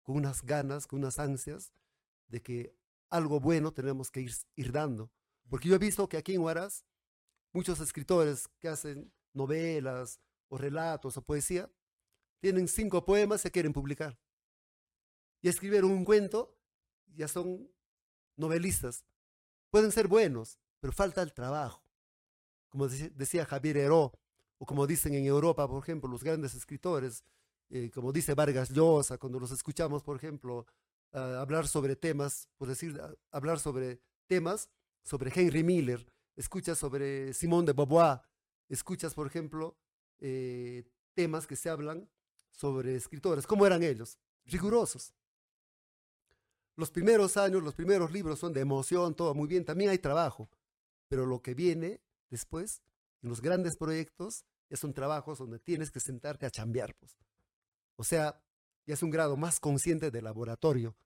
con 0.02 0.16
unas 0.16 0.42
ganas, 0.42 0.86
con 0.86 0.98
unas 0.98 1.18
ansias 1.18 1.72
de 2.28 2.42
que 2.42 2.76
algo 3.10 3.40
bueno 3.40 3.72
tenemos 3.72 4.10
que 4.10 4.22
ir, 4.22 4.32
ir 4.56 4.72
dando. 4.72 5.10
Porque 5.48 5.68
yo 5.68 5.74
he 5.76 5.78
visto 5.78 6.08
que 6.08 6.16
aquí 6.16 6.34
en 6.34 6.40
Huaraz, 6.42 6.84
muchos 7.52 7.80
escritores 7.80 8.48
que 8.58 8.68
hacen 8.68 9.12
novelas 9.33 10.20
o 10.49 10.59
relatos 10.59 11.16
o 11.16 11.22
poesía, 11.22 11.70
tienen 12.41 12.68
cinco 12.68 13.05
poemas 13.05 13.41
se 13.41 13.51
quieren 13.51 13.72
publicar. 13.72 14.18
Y 15.41 15.49
escribieron 15.49 15.91
un 15.91 16.05
cuento, 16.05 16.59
ya 17.14 17.28
son 17.28 17.70
novelistas. 18.37 19.05
Pueden 19.70 19.93
ser 19.93 20.09
buenos, 20.09 20.59
pero 20.80 20.93
falta 20.93 21.22
el 21.22 21.33
trabajo. 21.33 21.85
Como 22.68 22.89
decía 22.89 23.45
Javier 23.45 23.76
Heró, 23.76 24.12
o 24.59 24.66
como 24.66 24.87
dicen 24.87 25.14
en 25.14 25.24
Europa, 25.24 25.68
por 25.68 25.83
ejemplo, 25.83 26.11
los 26.11 26.22
grandes 26.22 26.55
escritores, 26.55 27.24
eh, 27.70 27.91
como 27.91 28.12
dice 28.12 28.35
Vargas 28.35 28.70
Llosa, 28.70 29.18
cuando 29.18 29.41
los 29.41 29.51
escuchamos, 29.51 30.03
por 30.03 30.16
ejemplo, 30.16 30.66
ah, 31.12 31.41
hablar 31.41 31.66
sobre 31.66 31.97
temas, 31.97 32.49
por 32.57 32.68
decir, 32.68 32.99
ah, 33.01 33.14
hablar 33.30 33.59
sobre 33.59 34.01
temas, 34.26 34.68
sobre 35.05 35.33
Henry 35.35 35.64
Miller, 35.64 36.07
escuchas 36.37 36.78
sobre 36.78 37.35
Simón 37.35 37.66
de 37.66 37.72
Beauvoir, 37.72 38.20
escuchas, 38.75 39.14
por 39.14 39.27
ejemplo, 39.27 39.77
eh, 40.20 40.85
temas 41.14 41.47
que 41.47 41.57
se 41.57 41.68
hablan 41.68 42.09
sobre 42.51 42.97
escritores. 42.97 43.47
¿Cómo 43.47 43.66
eran 43.66 43.83
ellos? 43.83 44.18
Rigurosos. 44.45 45.14
Los 46.77 46.91
primeros 46.91 47.37
años, 47.37 47.62
los 47.62 47.75
primeros 47.75 48.12
libros 48.12 48.39
son 48.39 48.53
de 48.53 48.61
emoción, 48.61 49.14
todo 49.14 49.35
muy 49.35 49.47
bien, 49.47 49.64
también 49.64 49.91
hay 49.91 49.99
trabajo, 49.99 50.49
pero 51.09 51.27
lo 51.27 51.43
que 51.43 51.55
viene 51.55 52.01
después, 52.31 52.83
en 53.23 53.29
los 53.29 53.43
grandes 53.43 53.77
proyectos, 53.77 54.47
ya 54.70 54.77
son 54.79 54.95
trabajos 54.95 55.39
donde 55.39 55.59
tienes 55.59 55.91
que 55.91 56.01
sentarte 56.01 56.47
a 56.47 56.51
chambear. 56.51 56.95
Pues. 56.95 57.18
O 57.97 58.05
sea, 58.05 58.43
ya 58.87 58.95
es 58.95 59.03
un 59.03 59.11
grado 59.11 59.37
más 59.37 59.61
consciente 59.61 60.11
de 60.11 60.23
laboratorio. 60.23 60.97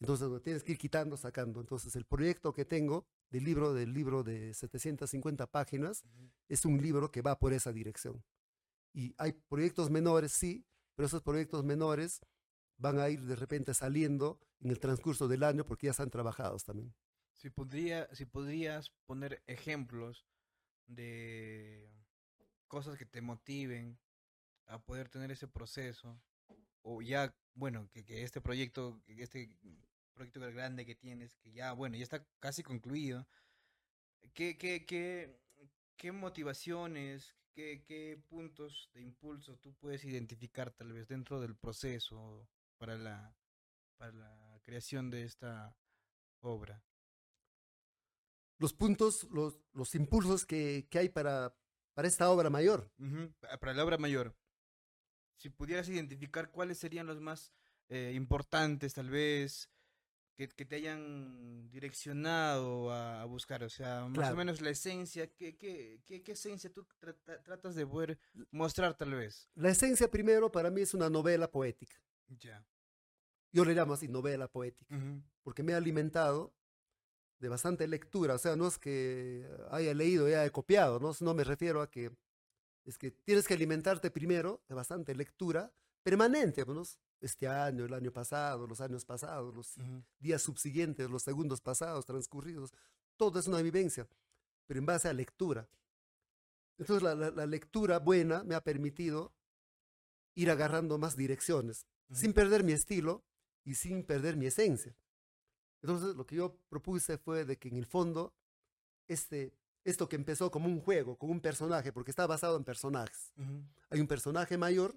Entonces, 0.00 0.28
lo 0.28 0.40
tienes 0.40 0.62
que 0.62 0.72
ir 0.72 0.78
quitando, 0.78 1.16
sacando. 1.16 1.60
Entonces, 1.60 1.96
el 1.96 2.04
proyecto 2.04 2.52
que 2.52 2.64
tengo 2.64 3.06
del 3.30 3.44
libro, 3.44 3.74
del 3.74 3.92
libro 3.92 4.22
de 4.22 4.54
750 4.54 5.46
páginas, 5.50 6.04
Ujú. 6.04 6.30
es 6.48 6.64
un 6.64 6.80
libro 6.80 7.10
que 7.10 7.22
va 7.22 7.38
por 7.38 7.52
esa 7.52 7.72
dirección. 7.72 8.22
Y 8.92 9.14
hay 9.18 9.32
proyectos 9.32 9.90
menores, 9.90 10.32
sí, 10.32 10.64
pero 10.94 11.06
esos 11.06 11.22
proyectos 11.22 11.64
menores 11.64 12.20
van 12.76 13.00
a 13.00 13.08
ir 13.08 13.22
de 13.22 13.36
repente 13.36 13.74
saliendo 13.74 14.40
en 14.60 14.70
el 14.70 14.78
transcurso 14.78 15.28
del 15.28 15.42
año 15.42 15.64
porque 15.64 15.86
ya 15.86 15.90
están 15.90 16.10
trabajados 16.10 16.64
también. 16.64 16.94
Si, 17.32 17.50
podría, 17.50 18.12
si 18.14 18.24
podrías 18.24 18.90
poner 19.06 19.42
ejemplos 19.46 20.26
de 20.86 21.90
cosas 22.66 22.96
que 22.96 23.04
te 23.04 23.20
motiven 23.20 23.98
a 24.66 24.82
poder 24.82 25.08
tener 25.08 25.30
ese 25.30 25.48
proceso, 25.48 26.20
o 26.82 27.02
ya, 27.02 27.34
bueno, 27.54 27.88
que, 27.90 28.04
que 28.04 28.22
este 28.22 28.40
proyecto, 28.40 29.00
que 29.06 29.22
este 29.22 29.50
proyecto 30.18 30.40
grande 30.40 30.84
que 30.84 30.96
tienes, 30.96 31.36
que 31.36 31.52
ya, 31.52 31.72
bueno, 31.72 31.96
ya 31.96 32.02
está 32.02 32.26
casi 32.40 32.62
concluido, 32.62 33.26
¿qué, 34.34 34.58
qué, 34.58 34.84
qué, 34.84 35.40
qué 35.96 36.12
motivaciones, 36.12 37.36
qué, 37.54 37.84
qué 37.86 38.20
puntos 38.28 38.90
de 38.92 39.02
impulso 39.02 39.56
tú 39.58 39.74
puedes 39.74 40.04
identificar 40.04 40.72
tal 40.72 40.92
vez 40.92 41.06
dentro 41.06 41.40
del 41.40 41.56
proceso 41.56 42.48
para 42.78 42.98
la, 42.98 43.34
para 43.96 44.12
la 44.12 44.60
creación 44.64 45.08
de 45.08 45.22
esta 45.22 45.76
obra? 46.40 46.82
Los 48.58 48.72
puntos, 48.72 49.28
los, 49.30 49.60
los 49.72 49.94
impulsos 49.94 50.44
que, 50.44 50.88
que 50.90 50.98
hay 50.98 51.08
para, 51.08 51.54
para 51.94 52.08
esta 52.08 52.28
obra 52.28 52.50
mayor. 52.50 52.90
Para 53.60 53.72
la 53.72 53.84
obra 53.84 53.98
mayor. 53.98 54.34
Si 55.36 55.48
pudieras 55.48 55.88
identificar 55.88 56.50
cuáles 56.50 56.78
serían 56.78 57.06
los 57.06 57.20
más 57.20 57.52
eh, 57.88 58.12
importantes, 58.16 58.94
tal 58.94 59.10
vez, 59.10 59.70
que, 60.38 60.46
que 60.48 60.64
te 60.64 60.76
hayan 60.76 61.68
direccionado 61.68 62.92
a, 62.92 63.22
a 63.22 63.24
buscar, 63.24 63.64
o 63.64 63.68
sea, 63.68 64.02
más 64.06 64.12
Claro. 64.14 64.34
o 64.34 64.36
menos 64.38 64.60
la 64.60 64.70
esencia, 64.70 65.26
¿qué, 65.34 65.56
qué, 65.56 66.00
qué, 66.06 66.22
qué 66.22 66.32
esencia 66.32 66.72
tú 66.72 66.86
trata- 67.00 67.42
tratas 67.42 67.74
de 67.74 67.84
poder 67.84 68.20
mostrar, 68.52 68.96
tal 68.96 69.14
vez? 69.14 69.50
La 69.56 69.70
esencia 69.70 70.08
primero 70.08 70.50
para 70.52 70.70
mí 70.70 70.80
es 70.82 70.94
una 70.94 71.10
novela 71.10 71.50
poética. 71.50 72.00
Ya. 72.38 72.64
Yo 73.52 73.64
le 73.64 73.74
llamo 73.74 73.94
así 73.94 74.06
novela 74.06 74.46
poética, 74.46 74.94
Ujú, 74.96 75.20
porque 75.42 75.64
me 75.64 75.74
ha 75.74 75.76
alimentado 75.78 76.54
de 77.40 77.48
bastante 77.48 77.88
lectura. 77.88 78.34
O 78.34 78.38
sea, 78.38 78.54
no 78.54 78.68
es 78.68 78.78
que 78.78 79.44
haya 79.72 79.92
leído 79.92 80.28
y 80.28 80.34
haya 80.34 80.50
copiado, 80.50 81.00
¿no? 81.00 81.10
No 81.20 81.34
me 81.34 81.42
refiero 81.42 81.82
a 81.82 81.90
que 81.90 82.12
es 82.84 82.96
que 82.96 83.10
tienes 83.10 83.48
que 83.48 83.54
alimentarte 83.54 84.10
primero 84.12 84.62
de 84.68 84.74
bastante 84.76 85.14
lectura 85.16 85.72
permanente, 86.02 86.64
¿no? 86.66 86.82
Este 87.20 87.48
año, 87.48 87.84
el 87.84 87.94
año 87.94 88.12
pasado, 88.12 88.66
los 88.66 88.80
años 88.80 89.04
pasados, 89.04 89.54
los 89.54 89.74
días 90.20 90.40
subsiguientes, 90.42 91.10
los 91.10 91.22
segundos 91.22 91.60
pasados, 91.60 92.06
transcurridos. 92.06 92.72
Todo 93.16 93.40
es 93.40 93.48
una 93.48 93.60
vivencia, 93.60 94.06
pero 94.66 94.78
en 94.78 94.86
base 94.86 95.08
a 95.08 95.12
lectura. 95.12 95.68
Entonces 96.78 97.02
la, 97.02 97.14
la- 97.14 97.30
la 97.30 97.46
lectura 97.46 97.98
buena 97.98 98.44
me 98.44 98.54
ha 98.54 98.62
permitido 98.62 99.32
ir 100.36 100.50
agarrando 100.50 100.96
más 100.98 101.16
direcciones, 101.16 101.86
sin 102.12 102.32
perder 102.32 102.62
mi 102.62 102.72
estilo 102.72 103.24
y 103.64 103.74
sin 103.74 104.04
perder 104.04 104.36
mi 104.36 104.46
esencia. 104.46 104.94
Entonces 105.82 106.14
lo 106.14 106.24
que 106.24 106.36
yo 106.36 106.56
propuse 106.68 107.18
fue 107.18 107.44
de 107.44 107.56
que 107.58 107.68
en 107.68 107.76
el 107.76 107.86
fondo, 107.86 108.32
este, 109.08 109.52
esto 109.84 110.08
que 110.08 110.14
empezó 110.16 110.50
como 110.52 110.68
un 110.68 110.80
juego, 110.80 111.16
como 111.18 111.32
un 111.32 111.40
personaje, 111.40 111.92
porque 111.92 112.12
está 112.12 112.26
basado 112.28 112.56
en 112.56 112.62
personajes. 112.64 113.32
Hay 113.90 114.00
un 114.00 114.06
personaje 114.06 114.56
mayor 114.56 114.96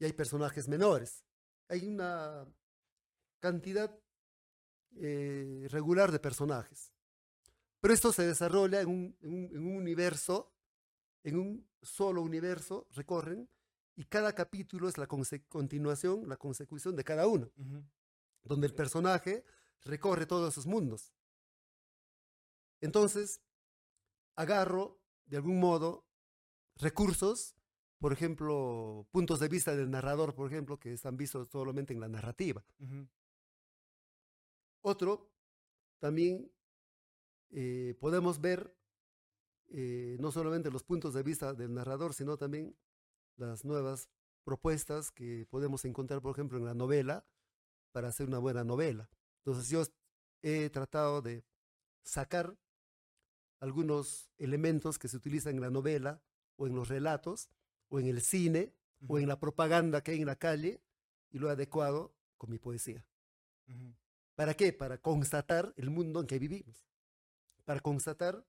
y 0.00 0.06
hay 0.06 0.12
personajes 0.14 0.66
menores. 0.68 1.24
Hay 1.68 1.86
una 1.86 2.46
cantidad 3.38 3.96
eh, 4.96 5.68
regular 5.70 6.10
de 6.10 6.18
personajes. 6.18 6.92
Pero 7.80 7.94
esto 7.94 8.12
se 8.12 8.26
desarrolla 8.26 8.80
en 8.80 8.88
un, 8.88 9.16
en 9.22 9.32
un- 9.32 9.56
en 9.56 9.66
un 9.66 9.76
universo, 9.76 10.52
en 11.22 11.38
un 11.38 11.70
solo 11.80 12.22
universo, 12.22 12.88
recorren, 12.92 13.48
y 13.96 14.04
cada 14.04 14.34
capítulo 14.34 14.88
es 14.88 14.98
la 14.98 15.06
continuación, 15.06 16.28
la 16.28 16.36
consecución 16.38 16.96
de 16.96 17.04
cada 17.04 17.26
uno, 17.28 17.50
donde 18.42 18.66
el 18.66 18.74
personaje 18.74 19.44
recorre 19.82 20.26
todos 20.26 20.52
esos 20.54 20.66
mundos. 20.66 21.12
Entonces, 22.80 23.40
agarro, 24.36 25.00
de 25.26 25.36
algún 25.36 25.60
modo, 25.60 26.06
recursos 26.76 27.54
por 28.00 28.14
ejemplo, 28.14 29.06
puntos 29.12 29.40
de 29.40 29.48
vista 29.48 29.76
del 29.76 29.90
narrador, 29.90 30.34
por 30.34 30.50
ejemplo, 30.50 30.80
que 30.80 30.94
están 30.94 31.18
vistos 31.18 31.48
solamente 31.48 31.92
en 31.92 32.00
la 32.00 32.08
narrativa. 32.08 32.64
Otro, 34.80 35.30
también 35.98 36.50
eh, 37.50 37.94
podemos 38.00 38.40
ver 38.40 38.74
eh, 39.68 40.16
no 40.18 40.32
solamente 40.32 40.70
los 40.70 40.82
puntos 40.82 41.12
de 41.12 41.22
vista 41.22 41.52
del 41.52 41.74
narrador, 41.74 42.14
sino 42.14 42.38
también 42.38 42.74
las 43.36 43.66
nuevas 43.66 44.08
propuestas 44.44 45.12
que 45.12 45.46
podemos 45.50 45.84
encontrar, 45.84 46.22
por 46.22 46.32
ejemplo, 46.32 46.56
en 46.56 46.64
la 46.64 46.74
novela, 46.74 47.26
para 47.92 48.08
hacer 48.08 48.28
una 48.28 48.38
buena 48.38 48.64
novela. 48.64 49.10
Entonces 49.44 49.68
yo 49.68 49.82
he 50.40 50.70
tratado 50.70 51.20
de 51.20 51.44
sacar 52.02 52.56
algunos 53.60 54.30
elementos 54.38 54.98
que 54.98 55.08
se 55.08 55.18
utilizan 55.18 55.56
en 55.56 55.60
la 55.60 55.70
novela 55.70 56.22
o 56.56 56.66
en 56.66 56.74
los 56.74 56.88
relatos 56.88 57.50
o 57.90 58.00
en 58.00 58.06
el 58.06 58.22
cine 58.22 58.72
o 59.06 59.18
en 59.18 59.28
la 59.28 59.38
propaganda 59.38 60.02
que 60.02 60.12
hay 60.12 60.20
en 60.20 60.26
la 60.26 60.36
calle 60.36 60.80
y 61.30 61.38
lo 61.38 61.48
he 61.48 61.52
adecuado 61.52 62.14
con 62.38 62.50
mi 62.50 62.58
poesía. 62.58 63.06
Ujú. 63.68 63.94
¿Para 64.34 64.54
qué? 64.54 64.72
Para 64.72 64.98
constatar 64.98 65.74
el 65.76 65.90
mundo 65.90 66.20
en 66.20 66.26
que 66.26 66.38
vivimos, 66.38 66.86
para 67.64 67.80
constatar 67.80 68.46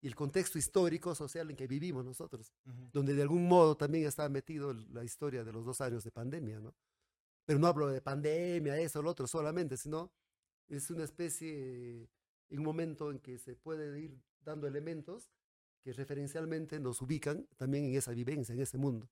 el 0.00 0.14
contexto 0.14 0.58
histórico, 0.58 1.14
social 1.14 1.50
en 1.50 1.56
que 1.56 1.66
vivimos 1.66 2.04
nosotros, 2.04 2.52
Ujú. 2.66 2.90
donde 2.92 3.14
de 3.14 3.22
algún 3.22 3.46
modo 3.48 3.76
también 3.76 4.06
está 4.06 4.28
metido 4.28 4.72
la 4.72 5.04
historia 5.04 5.44
de 5.44 5.52
los 5.52 5.64
dos 5.64 5.80
años 5.80 6.04
de 6.04 6.10
pandemia, 6.10 6.60
¿no? 6.60 6.74
Pero 7.46 7.58
no 7.58 7.66
hablo 7.66 7.88
de 7.88 8.00
pandemia, 8.00 8.78
eso, 8.78 9.02
lo 9.02 9.10
otro 9.10 9.26
solamente, 9.26 9.76
sino 9.76 10.12
es 10.68 10.90
una 10.90 11.04
especie, 11.04 12.08
un 12.50 12.62
momento 12.62 13.10
en 13.10 13.18
que 13.18 13.38
se 13.38 13.56
puede 13.56 14.00
ir 14.00 14.18
dando 14.40 14.66
elementos 14.66 15.30
que 15.84 15.92
referencialmente 15.92 16.80
nos 16.80 17.02
ubican 17.02 17.46
también 17.56 17.84
en 17.84 17.94
esa 17.94 18.12
vivencia, 18.12 18.54
en 18.54 18.60
ese 18.60 18.78
mundo. 18.78 19.06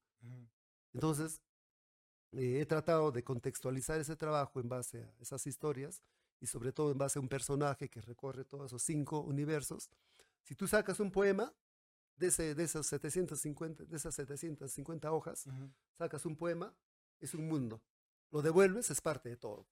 Entonces, 0.95 1.43
eh, 2.33 2.61
he 2.63 2.67
tratado 2.67 3.13
de 3.13 3.23
contextualizar 3.23 4.01
ese 4.01 4.17
trabajo 4.17 4.59
en 4.59 4.71
base 4.71 5.03
a 5.03 5.15
esas 5.21 5.47
historias 5.47 6.03
y 6.41 6.47
sobre 6.47 6.73
todo 6.73 6.91
en 6.91 6.97
base 6.97 7.19
a 7.19 7.23
un 7.23 7.29
personaje 7.29 7.91
que 7.91 8.01
recorre 8.01 8.47
todos 8.47 8.67
esos 8.67 8.83
cinco 8.83 9.21
universos. 9.21 9.91
Si 10.45 10.55
tú 10.55 10.67
sacas 10.67 10.99
un 10.99 11.13
poema 11.13 11.53
de, 12.17 12.29
ese, 12.29 12.55
de, 12.55 12.65
esas 12.65 12.87
750, 12.87 13.85
de 13.85 13.97
esas 13.97 14.15
750 14.15 15.13
hojas, 15.13 15.45
sacas 15.99 16.25
un 16.25 16.37
poema, 16.37 16.75
es 17.21 17.35
un 17.35 17.47
mundo. 17.49 17.83
Lo 18.31 18.41
devuelves, 18.41 18.91
es 18.91 19.03
parte 19.03 19.29
de 19.29 19.37
todo. 19.37 19.67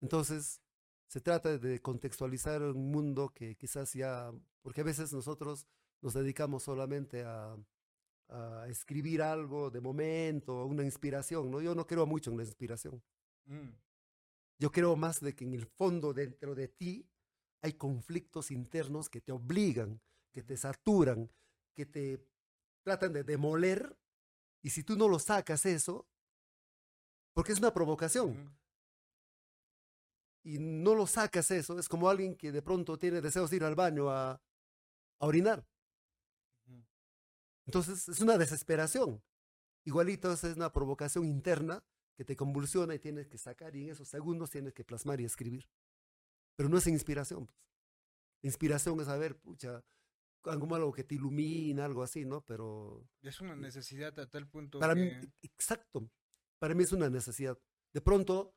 Entonces, 0.00 0.62
se 1.08 1.20
trata 1.20 1.58
de 1.58 1.80
contextualizar 1.80 2.62
un 2.62 2.90
mundo 2.90 3.30
que 3.34 3.56
quizás 3.56 3.94
ya, 3.94 4.30
porque 4.62 4.82
a 4.82 4.84
veces 4.84 5.12
nosotros 5.12 5.66
nos 6.02 6.14
dedicamos 6.14 6.62
solamente 6.62 7.24
a, 7.24 7.56
a 8.28 8.66
escribir 8.68 9.22
algo 9.22 9.70
de 9.70 9.80
momento, 9.80 10.66
una 10.66 10.84
inspiración, 10.84 11.50
¿no? 11.50 11.60
Yo 11.60 11.74
no 11.74 11.86
creo 11.86 12.06
mucho 12.06 12.30
en 12.30 12.36
la 12.36 12.44
inspiración. 12.44 13.02
Mm. 13.46 13.70
Yo 14.58 14.70
creo 14.70 14.96
más 14.96 15.20
de 15.20 15.34
que 15.34 15.44
en 15.44 15.54
el 15.54 15.66
fondo 15.66 16.12
dentro 16.12 16.54
de 16.54 16.68
ti 16.68 17.08
hay 17.62 17.72
conflictos 17.72 18.50
internos 18.50 19.08
que 19.08 19.20
te 19.20 19.32
obligan, 19.32 20.00
que 20.30 20.42
te 20.42 20.56
saturan, 20.56 21.30
que 21.74 21.86
te 21.86 22.24
tratan 22.82 23.12
de 23.12 23.24
demoler. 23.24 23.96
Y 24.62 24.70
si 24.70 24.82
tú 24.82 24.96
no 24.96 25.08
lo 25.08 25.18
sacas 25.18 25.64
eso, 25.64 26.06
porque 27.32 27.52
es 27.52 27.58
una 27.58 27.72
provocación. 27.72 28.58
Y 30.48 30.58
no 30.58 30.94
lo 30.94 31.06
sacas 31.06 31.50
eso, 31.50 31.78
es 31.78 31.90
como 31.90 32.08
alguien 32.08 32.34
que 32.34 32.50
de 32.50 32.62
pronto 32.62 32.98
tiene 32.98 33.20
deseos 33.20 33.50
de 33.50 33.56
ir 33.56 33.64
al 33.64 33.74
baño 33.74 34.08
a, 34.08 34.32
a 34.32 35.26
orinar. 35.26 35.66
Entonces 37.66 38.08
es 38.08 38.20
una 38.20 38.38
desesperación. 38.38 39.22
Igualito 39.84 40.32
es 40.32 40.42
una 40.44 40.72
provocación 40.72 41.26
interna 41.26 41.84
que 42.16 42.24
te 42.24 42.34
convulsiona 42.34 42.94
y 42.94 42.98
tienes 42.98 43.28
que 43.28 43.36
sacar 43.36 43.76
y 43.76 43.84
en 43.84 43.90
esos 43.90 44.08
segundos 44.08 44.48
tienes 44.48 44.72
que 44.72 44.84
plasmar 44.84 45.20
y 45.20 45.26
escribir. 45.26 45.68
Pero 46.56 46.70
no 46.70 46.78
es 46.78 46.86
inspiración. 46.86 47.44
Pues. 47.44 47.58
Inspiración 48.42 48.98
es, 49.02 49.08
a 49.08 49.18
ver, 49.18 49.38
pucha, 49.38 49.84
algo 50.44 50.74
algo 50.74 50.92
que 50.94 51.04
te 51.04 51.16
ilumina, 51.16 51.84
algo 51.84 52.02
así, 52.02 52.24
¿no? 52.24 52.40
Pero 52.46 53.06
Es 53.20 53.42
una 53.42 53.54
necesidad 53.54 54.18
a 54.18 54.30
tal 54.30 54.48
punto 54.48 54.78
para 54.78 54.94
mí, 54.94 55.10
que... 55.10 55.30
exacto, 55.42 56.10
para 56.58 56.74
mí 56.74 56.84
es 56.84 56.92
una 56.92 57.10
necesidad. 57.10 57.58
De 57.92 58.00
pronto 58.00 58.54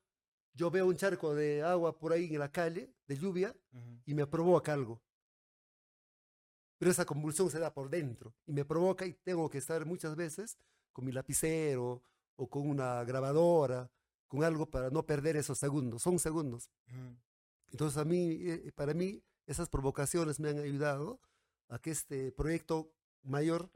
yo 0.53 0.69
veo 0.71 0.87
un 0.87 0.95
charco 0.97 1.33
de 1.33 1.63
agua 1.63 1.97
por 1.97 2.11
ahí 2.13 2.33
en 2.33 2.39
la 2.39 2.51
calle, 2.51 2.93
de 3.07 3.17
lluvia, 3.17 3.55
Ujú. 3.73 4.01
y 4.05 4.13
me 4.13 4.27
provoca 4.27 4.73
algo. 4.73 5.01
Pero 6.77 6.91
esa 6.91 7.05
convulsión 7.05 7.49
se 7.51 7.59
da 7.59 7.73
por 7.73 7.89
dentro 7.89 8.33
y 8.47 8.53
me 8.53 8.65
provoca 8.65 9.05
y 9.05 9.13
tengo 9.13 9.49
que 9.49 9.59
estar 9.59 9.85
muchas 9.85 10.15
veces 10.15 10.57
con 10.91 11.05
mi 11.05 11.11
lapicero 11.11 12.01
o 12.35 12.49
con 12.49 12.67
una 12.67 13.03
grabadora, 13.03 13.89
con 14.27 14.43
algo 14.43 14.65
para 14.69 14.89
no 14.89 15.05
perder 15.05 15.35
esos 15.35 15.57
segundos. 15.59 16.01
Son 16.01 16.17
segundos. 16.17 16.71
Ujú. 16.87 17.15
Entonces 17.71 17.97
a 17.97 18.05
mí, 18.05 18.31
eh, 18.41 18.71
para 18.75 18.93
mí, 18.93 19.23
esas 19.45 19.69
provocaciones 19.69 20.39
me 20.39 20.49
han 20.49 20.59
ayudado 20.59 21.21
a 21.69 21.79
que 21.79 21.91
este 21.91 22.31
proyecto 22.31 22.91
mayor 23.23 23.69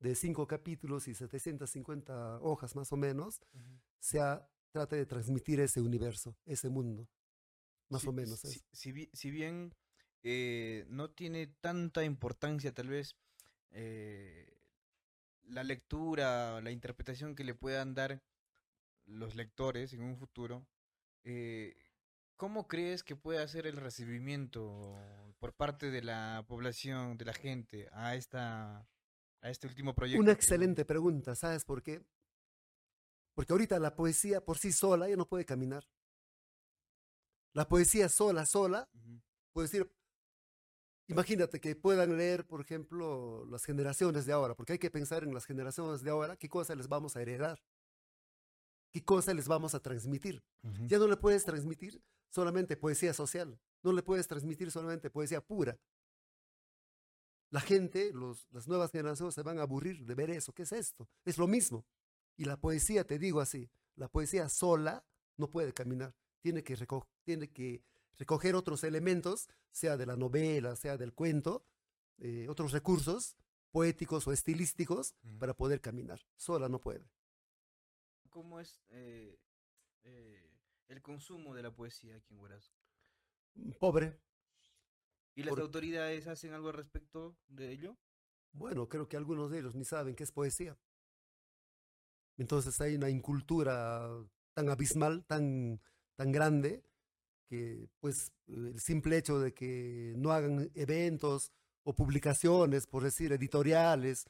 de 0.00 0.14
cinco 0.14 0.46
capítulos 0.46 1.08
y 1.08 1.14
750 1.14 2.38
hojas 2.40 2.74
más 2.74 2.90
o 2.92 2.96
menos, 2.96 3.40
Ujú. 3.52 3.80
sea, 3.98 4.48
trate 4.76 4.96
de 4.96 5.06
transmitir 5.06 5.58
ese 5.60 5.80
universo, 5.80 6.36
ese 6.44 6.68
mundo. 6.68 7.08
Más 7.88 8.02
Si- 8.02 8.08
o 8.08 8.12
menos. 8.12 8.40
Si, 8.72 9.30
bien 9.30 9.74
eh, 10.22 10.84
no 10.88 11.08
tiene 11.10 11.46
tanta 11.46 12.04
importancia 12.04 12.74
tal 12.74 12.88
vez 12.88 13.16
eh, 13.70 14.52
la 15.44 15.64
lectura, 15.64 16.60
la 16.60 16.70
interpretación 16.70 17.34
que 17.34 17.44
le 17.44 17.54
puedan 17.54 17.94
dar 17.94 18.22
los 19.06 19.34
lectores 19.34 19.94
en 19.94 20.02
un 20.02 20.16
futuro, 20.18 20.66
eh, 21.24 21.74
¿cómo 22.36 22.68
crees 22.68 23.02
que 23.02 23.16
puede 23.16 23.46
ser 23.48 23.66
el 23.66 23.76
recibimiento 23.76 24.94
por 25.38 25.54
parte 25.54 25.90
de 25.90 26.02
la 26.02 26.44
población, 26.46 27.16
de 27.16 27.24
la 27.24 27.32
gente, 27.32 27.88
a 27.92 28.14
esta 28.14 28.86
a 29.40 29.50
este 29.50 29.68
último 29.68 29.94
proyecto? 29.94 30.20
Una 30.20 30.32
excelente 30.32 30.84
pregunta, 30.84 31.34
¿sabes 31.34 31.64
por 31.64 31.82
qué? 31.82 32.02
Porque 33.36 33.52
ahorita 33.52 33.78
la 33.78 33.94
poesía 33.94 34.40
por 34.40 34.56
sí 34.56 34.72
sola 34.72 35.10
ya 35.10 35.16
no 35.16 35.28
puede 35.28 35.44
caminar. 35.44 35.86
La 37.52 37.68
poesía 37.68 38.08
sola, 38.08 38.46
sola, 38.46 38.88
puede 39.52 39.68
decir, 39.68 39.92
imagínate 41.06 41.60
que 41.60 41.76
puedan 41.76 42.16
leer, 42.16 42.46
por 42.46 42.62
ejemplo, 42.62 43.44
las 43.50 43.64
generaciones 43.66 44.24
de 44.24 44.32
ahora, 44.32 44.54
porque 44.54 44.72
hay 44.72 44.78
que 44.78 44.90
pensar 44.90 45.22
en 45.22 45.34
las 45.34 45.44
generaciones 45.44 46.02
de 46.02 46.10
ahora, 46.10 46.38
qué 46.38 46.48
cosa 46.48 46.74
les 46.74 46.88
vamos 46.88 47.14
a 47.14 47.20
heredar, 47.20 47.62
qué 48.90 49.04
cosa 49.04 49.34
les 49.34 49.48
vamos 49.48 49.74
a 49.74 49.80
transmitir. 49.80 50.42
Ya 50.86 50.98
no 50.98 51.06
le 51.06 51.18
puedes 51.18 51.44
transmitir 51.44 52.02
solamente 52.30 52.78
poesía 52.78 53.12
social, 53.12 53.60
no 53.82 53.92
le 53.92 54.02
puedes 54.02 54.26
transmitir 54.26 54.70
solamente 54.70 55.10
poesía 55.10 55.42
pura. 55.42 55.78
La 57.50 57.60
gente, 57.60 58.12
los, 58.14 58.48
las 58.50 58.66
nuevas 58.66 58.90
generaciones 58.90 59.34
se 59.34 59.42
van 59.42 59.58
a 59.58 59.62
aburrir 59.62 60.06
de 60.06 60.14
ver 60.14 60.30
eso. 60.30 60.54
¿Qué 60.54 60.62
es 60.62 60.72
esto? 60.72 61.06
Es 61.24 61.36
lo 61.36 61.46
mismo. 61.46 61.84
Y 62.36 62.44
la 62.44 62.58
poesía, 62.58 63.04
te 63.04 63.18
digo 63.18 63.40
así, 63.40 63.70
la 63.94 64.08
poesía 64.08 64.48
sola 64.48 65.04
no 65.36 65.50
puede 65.50 65.72
caminar. 65.72 66.14
Tiene 66.40 66.62
que, 66.62 66.76
reco- 66.76 67.08
tiene 67.24 67.48
que 67.50 67.82
recoger 68.18 68.54
otros 68.54 68.84
elementos, 68.84 69.48
sea 69.70 69.96
de 69.96 70.06
la 70.06 70.16
novela, 70.16 70.76
sea 70.76 70.96
del 70.96 71.12
cuento, 71.14 71.64
eh, 72.18 72.46
otros 72.48 72.72
recursos 72.72 73.36
poéticos 73.70 74.26
o 74.26 74.32
estilísticos 74.32 75.14
para 75.38 75.54
poder 75.54 75.80
caminar. 75.80 76.20
Sola 76.36 76.68
no 76.68 76.80
puede. 76.80 77.10
¿Cómo 78.30 78.60
es 78.60 78.82
eh, 78.90 79.38
eh, 80.04 80.50
el 80.88 81.02
consumo 81.02 81.54
de 81.54 81.62
la 81.62 81.70
poesía 81.74 82.16
aquí 82.16 82.34
en 82.34 82.40
Huaraz? 82.40 82.72
Pobre, 83.78 84.20
¿Y 85.34 85.42
las 85.42 85.50
Por- 85.50 85.60
autoridades 85.62 86.26
hacen 86.26 86.52
algo 86.54 86.68
al 86.68 86.74
respecto 86.74 87.36
de 87.48 87.70
ello? 87.72 87.96
Bueno, 88.52 88.88
creo 88.88 89.08
que 89.08 89.16
algunos 89.18 89.50
de 89.50 89.58
ellos 89.58 89.74
ni 89.74 89.84
saben 89.84 90.14
qué 90.14 90.24
es 90.24 90.32
poesía. 90.32 90.78
Entonces 92.38 92.80
hay 92.80 92.96
una 92.96 93.10
incultura 93.10 94.08
tan 94.54 94.68
abismal, 94.68 95.24
tan, 95.26 95.80
tan 96.16 96.32
grande, 96.32 96.82
que 97.48 97.88
pues 98.00 98.32
el 98.48 98.80
simple 98.80 99.18
hecho 99.18 99.38
de 99.38 99.54
que 99.54 100.14
no 100.16 100.32
hagan 100.32 100.70
eventos 100.74 101.52
o 101.84 101.94
publicaciones, 101.94 102.86
por 102.86 103.04
decir, 103.04 103.32
editoriales, 103.32 104.26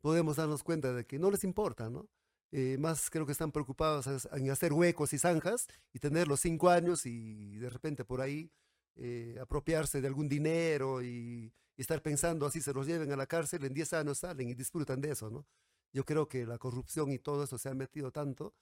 podemos 0.00 0.36
darnos 0.36 0.62
cuenta 0.62 0.92
de 0.92 1.06
que 1.06 1.18
no 1.18 1.30
les 1.30 1.44
importa, 1.44 1.90
¿no? 1.90 2.08
Eh, 2.50 2.78
más 2.78 3.10
creo 3.10 3.26
que 3.26 3.32
están 3.32 3.52
preocupados 3.52 4.06
en 4.32 4.50
hacer 4.50 4.72
huecos 4.72 5.12
y 5.12 5.18
zanjas 5.18 5.68
y 5.92 5.98
tener 5.98 6.28
los 6.28 6.40
cinco 6.40 6.70
años 6.70 7.04
y 7.04 7.58
de 7.58 7.68
repente 7.68 8.06
por 8.06 8.22
ahí 8.22 8.50
eh, 8.96 9.36
apropiarse 9.40 10.00
de 10.00 10.08
algún 10.08 10.28
dinero 10.30 11.02
y, 11.02 11.52
y 11.76 11.80
estar 11.80 12.02
pensando 12.02 12.46
así 12.46 12.60
se 12.60 12.72
los 12.72 12.86
lleven 12.86 13.12
a 13.12 13.16
la 13.16 13.26
cárcel, 13.26 13.64
en 13.64 13.74
10 13.74 13.92
años 13.92 14.18
salen 14.18 14.48
y 14.48 14.54
disfrutan 14.54 15.00
de 15.00 15.12
eso, 15.12 15.30
¿no? 15.30 15.46
Yo 15.92 16.04
creo 16.04 16.28
que 16.28 16.46
la 16.46 16.58
corrupción 16.58 17.12
y 17.12 17.18
todo 17.18 17.44
eso 17.44 17.58
se 17.58 17.68
ha 17.68 17.74
metido 17.74 18.12
tanto 18.12 18.54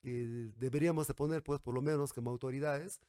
que 0.00 0.52
deberíamos 0.56 1.06
de 1.06 1.14
poner, 1.14 1.42
pues, 1.42 1.60
por 1.60 1.74
lo 1.74 1.80
menos 1.80 2.12
como 2.12 2.30
autoridades, 2.30 3.00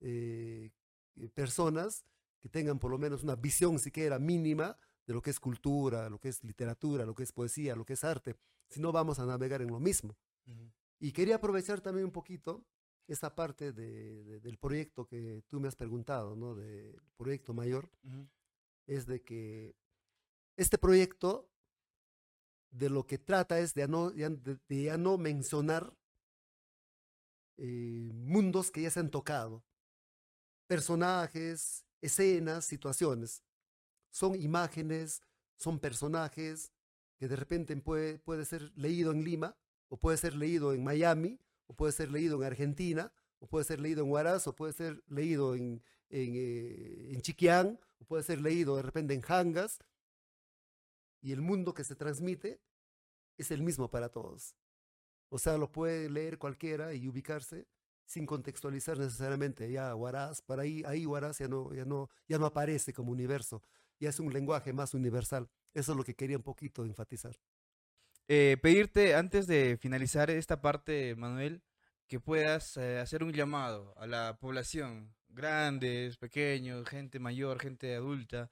eh, 0.00 0.70
eh, 1.16 1.28
personas 1.28 2.04
que 2.40 2.48
tengan 2.48 2.78
por 2.78 2.90
lo 2.90 2.98
menos 2.98 3.22
una 3.22 3.36
visión 3.36 3.78
siquiera 3.78 4.18
mínima 4.18 4.76
de 5.06 5.14
lo 5.14 5.22
que 5.22 5.30
es 5.30 5.38
cultura, 5.38 6.08
lo 6.08 6.18
que 6.18 6.28
es 6.28 6.42
literatura, 6.42 7.04
lo 7.04 7.14
que 7.14 7.22
es 7.22 7.32
poesía, 7.32 7.76
lo 7.76 7.84
que 7.84 7.92
es 7.92 8.04
arte, 8.04 8.36
si 8.68 8.80
no 8.80 8.92
vamos 8.92 9.18
a 9.18 9.26
navegar 9.26 9.62
en 9.62 9.68
lo 9.68 9.80
mismo. 9.80 10.16
Y 10.98 11.12
quería 11.12 11.36
aprovechar 11.36 11.80
también 11.80 12.06
un 12.06 12.12
poquito 12.12 12.64
esa 13.06 13.34
parte 13.34 13.72
de, 13.72 14.40
del 14.40 14.58
proyecto 14.58 15.06
que 15.06 15.42
tú 15.48 15.60
me 15.60 15.68
has 15.68 15.76
preguntado, 15.76 16.36
¿no? 16.36 16.54
Del 16.54 17.00
proyecto 17.16 17.54
mayor, 17.54 17.90
es 18.86 19.06
de 19.06 19.22
que 19.22 19.74
este 20.56 20.78
proyecto 20.78 21.48
de 22.70 22.88
lo 22.88 23.06
que 23.06 23.18
trata 23.18 23.58
es 23.58 23.74
de, 23.74 23.88
no, 23.88 24.10
de, 24.10 24.58
ya 24.68 24.96
no 24.96 25.18
mencionar 25.18 25.92
eh, 27.56 28.10
mundos 28.14 28.70
que 28.70 28.82
ya 28.82 28.90
se 28.90 29.00
han 29.00 29.10
tocado, 29.10 29.64
personajes, 30.66 31.84
escenas, 32.00 32.64
situaciones. 32.64 33.42
Son 34.10 34.34
imágenes, 34.34 35.22
son 35.56 35.78
personajes 35.78 36.72
que 37.18 37.28
de 37.28 37.36
repente 37.36 37.76
puede, 37.76 38.18
puede 38.18 38.44
ser 38.44 38.72
leído 38.76 39.12
en 39.12 39.24
Lima, 39.24 39.56
o 39.88 39.98
puede 39.98 40.16
ser 40.16 40.34
leído 40.34 40.72
en 40.72 40.82
Miami, 40.82 41.38
o 41.66 41.74
puede 41.74 41.92
ser 41.92 42.10
leído 42.10 42.36
en 42.38 42.44
Argentina, 42.44 43.12
o 43.40 43.46
puede 43.46 43.64
ser 43.64 43.80
leído 43.80 44.04
en 44.04 44.10
Huaraz, 44.10 44.46
o 44.46 44.54
puede 44.54 44.72
ser 44.72 45.02
leído 45.08 45.54
en, 45.54 45.82
en, 46.08 46.32
eh, 46.34 47.10
en 47.12 47.20
Chiquián, 47.20 47.78
o 47.98 48.04
puede 48.04 48.22
ser 48.22 48.40
leído 48.40 48.76
de 48.76 48.82
repente 48.82 49.14
en 49.14 49.20
Jangas, 49.20 49.78
y 51.20 51.32
el 51.32 51.40
mundo 51.40 51.74
que 51.74 51.84
se 51.84 51.96
transmite 51.96 52.60
es 53.36 53.50
el 53.50 53.62
mismo 53.62 53.90
para 53.90 54.08
todos. 54.08 54.56
O 55.28 55.38
sea, 55.38 55.56
lo 55.56 55.70
puede 55.70 56.10
leer 56.10 56.38
cualquiera 56.38 56.92
y 56.94 57.08
ubicarse 57.08 57.66
sin 58.04 58.26
contextualizar 58.26 58.98
necesariamente 58.98 59.70
ya 59.70 59.94
Huaraz, 59.94 60.42
para 60.42 60.62
ahí, 60.62 60.82
ahí 60.84 61.06
Huaraz 61.06 61.38
ya 61.38 61.46
no, 61.46 61.72
ya, 61.72 61.84
no, 61.84 62.10
ya 62.26 62.38
no 62.38 62.46
aparece 62.46 62.92
como 62.92 63.12
universo, 63.12 63.62
ya 64.00 64.08
es 64.08 64.18
un 64.18 64.32
lenguaje 64.32 64.72
más 64.72 64.94
universal. 64.94 65.48
Eso 65.72 65.92
es 65.92 65.98
lo 65.98 66.02
que 66.02 66.16
quería 66.16 66.36
un 66.36 66.42
poquito 66.42 66.84
enfatizar. 66.84 67.38
Eh, 68.26 68.56
pedirte, 68.60 69.14
antes 69.14 69.46
de 69.46 69.76
finalizar 69.76 70.30
esta 70.30 70.60
parte, 70.60 71.14
Manuel, 71.14 71.62
que 72.08 72.18
puedas 72.18 72.76
eh, 72.76 72.98
hacer 72.98 73.22
un 73.22 73.32
llamado 73.32 73.94
a 73.96 74.08
la 74.08 74.38
población, 74.40 75.14
grandes, 75.28 76.16
pequeños, 76.16 76.88
gente 76.88 77.20
mayor, 77.20 77.60
gente 77.60 77.94
adulta, 77.94 78.50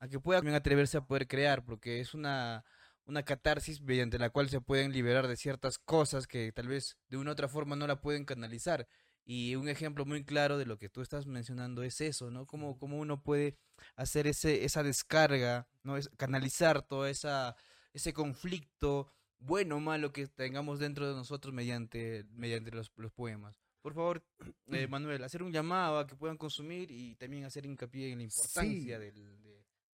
a 0.00 0.08
que 0.08 0.18
puedan 0.18 0.48
atreverse 0.48 0.98
a 0.98 1.04
poder 1.06 1.28
crear, 1.28 1.64
porque 1.64 2.00
es 2.00 2.14
una, 2.14 2.64
una 3.04 3.22
catarsis 3.22 3.80
mediante 3.80 4.18
la 4.18 4.30
cual 4.30 4.48
se 4.48 4.60
pueden 4.60 4.92
liberar 4.92 5.28
de 5.28 5.36
ciertas 5.36 5.78
cosas 5.78 6.26
que 6.26 6.52
tal 6.52 6.68
vez 6.68 6.96
de 7.08 7.18
una 7.18 7.30
u 7.30 7.32
otra 7.32 7.48
forma 7.48 7.76
no 7.76 7.86
la 7.86 8.00
pueden 8.00 8.24
canalizar. 8.24 8.88
Y 9.24 9.54
un 9.54 9.68
ejemplo 9.68 10.04
muy 10.06 10.24
claro 10.24 10.58
de 10.58 10.66
lo 10.66 10.78
que 10.78 10.88
tú 10.88 11.02
estás 11.02 11.26
mencionando 11.26 11.82
es 11.82 12.00
eso, 12.00 12.30
¿no? 12.30 12.46
Cómo, 12.46 12.78
cómo 12.78 12.98
uno 12.98 13.22
puede 13.22 13.56
hacer 13.94 14.26
ese, 14.26 14.64
esa 14.64 14.82
descarga, 14.82 15.68
¿no? 15.82 15.96
Es 15.96 16.08
canalizar 16.16 16.82
todo 16.82 17.06
esa, 17.06 17.54
ese 17.92 18.12
conflicto 18.12 19.12
bueno 19.38 19.76
o 19.76 19.80
malo 19.80 20.12
que 20.12 20.26
tengamos 20.26 20.78
dentro 20.78 21.08
de 21.08 21.14
nosotros 21.14 21.54
mediante, 21.54 22.24
mediante 22.32 22.70
los, 22.70 22.90
los 22.96 23.12
poemas. 23.12 23.56
Por 23.82 23.94
favor, 23.94 24.22
eh, 24.68 24.86
Manuel, 24.88 25.24
hacer 25.24 25.42
un 25.42 25.52
llamado 25.52 25.98
a 25.98 26.06
que 26.06 26.16
puedan 26.16 26.36
consumir 26.36 26.90
y 26.90 27.14
también 27.16 27.44
hacer 27.44 27.66
hincapié 27.66 28.12
en 28.12 28.18
la 28.18 28.24
importancia 28.24 28.98
del, 28.98 29.42
de, 29.42 29.49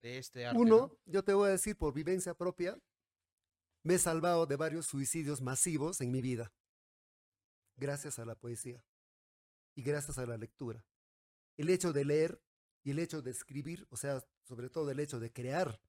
de, 0.06 0.18
este 0.18 0.46
arte. 0.46 0.58
Uno, 0.58 0.96
yo 1.04 1.22
te 1.22 1.34
voy 1.34 1.48
a 1.48 1.52
decir 1.52 1.76
por 1.76 1.92
vivencia 1.92 2.34
propia, 2.34 2.78
me 3.82 3.94
he 3.94 3.98
salvado 3.98 4.46
de 4.46 4.56
varios 4.56 4.86
suicidios 4.86 5.40
masivos 5.40 6.00
en 6.00 6.10
mi 6.10 6.20
vida, 6.20 6.52
gracias 7.76 8.18
a 8.18 8.24
la 8.24 8.34
poesía 8.34 8.84
y 9.74 9.82
gracias 9.82 10.18
a 10.18 10.26
la 10.26 10.36
lectura. 10.36 10.84
El 11.56 11.70
hecho 11.70 11.92
de 11.92 12.04
leer 12.04 12.40
y 12.82 12.90
el 12.90 12.98
hecho 12.98 13.22
de 13.22 13.30
escribir, 13.30 13.86
o 13.90 13.96
sea, 13.96 14.24
sobre 14.42 14.70
todo 14.70 14.90
el 14.90 15.00
hecho 15.00 15.20
de 15.20 15.32
crear, 15.32 15.80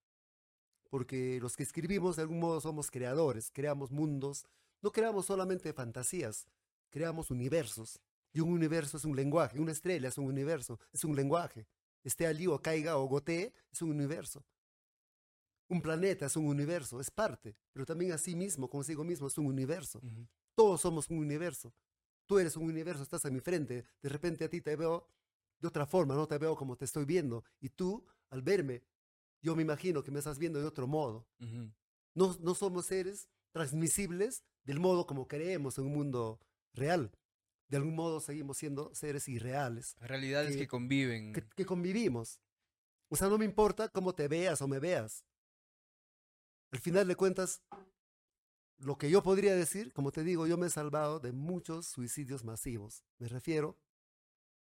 porque 0.89 1.39
los 1.41 1.55
que 1.55 1.63
escribimos 1.63 2.15
de 2.15 2.23
algún 2.23 2.39
modo 2.39 2.61
somos 2.61 2.89
creadores, 2.89 3.51
creamos 3.51 3.91
mundos, 3.91 4.45
no 4.81 4.91
creamos 4.91 5.25
solamente 5.25 5.73
fantasías, 5.73 6.47
creamos 6.89 7.31
universos. 7.31 7.99
Y 8.33 8.39
un 8.41 8.51
universo 8.51 8.97
es 8.97 9.05
un 9.05 9.15
lenguaje, 9.15 9.59
una 9.59 9.71
estrella 9.71 10.09
es 10.09 10.17
un 10.17 10.25
universo, 10.25 10.79
es 10.93 11.03
un 11.03 11.15
lenguaje. 11.15 11.65
Esté 12.07 12.25
allí 12.25 12.47
o 12.47 12.61
caiga 12.61 12.95
o 12.95 13.05
gotee, 13.05 13.51
es 13.69 13.81
un 13.81 13.89
universo. 13.89 14.45
Un 15.67 15.81
planeta 15.81 16.27
es 16.27 16.37
un 16.37 16.45
universo, 16.45 17.01
es 17.01 17.11
parte, 17.11 17.57
pero 17.73 17.85
también 17.85 18.13
a 18.13 18.17
sí 18.17 18.33
mismo, 18.33 18.69
consigo 18.69 19.03
mismo, 19.03 19.27
es 19.27 19.37
un 19.37 19.45
universo. 19.45 20.01
Todos 20.55 20.79
somos 20.79 21.09
un 21.09 21.17
universo. 21.17 21.73
Tú 22.25 22.39
eres 22.39 22.55
un 22.55 22.63
universo, 22.63 23.03
estás 23.03 23.25
a 23.25 23.29
mi 23.29 23.41
frente. 23.41 23.83
De 24.01 24.07
repente 24.07 24.45
a 24.45 24.49
ti 24.49 24.61
te 24.61 24.77
veo 24.77 25.05
de 25.59 25.67
otra 25.67 25.85
forma, 25.85 26.15
no 26.15 26.25
te 26.29 26.37
veo 26.37 26.55
como 26.55 26.77
te 26.77 26.85
estoy 26.85 27.03
viendo. 27.03 27.43
Y 27.59 27.67
tú, 27.67 28.07
al 28.29 28.41
verme, 28.41 28.85
yo 29.41 29.53
me 29.57 29.63
imagino 29.63 30.01
que 30.01 30.11
me 30.11 30.19
estás 30.19 30.39
viendo 30.39 30.61
de 30.61 30.65
otro 30.65 30.87
modo. 30.87 31.27
no, 32.13 32.37
no 32.39 32.55
somos 32.55 32.85
seres 32.85 33.27
transmisibles 33.51 34.45
del 34.63 34.79
modo 34.79 35.05
como 35.05 35.27
creemos 35.27 35.77
en 35.77 35.87
un 35.87 35.91
mundo 35.91 36.39
real. 36.73 37.11
De 37.67 37.77
algún 37.77 37.95
modo 37.95 38.19
seguimos 38.19 38.57
siendo 38.57 38.93
seres 38.95 39.27
irreales. 39.27 39.95
Realidades 39.99 40.53
que, 40.53 40.59
que 40.59 40.67
conviven. 40.67 41.33
Que, 41.33 41.43
que, 41.55 41.65
convivimos. 41.65 42.39
O 43.09 43.15
sea, 43.15 43.27
no 43.27 43.37
me 43.37 43.45
importa 43.45 43.89
cómo 43.89 44.13
te 44.13 44.27
veas 44.27 44.61
o 44.61 44.67
me 44.67 44.79
veas 44.79 45.25
al 46.71 46.79
final 46.79 47.07
de 47.07 47.15
cuentas, 47.15 47.63
lo 48.77 48.97
que 48.97 49.09
yo 49.09 49.23
podría 49.23 49.55
decir, 49.55 49.93
como 49.93 50.11
te 50.11 50.23
digo, 50.23 50.47
yo 50.47 50.57
me 50.57 50.67
he 50.67 50.69
salvado 50.69 51.19
de 51.19 51.31
muchos 51.31 51.87
suicidios 51.87 52.43
masivos. 52.43 53.03
Me 53.17 53.27
refiero, 53.27 53.79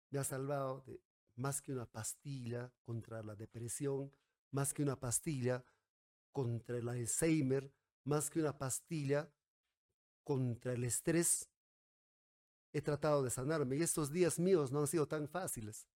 me 0.10 0.20
ha 0.20 0.24
salvado 0.24 0.82
de 0.82 1.02
más 1.36 1.62
que 1.62 1.72
una 1.72 1.86
pastilla 1.86 2.74
contra 2.84 3.24
la 3.24 3.36
depresión, 3.36 4.14
más 4.52 4.74
que 4.74 4.84
una 4.84 5.00
pastilla 5.00 5.66
contra 6.32 6.78
el 6.78 6.88
Alzheimer, 6.90 7.72
más 8.04 8.30
que 8.30 8.40
una 8.40 8.58
pastilla 8.58 9.32
contra 10.24 10.74
el 10.74 10.84
estrés. 10.84 11.50
He 12.76 12.82
tratado 12.82 13.24
de 13.24 13.30
sanarme 13.30 13.78
y 13.78 13.82
estos 13.82 14.12
días 14.12 14.38
míos 14.38 14.70
no 14.70 14.82
han 14.82 14.88
sido 14.88 15.08
tan 15.08 15.30
fáciles. 15.30 15.88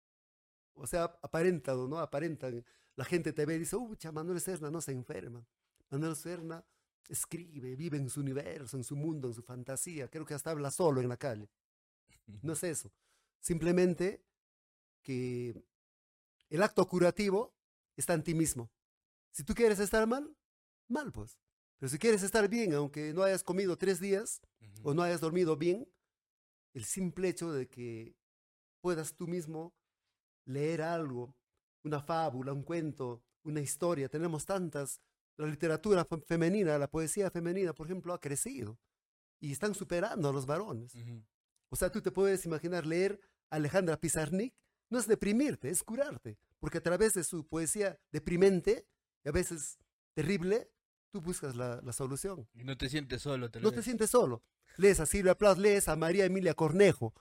O 0.74 0.86
sea, 0.86 1.18
aparentado, 1.22 1.88
¿no? 1.88 1.98
Aparentan. 1.98 2.64
La 2.94 3.04
gente 3.04 3.32
te 3.32 3.44
ve 3.44 3.56
y 3.56 3.58
dice, 3.58 3.74
uy, 3.74 3.98
Manuel 4.12 4.40
Serna 4.40 4.70
no 4.70 4.80
se 4.80 4.92
enferma. 4.92 5.44
Manuel 5.90 6.14
Serna 6.14 6.64
escribe, 7.08 7.74
vive 7.74 7.96
en 7.96 8.08
su 8.08 8.20
universo, 8.20 8.76
en 8.76 8.84
su 8.84 8.94
mundo, 8.94 9.26
en 9.26 9.34
su 9.34 9.42
fantasía. 9.42 10.06
Creo 10.06 10.24
que 10.24 10.34
hasta 10.34 10.52
habla 10.52 10.70
solo 10.70 11.00
en 11.00 11.08
la 11.08 11.16
calle. 11.16 11.50
No 12.42 12.52
es 12.52 12.62
eso. 12.62 12.92
Simplemente 13.40 14.24
que 15.02 15.60
el 16.48 16.62
acto 16.62 16.86
curativo 16.86 17.56
está 17.96 18.14
en 18.14 18.22
ti 18.22 18.34
mismo. 18.34 18.70
Si 19.32 19.42
tú 19.42 19.52
quieres 19.52 19.80
estar 19.80 20.06
mal, 20.06 20.32
mal 20.86 21.10
pues. 21.10 21.40
Pero 21.80 21.90
si 21.90 21.98
quieres 21.98 22.22
estar 22.22 22.48
bien, 22.48 22.72
aunque 22.72 23.12
no 23.12 23.24
hayas 23.24 23.42
comido 23.42 23.76
tres 23.76 23.98
días 23.98 24.40
o 24.84 24.94
no 24.94 25.02
hayas 25.02 25.20
dormido 25.20 25.56
bien, 25.56 25.88
el 26.74 26.84
simple 26.84 27.28
hecho 27.28 27.52
de 27.52 27.68
que 27.68 28.16
puedas 28.80 29.14
tú 29.14 29.26
mismo 29.26 29.74
leer 30.44 30.82
algo, 30.82 31.34
una 31.84 32.00
fábula, 32.00 32.52
un 32.52 32.62
cuento, 32.62 33.22
una 33.42 33.60
historia, 33.60 34.08
tenemos 34.08 34.44
tantas 34.44 35.00
la 35.38 35.46
literatura 35.46 36.06
femenina, 36.26 36.76
la 36.78 36.90
poesía 36.90 37.30
femenina, 37.30 37.72
por 37.72 37.86
ejemplo, 37.86 38.12
ha 38.12 38.20
crecido 38.20 38.78
y 39.40 39.52
están 39.52 39.74
superando 39.74 40.28
a 40.28 40.32
los 40.32 40.46
varones. 40.46 40.94
O 41.70 41.76
sea, 41.76 41.90
tú 41.90 42.02
te 42.02 42.10
puedes 42.10 42.44
imaginar 42.44 42.84
leer 42.84 43.20
a 43.50 43.56
Alejandra 43.56 43.98
Pizarnik, 43.98 44.54
no 44.90 44.98
es 44.98 45.06
deprimirte, 45.06 45.70
es 45.70 45.84
curarte, 45.84 46.38
porque 46.58 46.78
a 46.78 46.82
través 46.82 47.14
de 47.14 47.22
su 47.22 47.46
poesía 47.46 47.98
deprimente 48.10 48.88
y 49.24 49.28
a 49.28 49.32
veces 49.32 49.78
terrible, 50.14 50.72
tú 51.12 51.20
buscas 51.20 51.54
la, 51.54 51.80
la 51.82 51.92
solución. 51.92 52.48
Y 52.54 52.64
no 52.64 52.76
te 52.76 52.88
sientes 52.88 53.22
solo. 53.22 53.48
no 53.60 53.72
te 53.72 53.82
sientes 53.82 54.10
solo. 54.10 54.42
Lees 54.78 55.00
a 55.00 55.06
Silvia 55.06 55.36
Plath, 55.36 55.58
lees 55.58 55.88
a 55.88 55.96
María 55.96 56.24
Emilia 56.24 56.54
Cornejo, 56.54 57.12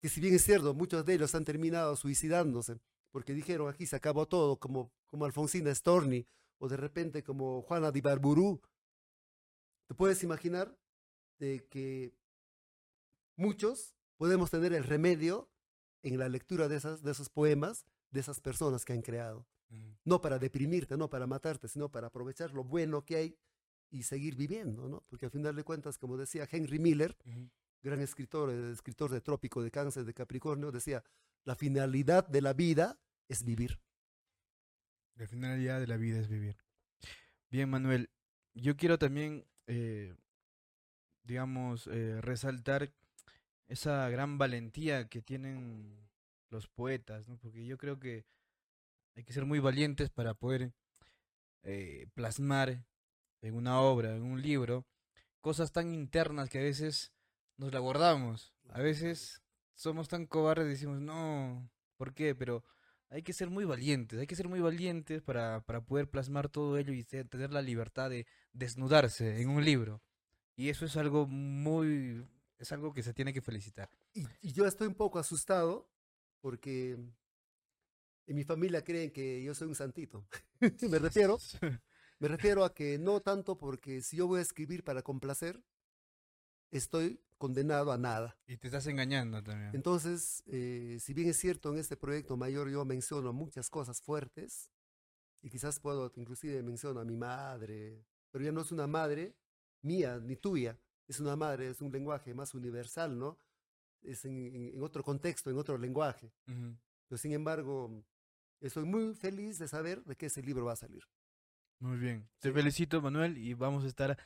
que 0.00 0.08
si 0.08 0.18
bien 0.18 0.34
es 0.34 0.44
cierto, 0.44 0.72
muchos 0.72 1.04
de 1.04 1.12
ellos 1.12 1.34
han 1.34 1.44
terminado 1.44 1.94
suicidándose, 1.94 2.80
porque 3.10 3.34
dijeron 3.34 3.68
aquí 3.68 3.84
se 3.84 3.96
acabó 3.96 4.26
todo, 4.26 4.58
como, 4.58 4.90
como 5.06 5.26
Alfonsina 5.26 5.74
Storni 5.74 6.26
o 6.58 6.68
de 6.68 6.78
repente 6.78 7.22
como 7.22 7.60
Juana 7.60 7.92
de 7.92 8.00
Barburú. 8.00 8.62
Te 9.86 9.94
puedes 9.94 10.22
imaginar 10.22 10.74
de 11.38 11.66
que 11.68 12.14
muchos 13.36 13.94
podemos 14.16 14.50
tener 14.50 14.72
el 14.72 14.84
remedio 14.84 15.50
en 16.02 16.18
la 16.18 16.30
lectura 16.30 16.66
de, 16.66 16.76
esas, 16.76 17.02
de 17.02 17.12
esos 17.12 17.28
poemas 17.28 17.84
de 18.10 18.20
esas 18.20 18.40
personas 18.40 18.86
que 18.86 18.94
han 18.94 19.02
creado. 19.02 19.46
No 20.04 20.22
para 20.22 20.38
deprimirte, 20.38 20.96
no 20.96 21.10
para 21.10 21.26
matarte, 21.26 21.68
sino 21.68 21.90
para 21.90 22.06
aprovechar 22.06 22.52
lo 22.52 22.64
bueno 22.64 23.04
que 23.04 23.16
hay 23.16 23.38
y 23.90 24.02
seguir 24.02 24.36
viviendo, 24.36 24.88
¿no? 24.88 25.02
Porque 25.08 25.26
al 25.26 25.30
final 25.30 25.54
de 25.54 25.64
cuentas, 25.64 25.98
como 25.98 26.16
decía 26.16 26.48
Henry 26.50 26.78
Miller, 26.78 27.16
gran 27.82 28.00
escritor, 28.00 28.50
escritor 28.50 29.10
de 29.10 29.20
Trópico 29.20 29.62
de 29.62 29.70
Cáncer 29.70 30.04
de 30.04 30.14
Capricornio, 30.14 30.72
decía, 30.72 31.04
la 31.44 31.54
finalidad 31.54 32.26
de 32.26 32.42
la 32.42 32.52
vida 32.52 32.98
es 33.28 33.44
vivir. 33.44 33.78
La 35.14 35.26
finalidad 35.26 35.80
de 35.80 35.86
la 35.86 35.96
vida 35.96 36.18
es 36.18 36.28
vivir. 36.28 36.56
Bien, 37.50 37.70
Manuel, 37.70 38.10
yo 38.54 38.76
quiero 38.76 38.98
también, 38.98 39.46
eh, 39.66 40.14
digamos, 41.22 41.86
eh, 41.86 42.20
resaltar 42.20 42.92
esa 43.68 44.08
gran 44.10 44.38
valentía 44.38 45.08
que 45.08 45.22
tienen 45.22 46.08
los 46.50 46.68
poetas, 46.68 47.28
¿no? 47.28 47.38
Porque 47.38 47.64
yo 47.64 47.78
creo 47.78 47.98
que 47.98 48.24
hay 49.14 49.24
que 49.24 49.32
ser 49.32 49.46
muy 49.46 49.58
valientes 49.58 50.10
para 50.10 50.34
poder 50.34 50.72
eh, 51.62 52.08
plasmar 52.14 52.84
en 53.46 53.54
una 53.54 53.80
obra, 53.80 54.14
en 54.14 54.22
un 54.22 54.42
libro, 54.42 54.86
cosas 55.40 55.72
tan 55.72 55.94
internas 55.94 56.48
que 56.48 56.58
a 56.58 56.62
veces 56.62 57.12
nos 57.56 57.72
la 57.72 57.80
guardamos. 57.80 58.54
A 58.68 58.80
veces 58.80 59.42
somos 59.74 60.08
tan 60.08 60.26
cobardes 60.26 60.66
y 60.66 60.70
decimos, 60.70 61.00
no, 61.00 61.70
¿por 61.96 62.14
qué? 62.14 62.34
Pero 62.34 62.64
hay 63.08 63.22
que 63.22 63.32
ser 63.32 63.50
muy 63.50 63.64
valientes, 63.64 64.18
hay 64.18 64.26
que 64.26 64.36
ser 64.36 64.48
muy 64.48 64.60
valientes 64.60 65.22
para, 65.22 65.64
para 65.64 65.80
poder 65.80 66.10
plasmar 66.10 66.48
todo 66.48 66.76
ello 66.76 66.92
y 66.92 67.04
tener 67.04 67.52
la 67.52 67.62
libertad 67.62 68.10
de 68.10 68.26
desnudarse 68.52 69.40
en 69.40 69.48
un 69.48 69.64
libro. 69.64 70.02
Y 70.56 70.70
eso 70.70 70.86
es 70.86 70.96
algo 70.96 71.26
muy, 71.26 72.26
es 72.58 72.72
algo 72.72 72.92
que 72.92 73.02
se 73.02 73.14
tiene 73.14 73.32
que 73.32 73.42
felicitar. 73.42 73.90
Y, 74.12 74.26
y 74.40 74.52
yo 74.52 74.66
estoy 74.66 74.88
un 74.88 74.94
poco 74.94 75.18
asustado 75.18 75.88
porque 76.40 76.98
en 78.26 78.36
mi 78.36 78.44
familia 78.44 78.82
creen 78.82 79.10
que 79.10 79.42
yo 79.42 79.54
soy 79.54 79.68
un 79.68 79.74
santito. 79.74 80.26
me 80.90 80.98
refiero, 80.98 81.38
me 82.18 82.28
refiero 82.28 82.64
a 82.64 82.74
que 82.74 82.98
no 82.98 83.20
tanto 83.20 83.58
porque 83.58 84.02
si 84.02 84.16
yo 84.16 84.26
voy 84.26 84.38
a 84.38 84.42
escribir 84.42 84.84
para 84.84 85.02
complacer, 85.02 85.62
estoy 86.70 87.20
condenado 87.38 87.92
a 87.92 87.98
nada. 87.98 88.38
Y 88.46 88.56
te 88.56 88.68
estás 88.68 88.86
engañando 88.86 89.42
también. 89.42 89.70
Entonces, 89.74 90.42
eh, 90.46 90.98
si 91.00 91.12
bien 91.14 91.28
es 91.28 91.36
cierto 91.36 91.72
en 91.72 91.78
este 91.78 91.96
proyecto 91.96 92.36
mayor 92.36 92.70
yo 92.70 92.84
menciono 92.84 93.32
muchas 93.32 93.68
cosas 93.68 94.00
fuertes, 94.00 94.70
y 95.42 95.50
quizás 95.50 95.78
puedo 95.78 96.10
inclusive 96.16 96.62
menciono 96.62 97.00
a 97.00 97.04
mi 97.04 97.16
madre, 97.16 98.04
pero 98.30 98.44
ya 98.44 98.52
no 98.52 98.62
es 98.62 98.72
una 98.72 98.86
madre 98.86 99.36
mía 99.82 100.18
ni 100.18 100.36
tuya, 100.36 100.78
es 101.06 101.20
una 101.20 101.36
madre, 101.36 101.68
es 101.70 101.80
un 101.80 101.92
lenguaje 101.92 102.34
más 102.34 102.54
universal, 102.54 103.16
¿no? 103.18 103.38
Es 104.02 104.24
en, 104.24 104.36
en 104.36 104.82
otro 104.82 105.04
contexto, 105.04 105.50
en 105.50 105.58
otro 105.58 105.78
lenguaje. 105.78 106.32
Ujú. 106.48 106.76
Pero 107.08 107.18
sin 107.18 107.32
embargo, 107.32 108.04
estoy 108.60 108.84
muy 108.84 109.14
feliz 109.14 109.58
de 109.58 109.68
saber 109.68 110.02
de 110.04 110.16
que 110.16 110.26
ese 110.26 110.42
libro 110.42 110.64
va 110.64 110.72
a 110.72 110.76
salir. 110.76 111.04
Muy 111.80 111.98
bien. 111.98 112.28
Te 112.40 112.48
Sí. 112.48 112.54
felicito, 112.54 113.00
Manuel, 113.02 113.38
y 113.38 113.54
vamos 113.54 113.84
a 113.84 113.86
estar 113.86 114.18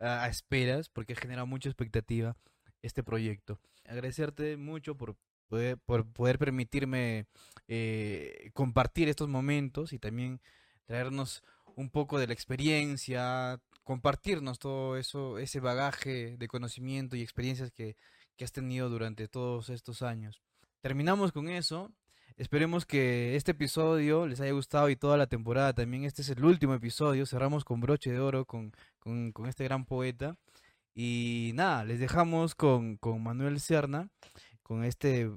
a, 0.00 0.24
a 0.24 0.28
esperas 0.28 0.88
porque 0.88 1.14
genera 1.14 1.44
mucha 1.44 1.68
expectativa 1.68 2.36
este 2.82 3.02
proyecto. 3.02 3.60
Agradecerte 3.84 4.56
mucho 4.56 4.96
por 4.96 5.16
poder, 5.48 5.78
por 5.78 6.06
poder 6.10 6.38
permitirme 6.38 7.26
eh, 7.68 8.50
compartir 8.54 9.08
estos 9.08 9.28
momentos 9.28 9.92
y 9.92 9.98
también 9.98 10.40
traernos 10.86 11.42
un 11.76 11.90
poco 11.90 12.18
de 12.18 12.26
la 12.26 12.32
experiencia, 12.32 13.60
compartirnos 13.82 14.58
todo 14.58 14.96
eso, 14.96 15.38
ese 15.38 15.60
bagaje 15.60 16.36
de 16.38 16.48
conocimiento 16.48 17.16
y 17.16 17.22
experiencias 17.22 17.70
que, 17.70 17.96
que 18.36 18.44
has 18.44 18.52
tenido 18.52 18.88
durante 18.88 19.28
todos 19.28 19.68
estos 19.68 20.02
años. 20.02 20.40
Terminamos 20.80 21.32
con 21.32 21.48
eso. 21.48 21.90
Esperemos 22.36 22.84
que 22.84 23.36
este 23.36 23.52
episodio 23.52 24.26
les 24.26 24.40
haya 24.40 24.50
gustado 24.52 24.88
y 24.90 24.96
toda 24.96 25.16
la 25.16 25.28
temporada 25.28 25.72
también. 25.72 26.04
Este 26.04 26.22
es 26.22 26.30
el 26.30 26.44
último 26.44 26.74
episodio. 26.74 27.26
Cerramos 27.26 27.64
con 27.64 27.80
broche 27.80 28.10
de 28.10 28.18
oro 28.18 28.44
con, 28.44 28.72
con, 28.98 29.30
con 29.32 29.46
este 29.46 29.62
gran 29.64 29.84
poeta. 29.84 30.36
Y 30.94 31.52
nada, 31.54 31.84
les 31.84 32.00
dejamos 32.00 32.54
con, 32.54 32.96
con 32.96 33.22
Manuel 33.22 33.60
Serna, 33.60 34.08
con 34.62 34.84
este 34.84 35.30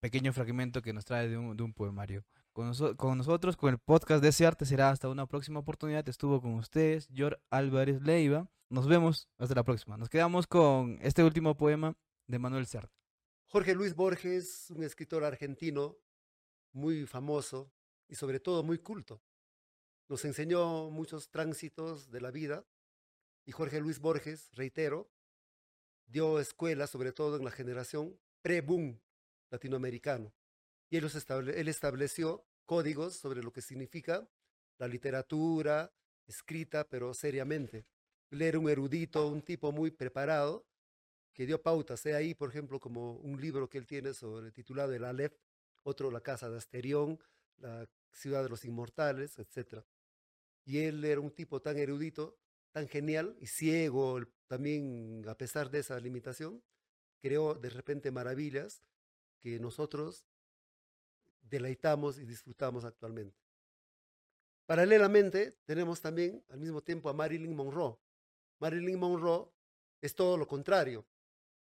pequeño 0.00 0.32
fragmento 0.32 0.82
que 0.82 0.92
nos 0.92 1.04
trae 1.04 1.28
de 1.28 1.38
un, 1.38 1.56
de 1.56 1.62
un 1.62 1.72
poemario. 1.72 2.24
Con, 2.52 2.72
noso- 2.72 2.96
con 2.96 3.16
nosotros, 3.16 3.56
con 3.56 3.70
el 3.70 3.78
podcast 3.78 4.20
de 4.20 4.30
ese 4.30 4.44
arte, 4.44 4.64
será 4.64 4.90
hasta 4.90 5.08
una 5.08 5.26
próxima 5.26 5.60
oportunidad. 5.60 6.08
Estuvo 6.08 6.40
con 6.40 6.54
ustedes, 6.54 7.08
George 7.12 7.40
Álvarez 7.50 8.02
Leiva. 8.02 8.48
Nos 8.70 8.88
vemos 8.88 9.28
hasta 9.38 9.54
la 9.54 9.62
próxima. 9.62 9.96
Nos 9.96 10.08
quedamos 10.08 10.48
con 10.48 10.98
este 11.00 11.22
último 11.22 11.56
poema 11.56 11.94
de 12.26 12.38
Manuel 12.40 12.66
Serna. 12.66 12.90
Jorge 13.46 13.74
Luis 13.74 13.94
Borges, 13.94 14.70
un 14.76 14.82
escritor 14.82 15.24
argentino 15.24 15.96
muy 16.72 17.06
famoso 17.06 17.72
y 18.08 18.14
sobre 18.14 18.40
todo 18.40 18.62
muy 18.62 18.78
culto. 18.78 19.22
Nos 20.08 20.24
enseñó 20.24 20.90
muchos 20.90 21.30
tránsitos 21.30 22.10
de 22.10 22.20
la 22.20 22.30
vida 22.30 22.64
y 23.46 23.52
Jorge 23.52 23.80
Luis 23.80 24.00
Borges, 24.00 24.50
reitero, 24.52 25.10
dio 26.06 26.40
escuela 26.40 26.86
sobre 26.86 27.12
todo 27.12 27.36
en 27.36 27.44
la 27.44 27.50
generación 27.50 28.18
pre-boom 28.42 29.00
latinoamericano. 29.50 30.32
Y 30.90 30.96
él, 30.96 31.04
estable- 31.04 31.54
él 31.58 31.68
estableció 31.68 32.44
códigos 32.66 33.14
sobre 33.16 33.42
lo 33.42 33.52
que 33.52 33.62
significa 33.62 34.28
la 34.78 34.88
literatura 34.88 35.92
escrita, 36.26 36.88
pero 36.88 37.14
seriamente. 37.14 37.86
Él 38.30 38.42
era 38.42 38.58
un 38.58 38.68
erudito, 38.68 39.28
un 39.28 39.42
tipo 39.42 39.72
muy 39.72 39.90
preparado, 39.90 40.66
que 41.32 41.46
dio 41.46 41.62
pautas. 41.62 42.04
He 42.06 42.14
ahí, 42.14 42.34
por 42.34 42.50
ejemplo, 42.50 42.80
como 42.80 43.14
un 43.18 43.40
libro 43.40 43.68
que 43.68 43.78
él 43.78 43.86
tiene 43.86 44.14
sobre 44.14 44.50
titulado 44.52 44.92
El 44.92 45.04
Aleph, 45.04 45.34
otro 45.82 46.10
La 46.10 46.20
Casa 46.20 46.50
de 46.50 46.58
Asterión, 46.58 47.18
La 47.58 47.88
Ciudad 48.12 48.42
de 48.42 48.48
los 48.48 48.64
Inmortales, 48.64 49.38
etc. 49.38 49.82
Y 50.64 50.78
él 50.78 51.04
era 51.04 51.20
un 51.20 51.30
tipo 51.30 51.60
tan 51.60 51.78
erudito, 51.78 52.38
tan 52.72 52.88
genial 52.88 53.36
y 53.40 53.46
ciego 53.46 54.20
también 54.46 55.24
a 55.28 55.36
pesar 55.36 55.70
de 55.70 55.78
esa 55.78 55.98
limitación, 56.00 56.62
creó 57.20 57.54
de 57.54 57.70
repente 57.70 58.10
maravillas 58.10 58.82
que 59.38 59.58
nosotros 59.60 60.26
deleitamos 61.42 62.18
y 62.18 62.24
disfrutamos 62.24 62.84
actualmente. 62.84 63.38
Paralelamente, 64.66 65.58
tenemos 65.64 66.00
también 66.00 66.44
al 66.48 66.58
mismo 66.58 66.82
tiempo 66.82 67.08
a 67.08 67.12
Marilyn 67.12 67.54
Monroe. 67.54 67.98
Marilyn 68.60 68.98
Monroe 68.98 69.50
es 70.00 70.14
todo 70.14 70.36
lo 70.36 70.46
contrario, 70.46 71.06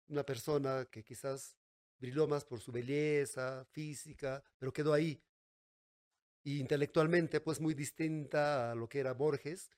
una 0.09 0.24
persona 0.24 0.86
que 0.90 1.04
quizás 1.04 1.57
brilló 1.99 2.26
más 2.28 2.44
por 2.44 2.61
su 2.61 2.72
belleza 2.72 3.64
física, 3.66 4.42
pero 4.59 4.72
quedó 4.72 4.92
ahí. 4.92 5.22
Y 6.44 6.61
intelectualmente, 6.61 7.40
pues 7.40 7.61
muy 7.61 7.74
distinta 7.74 8.70
a 8.70 8.74
lo 8.74 8.88
que 8.88 9.01
era 9.01 9.12
Borges. 9.14 9.70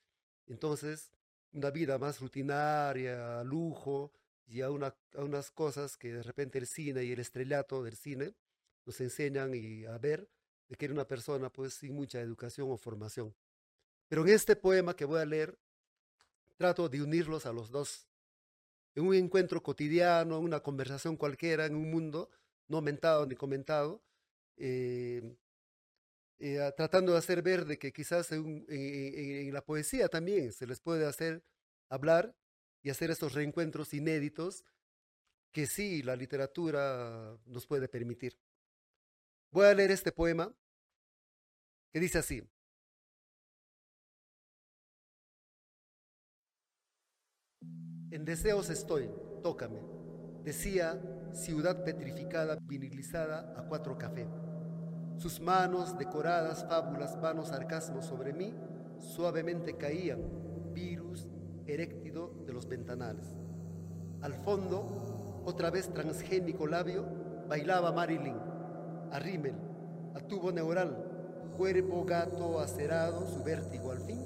Entonces, 0.47 1.11
una 1.51 1.71
vida 1.71 1.97
más 1.97 2.19
rutinaria, 2.19 3.43
lujo 3.43 4.11
y 4.45 4.61
a, 4.61 4.69
una- 4.69 4.95
a 5.15 5.23
unas 5.23 5.51
cosas 5.51 5.97
que 5.97 6.13
de 6.13 6.23
repente 6.23 6.59
el 6.59 6.67
cine 6.67 7.03
y 7.03 7.11
el 7.11 7.19
estrellato 7.19 7.83
del 7.83 7.95
cine 7.97 8.35
nos 8.85 8.99
enseñan 9.01 9.53
y 9.55 9.85
a 9.85 9.97
ver 9.97 10.29
de 10.67 10.75
que 10.75 10.85
era 10.85 10.93
una 10.93 11.07
persona 11.07 11.51
pues 11.51 11.73
sin 11.75 11.95
mucha 11.95 12.21
educación 12.21 12.69
o 12.71 12.77
formación. 12.77 13.35
Pero 14.09 14.23
en 14.23 14.29
este 14.29 14.55
poema 14.57 14.95
que 14.95 15.05
voy 15.05 15.21
a 15.21 15.25
leer, 15.25 15.59
trato 16.57 16.89
de 16.89 17.01
unirlos 17.01 17.45
a 17.45 17.53
los 17.53 17.71
dos 17.71 18.08
en 18.95 19.05
un 19.07 19.15
encuentro 19.15 19.61
cotidiano, 19.63 20.37
en 20.37 20.43
una 20.43 20.61
conversación 20.61 21.17
cualquiera, 21.17 21.65
en 21.65 21.75
un 21.75 21.89
mundo 21.91 22.29
no 22.67 22.81
mentado 22.81 23.25
ni 23.25 23.35
comentado, 23.35 24.01
eh, 24.57 25.35
eh, 26.39 26.71
tratando 26.77 27.11
de 27.13 27.17
hacer 27.19 27.41
ver 27.41 27.65
de 27.65 27.77
que 27.77 27.91
quizás 27.91 28.31
en- 28.31 28.65
en 28.69 29.53
la 29.53 29.61
poesía 29.63 30.07
también 30.07 30.53
se 30.53 30.65
les 30.67 30.79
puede 30.79 31.05
hacer 31.05 31.43
hablar 31.89 32.35
y 32.83 32.89
hacer 32.89 33.11
estos 33.11 33.33
reencuentros 33.33 33.93
inéditos 33.93 34.63
que 35.51 35.67
sí 35.67 36.03
la 36.03 36.15
literatura 36.15 37.37
nos 37.45 37.65
puede 37.67 37.87
permitir. 37.89 38.37
Voy 39.51 39.65
a 39.65 39.73
leer 39.73 39.91
este 39.91 40.11
poema 40.11 40.53
que 41.91 41.99
dice 41.99 42.19
así. 42.19 42.43
En 48.11 48.25
deseos 48.25 48.71
estoy, 48.71 49.07
tócame. 49.43 49.79
Decía, 50.43 50.99
ciudad 51.31 51.83
petrificada, 51.83 52.57
vinilizada 52.63 53.53
a 53.55 53.67
cuatro 53.67 53.99
café. 53.99 54.27
Sus 55.17 55.39
manos, 55.39 55.95
decoradas 55.95 56.65
fábulas, 56.67 57.21
vanos 57.21 57.49
sarcasmos 57.49 58.05
sobre 58.05 58.33
mí, 58.33 58.51
suavemente 58.97 59.77
caían, 59.77 60.21
virus 60.73 61.27
eréctido 61.67 62.33
de 62.47 62.53
los 62.53 62.67
ventanales. 62.67 63.27
Al 64.21 64.33
fondo, 64.33 65.43
otra 65.45 65.69
vez 65.69 65.93
transgénico 65.93 66.65
labio, 66.65 67.05
bailaba 67.47 67.91
Marilyn, 67.91 68.37
a 69.11 69.19
rímel, 69.19 69.55
a 70.15 70.19
tubo 70.19 70.51
neural, 70.51 71.51
cuerpo 71.55 72.05
gato 72.05 72.59
acerado, 72.59 73.27
su 73.27 73.43
vértigo 73.43 73.91
al 73.91 73.99
fin, 73.99 74.25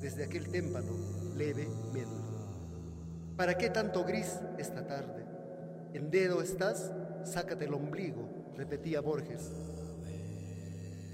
desde 0.00 0.22
aquel 0.22 0.48
témpano, 0.50 0.92
leve 1.34 1.66
médula. 1.92 2.23
¿Para 3.36 3.58
qué 3.58 3.68
tanto 3.68 4.04
gris 4.04 4.38
esta 4.58 4.86
tarde? 4.86 5.24
En 5.92 6.08
dedo 6.08 6.40
estás, 6.40 6.92
sácate 7.24 7.64
el 7.64 7.74
ombligo, 7.74 8.52
repetía 8.56 9.00
Borges. 9.00 9.50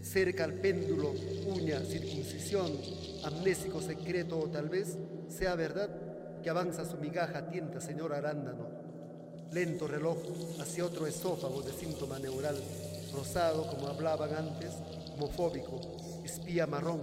Cerca 0.02 0.44
al 0.44 0.52
péndulo, 0.52 1.14
uña, 1.46 1.80
circuncisión, 1.80 2.72
amnésico 3.24 3.80
secreto 3.80 4.38
o 4.38 4.50
tal 4.50 4.68
vez 4.68 4.98
sea 5.28 5.54
verdad 5.54 5.88
que 6.42 6.50
avanza 6.50 6.84
su 6.84 6.98
migaja 6.98 7.48
tienta, 7.48 7.80
señor 7.80 8.12
arándano. 8.12 8.68
Lento 9.52 9.88
reloj 9.88 10.18
hacia 10.60 10.84
otro 10.84 11.06
esófago 11.06 11.62
de 11.62 11.72
síntoma 11.72 12.18
neural, 12.18 12.56
rosado 13.14 13.66
como 13.66 13.88
hablaban 13.88 14.34
antes, 14.34 14.72
homofóbico, 15.14 15.80
espía 16.22 16.66
marrón, 16.66 17.00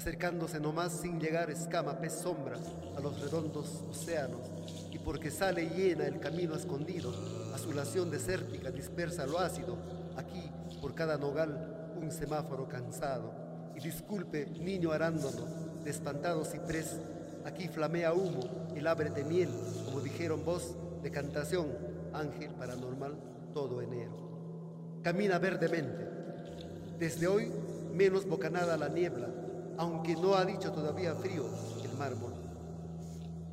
acercándose 0.00 0.58
nomás 0.58 0.92
sin 0.92 1.20
llegar 1.20 1.50
escama, 1.50 2.00
pez 2.00 2.14
sombra 2.14 2.56
a 2.96 3.00
los 3.00 3.20
redondos 3.20 3.84
océanos, 3.90 4.40
y 4.90 4.98
porque 4.98 5.30
sale 5.30 5.68
llena 5.68 6.06
el 6.06 6.18
camino 6.18 6.54
escondido, 6.54 7.12
azulación 7.54 8.10
desértica 8.10 8.70
dispersa 8.70 9.26
lo 9.26 9.38
ácido, 9.38 9.76
aquí 10.16 10.50
por 10.80 10.94
cada 10.94 11.18
nogal 11.18 11.92
un 12.00 12.10
semáforo 12.10 12.66
cansado, 12.66 13.30
y 13.76 13.80
disculpe, 13.80 14.46
niño 14.46 14.90
arándano, 14.90 15.44
de 15.84 15.90
espantado 15.90 16.46
ciprés, 16.46 16.96
aquí 17.44 17.68
flamea 17.68 18.14
humo, 18.14 18.70
el 18.74 18.86
abre 18.86 19.10
de 19.10 19.22
miel, 19.22 19.50
como 19.84 20.00
dijeron 20.00 20.42
vos, 20.46 20.76
de 21.02 21.10
cantación, 21.10 21.66
ángel 22.14 22.52
paranormal, 22.52 23.18
todo 23.52 23.82
enero. 23.82 24.16
Camina 25.02 25.38
verdemente. 25.38 26.08
Desde 26.98 27.26
hoy, 27.26 27.52
menos 27.92 28.26
bocanada 28.26 28.78
la 28.78 28.88
niebla, 28.88 29.28
aunque 29.80 30.14
no 30.14 30.34
ha 30.34 30.44
dicho 30.44 30.70
todavía 30.72 31.14
frío 31.14 31.46
el 31.82 31.96
mármol. 31.96 32.34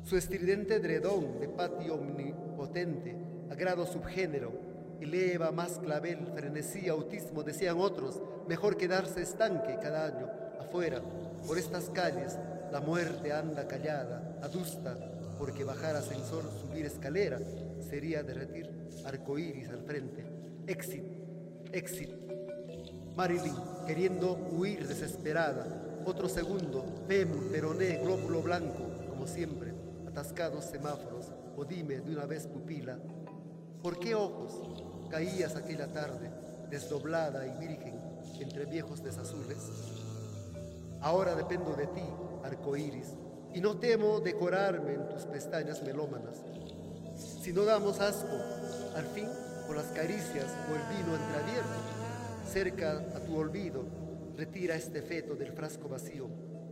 Su 0.04 0.18
estridente 0.18 0.78
dredón 0.78 1.40
de 1.40 1.48
patio 1.48 1.94
omnipotente, 1.94 3.16
a 3.50 3.54
grado 3.54 3.86
subgénero, 3.86 4.52
eleva 5.00 5.52
más 5.52 5.78
clavel, 5.78 6.26
frenesí, 6.34 6.86
autismo, 6.86 7.42
decían 7.42 7.78
otros, 7.80 8.20
mejor 8.46 8.76
quedarse 8.76 9.22
estanque 9.22 9.78
cada 9.80 10.04
año, 10.04 10.28
afuera, 10.60 11.00
por 11.46 11.56
estas 11.56 11.88
calles, 11.88 12.38
la 12.70 12.82
muerte 12.82 13.32
anda 13.32 13.66
callada, 13.66 14.38
adusta, 14.42 14.98
porque 15.38 15.64
bajar 15.64 15.96
ascensor, 15.96 16.44
subir 16.60 16.84
escalera, 16.84 17.38
sería 17.88 18.22
derretir 18.22 18.70
arcoíris 19.06 19.70
al 19.70 19.80
frente. 19.80 20.26
Exit, 20.66 21.04
exit. 21.72 22.10
Marilyn, 23.16 23.56
queriendo 23.86 24.34
huir 24.52 24.86
desesperada. 24.86 25.87
Otro 26.08 26.26
segundo, 26.26 26.86
fémur, 27.06 27.50
peroné, 27.52 27.98
glóbulo 27.98 28.40
blanco, 28.40 28.82
como 29.10 29.26
siempre, 29.26 29.74
atascados 30.06 30.64
semáforos. 30.64 31.26
O 31.54 31.66
dime 31.66 32.00
de 32.00 32.10
una 32.10 32.24
vez, 32.24 32.46
pupila, 32.46 32.98
¿por 33.82 33.98
qué 33.98 34.14
ojos 34.14 34.54
caías 35.10 35.54
aquella 35.54 35.86
tarde, 35.92 36.30
desdoblada 36.70 37.46
y 37.46 37.58
virgen, 37.58 38.00
entre 38.40 38.64
viejos 38.64 39.02
desazules? 39.04 39.58
Ahora 41.02 41.34
dependo 41.34 41.74
de 41.74 41.88
ti, 41.88 42.04
arcoíris, 42.42 43.12
y 43.52 43.60
no 43.60 43.76
temo 43.76 44.20
decorarme 44.20 44.94
en 44.94 45.10
tus 45.10 45.24
pestañas 45.24 45.82
melómanas. 45.82 46.38
Si 47.16 47.52
no 47.52 47.66
damos 47.66 48.00
asco, 48.00 48.34
al 48.96 49.04
fin, 49.08 49.28
por 49.66 49.76
las 49.76 49.88
caricias 49.88 50.46
o 50.70 50.74
el 50.74 50.96
vino 50.96 51.14
entreabierto, 51.14 51.78
cerca 52.50 52.92
a 53.14 53.20
tu 53.20 53.36
olvido, 53.36 54.07
retira 54.38 54.76
este 54.76 55.02
feto 55.02 55.34
del 55.34 55.50
frasco 55.50 55.88
vacío. 55.88 56.28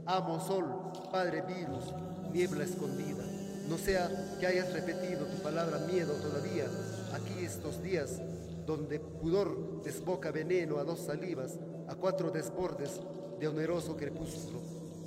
Amo 0.07 0.39
sol, 0.39 0.93
padre 1.11 1.43
virus, 1.43 1.93
niebla 2.33 2.62
escondida. 2.62 3.25
No 3.69 3.77
sea 3.77 4.09
que 4.39 4.47
hayas 4.47 4.73
repetido 4.73 5.27
tu 5.27 5.43
palabra 5.43 5.81
miedo 5.81 6.12
todavía, 6.14 6.67
aquí 7.12 7.45
estos 7.45 7.83
días, 7.83 8.23
donde 8.64 9.01
pudor 9.01 9.83
desboca 9.83 10.31
veneno 10.31 10.79
a 10.79 10.85
dos 10.85 11.01
salivas, 11.01 11.59
a 11.89 11.97
cuatro 11.97 12.31
desbordes 12.31 13.01
de 13.41 13.49
oneroso 13.49 13.97
crepúsculo. 13.97 14.61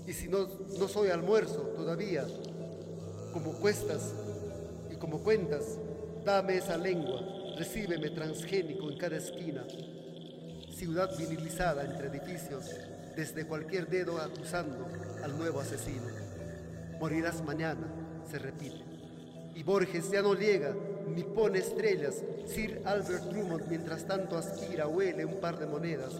Y 0.05 0.11
si 0.11 0.27
no, 0.27 0.45
no 0.77 0.87
soy 0.89 1.11
almuerzo 1.11 1.61
todavía, 1.77 2.25
como 3.31 3.53
cuestas 3.53 4.13
y 4.91 4.95
como 4.95 5.19
cuentas, 5.19 5.77
dame 6.25 6.57
esa 6.57 6.77
lengua, 6.77 7.21
recíbeme 7.57 8.09
transgénico 8.09 8.91
en 8.91 8.97
cada 8.97 9.15
esquina. 9.15 9.65
Ciudad 10.79 11.09
vinilizada 11.17 11.83
entre 11.83 12.07
edificios, 12.07 12.63
desde 13.13 13.45
cualquier 13.45 13.89
dedo 13.89 14.17
acusando 14.17 14.87
al 15.21 15.37
nuevo 15.37 15.59
asesino. 15.59 16.05
Morirás 17.01 17.43
mañana, 17.43 17.85
se 18.31 18.39
repite. 18.39 18.81
Y 19.55 19.63
Borges 19.63 20.09
ya 20.09 20.21
no 20.21 20.35
llega 20.35 20.73
ni 21.13 21.23
pone 21.23 21.59
estrellas. 21.59 22.23
Sir 22.47 22.81
Albert 22.85 23.25
Drummond 23.25 23.67
mientras 23.67 24.05
tanto 24.05 24.37
aspira, 24.37 24.87
huele 24.87 25.25
un 25.25 25.41
par 25.41 25.59
de 25.59 25.65
monedas 25.65 26.13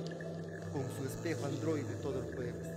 con 0.73 0.83
su 0.97 1.05
espejo 1.05 1.45
androide 1.45 1.95
todo 2.01 2.19
el 2.19 2.35
jueves. 2.35 2.67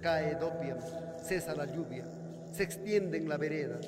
Cae 0.00 0.36
Dopiam, 0.36 0.78
cesa 1.26 1.56
la 1.56 1.66
lluvia, 1.66 2.04
se 2.52 2.62
extiende 2.62 3.18
en 3.18 3.28
la 3.28 3.36
vereda. 3.36 3.80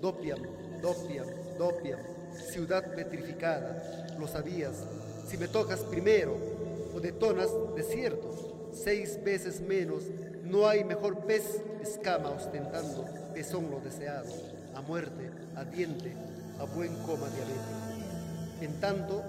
Dopiam, 0.00 0.38
Dopiam, 0.80 1.26
Dopiam, 1.58 1.98
ciudad 2.32 2.94
petrificada, 2.94 4.06
lo 4.20 4.28
sabías. 4.28 4.84
Si 5.26 5.36
me 5.36 5.48
tocas 5.48 5.80
primero 5.80 6.49
o 6.94 7.00
detonas 7.00 7.50
desierto, 7.74 8.68
seis 8.72 9.22
veces 9.22 9.60
menos, 9.60 10.04
no 10.44 10.66
hay 10.66 10.84
mejor 10.84 11.26
pez 11.26 11.62
escama 11.82 12.30
ostentando 12.30 13.04
pezón 13.34 13.70
lo 13.70 13.80
deseado, 13.80 14.30
a 14.74 14.80
muerte, 14.80 15.30
a 15.56 15.64
diente, 15.64 16.12
a 16.58 16.64
buen 16.64 16.94
coma 17.02 17.28
diabético. 17.28 18.60
En 18.60 18.80
tanto, 18.80 19.22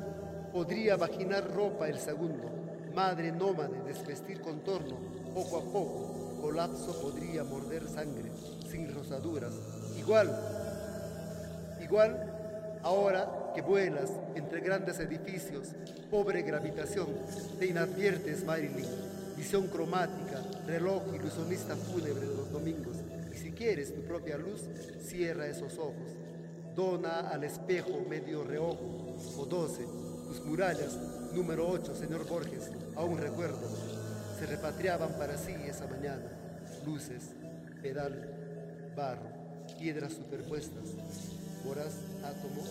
podría 0.52 0.98
vaginar 0.98 1.50
ropa 1.54 1.88
el 1.88 2.00
segundo, 2.00 2.50
madre 2.94 3.32
nómade, 3.32 3.82
desvestir 3.84 4.42
contorno, 4.42 4.98
poco 5.34 5.58
a 5.58 5.62
poco, 5.62 6.42
colapso 6.42 7.00
podría 7.02 7.44
morder 7.44 7.88
sangre, 7.88 8.32
sin 8.70 8.94
rosaduras. 8.94 9.54
Igual, 9.98 10.30
igual, 11.82 12.80
ahora 12.84 13.41
que 13.54 13.62
vuelas 13.62 14.10
entre 14.36 14.62
grandes 14.62 15.00
edificios, 15.00 15.70
pobre 16.10 16.42
gravitación, 16.42 17.08
te 17.60 17.68
inadviertes, 17.68 18.44
Marilyn, 18.46 18.88
visión 19.36 19.68
cromática, 19.68 20.42
reloj 20.68 21.04
ilusionista 21.14 21.76
fúnebre 21.76 22.28
de 22.28 22.36
los 22.36 22.52
domingos, 22.52 22.98
y 23.34 23.38
si 23.38 23.52
quieres 23.52 23.94
tu 23.94 24.02
propia 24.02 24.38
luz, 24.38 24.62
cierra 25.04 25.48
esos 25.48 25.78
ojos, 25.78 26.16
dona 26.76 27.30
al 27.30 27.44
espejo 27.44 28.06
medio 28.10 28.44
reojo, 28.44 29.18
o 29.38 29.46
doce, 29.46 29.86
tus 30.28 30.44
murallas, 30.46 30.98
número 31.34 31.68
8, 31.68 31.96
señor 31.96 32.28
Borges, 32.28 32.72
aún 32.96 33.18
recuerdo, 33.18 33.68
se 34.40 34.46
repatriaban 34.46 35.14
para 35.18 35.38
sí 35.38 35.56
esa 35.68 35.88
mañana, 35.88 36.30
luces, 36.86 37.32
pedal, 37.82 38.94
barro, 38.96 39.30
piedras 39.78 40.14
superpuestas, 40.14 40.90
horas, 41.68 41.94
átomos, 42.24 42.70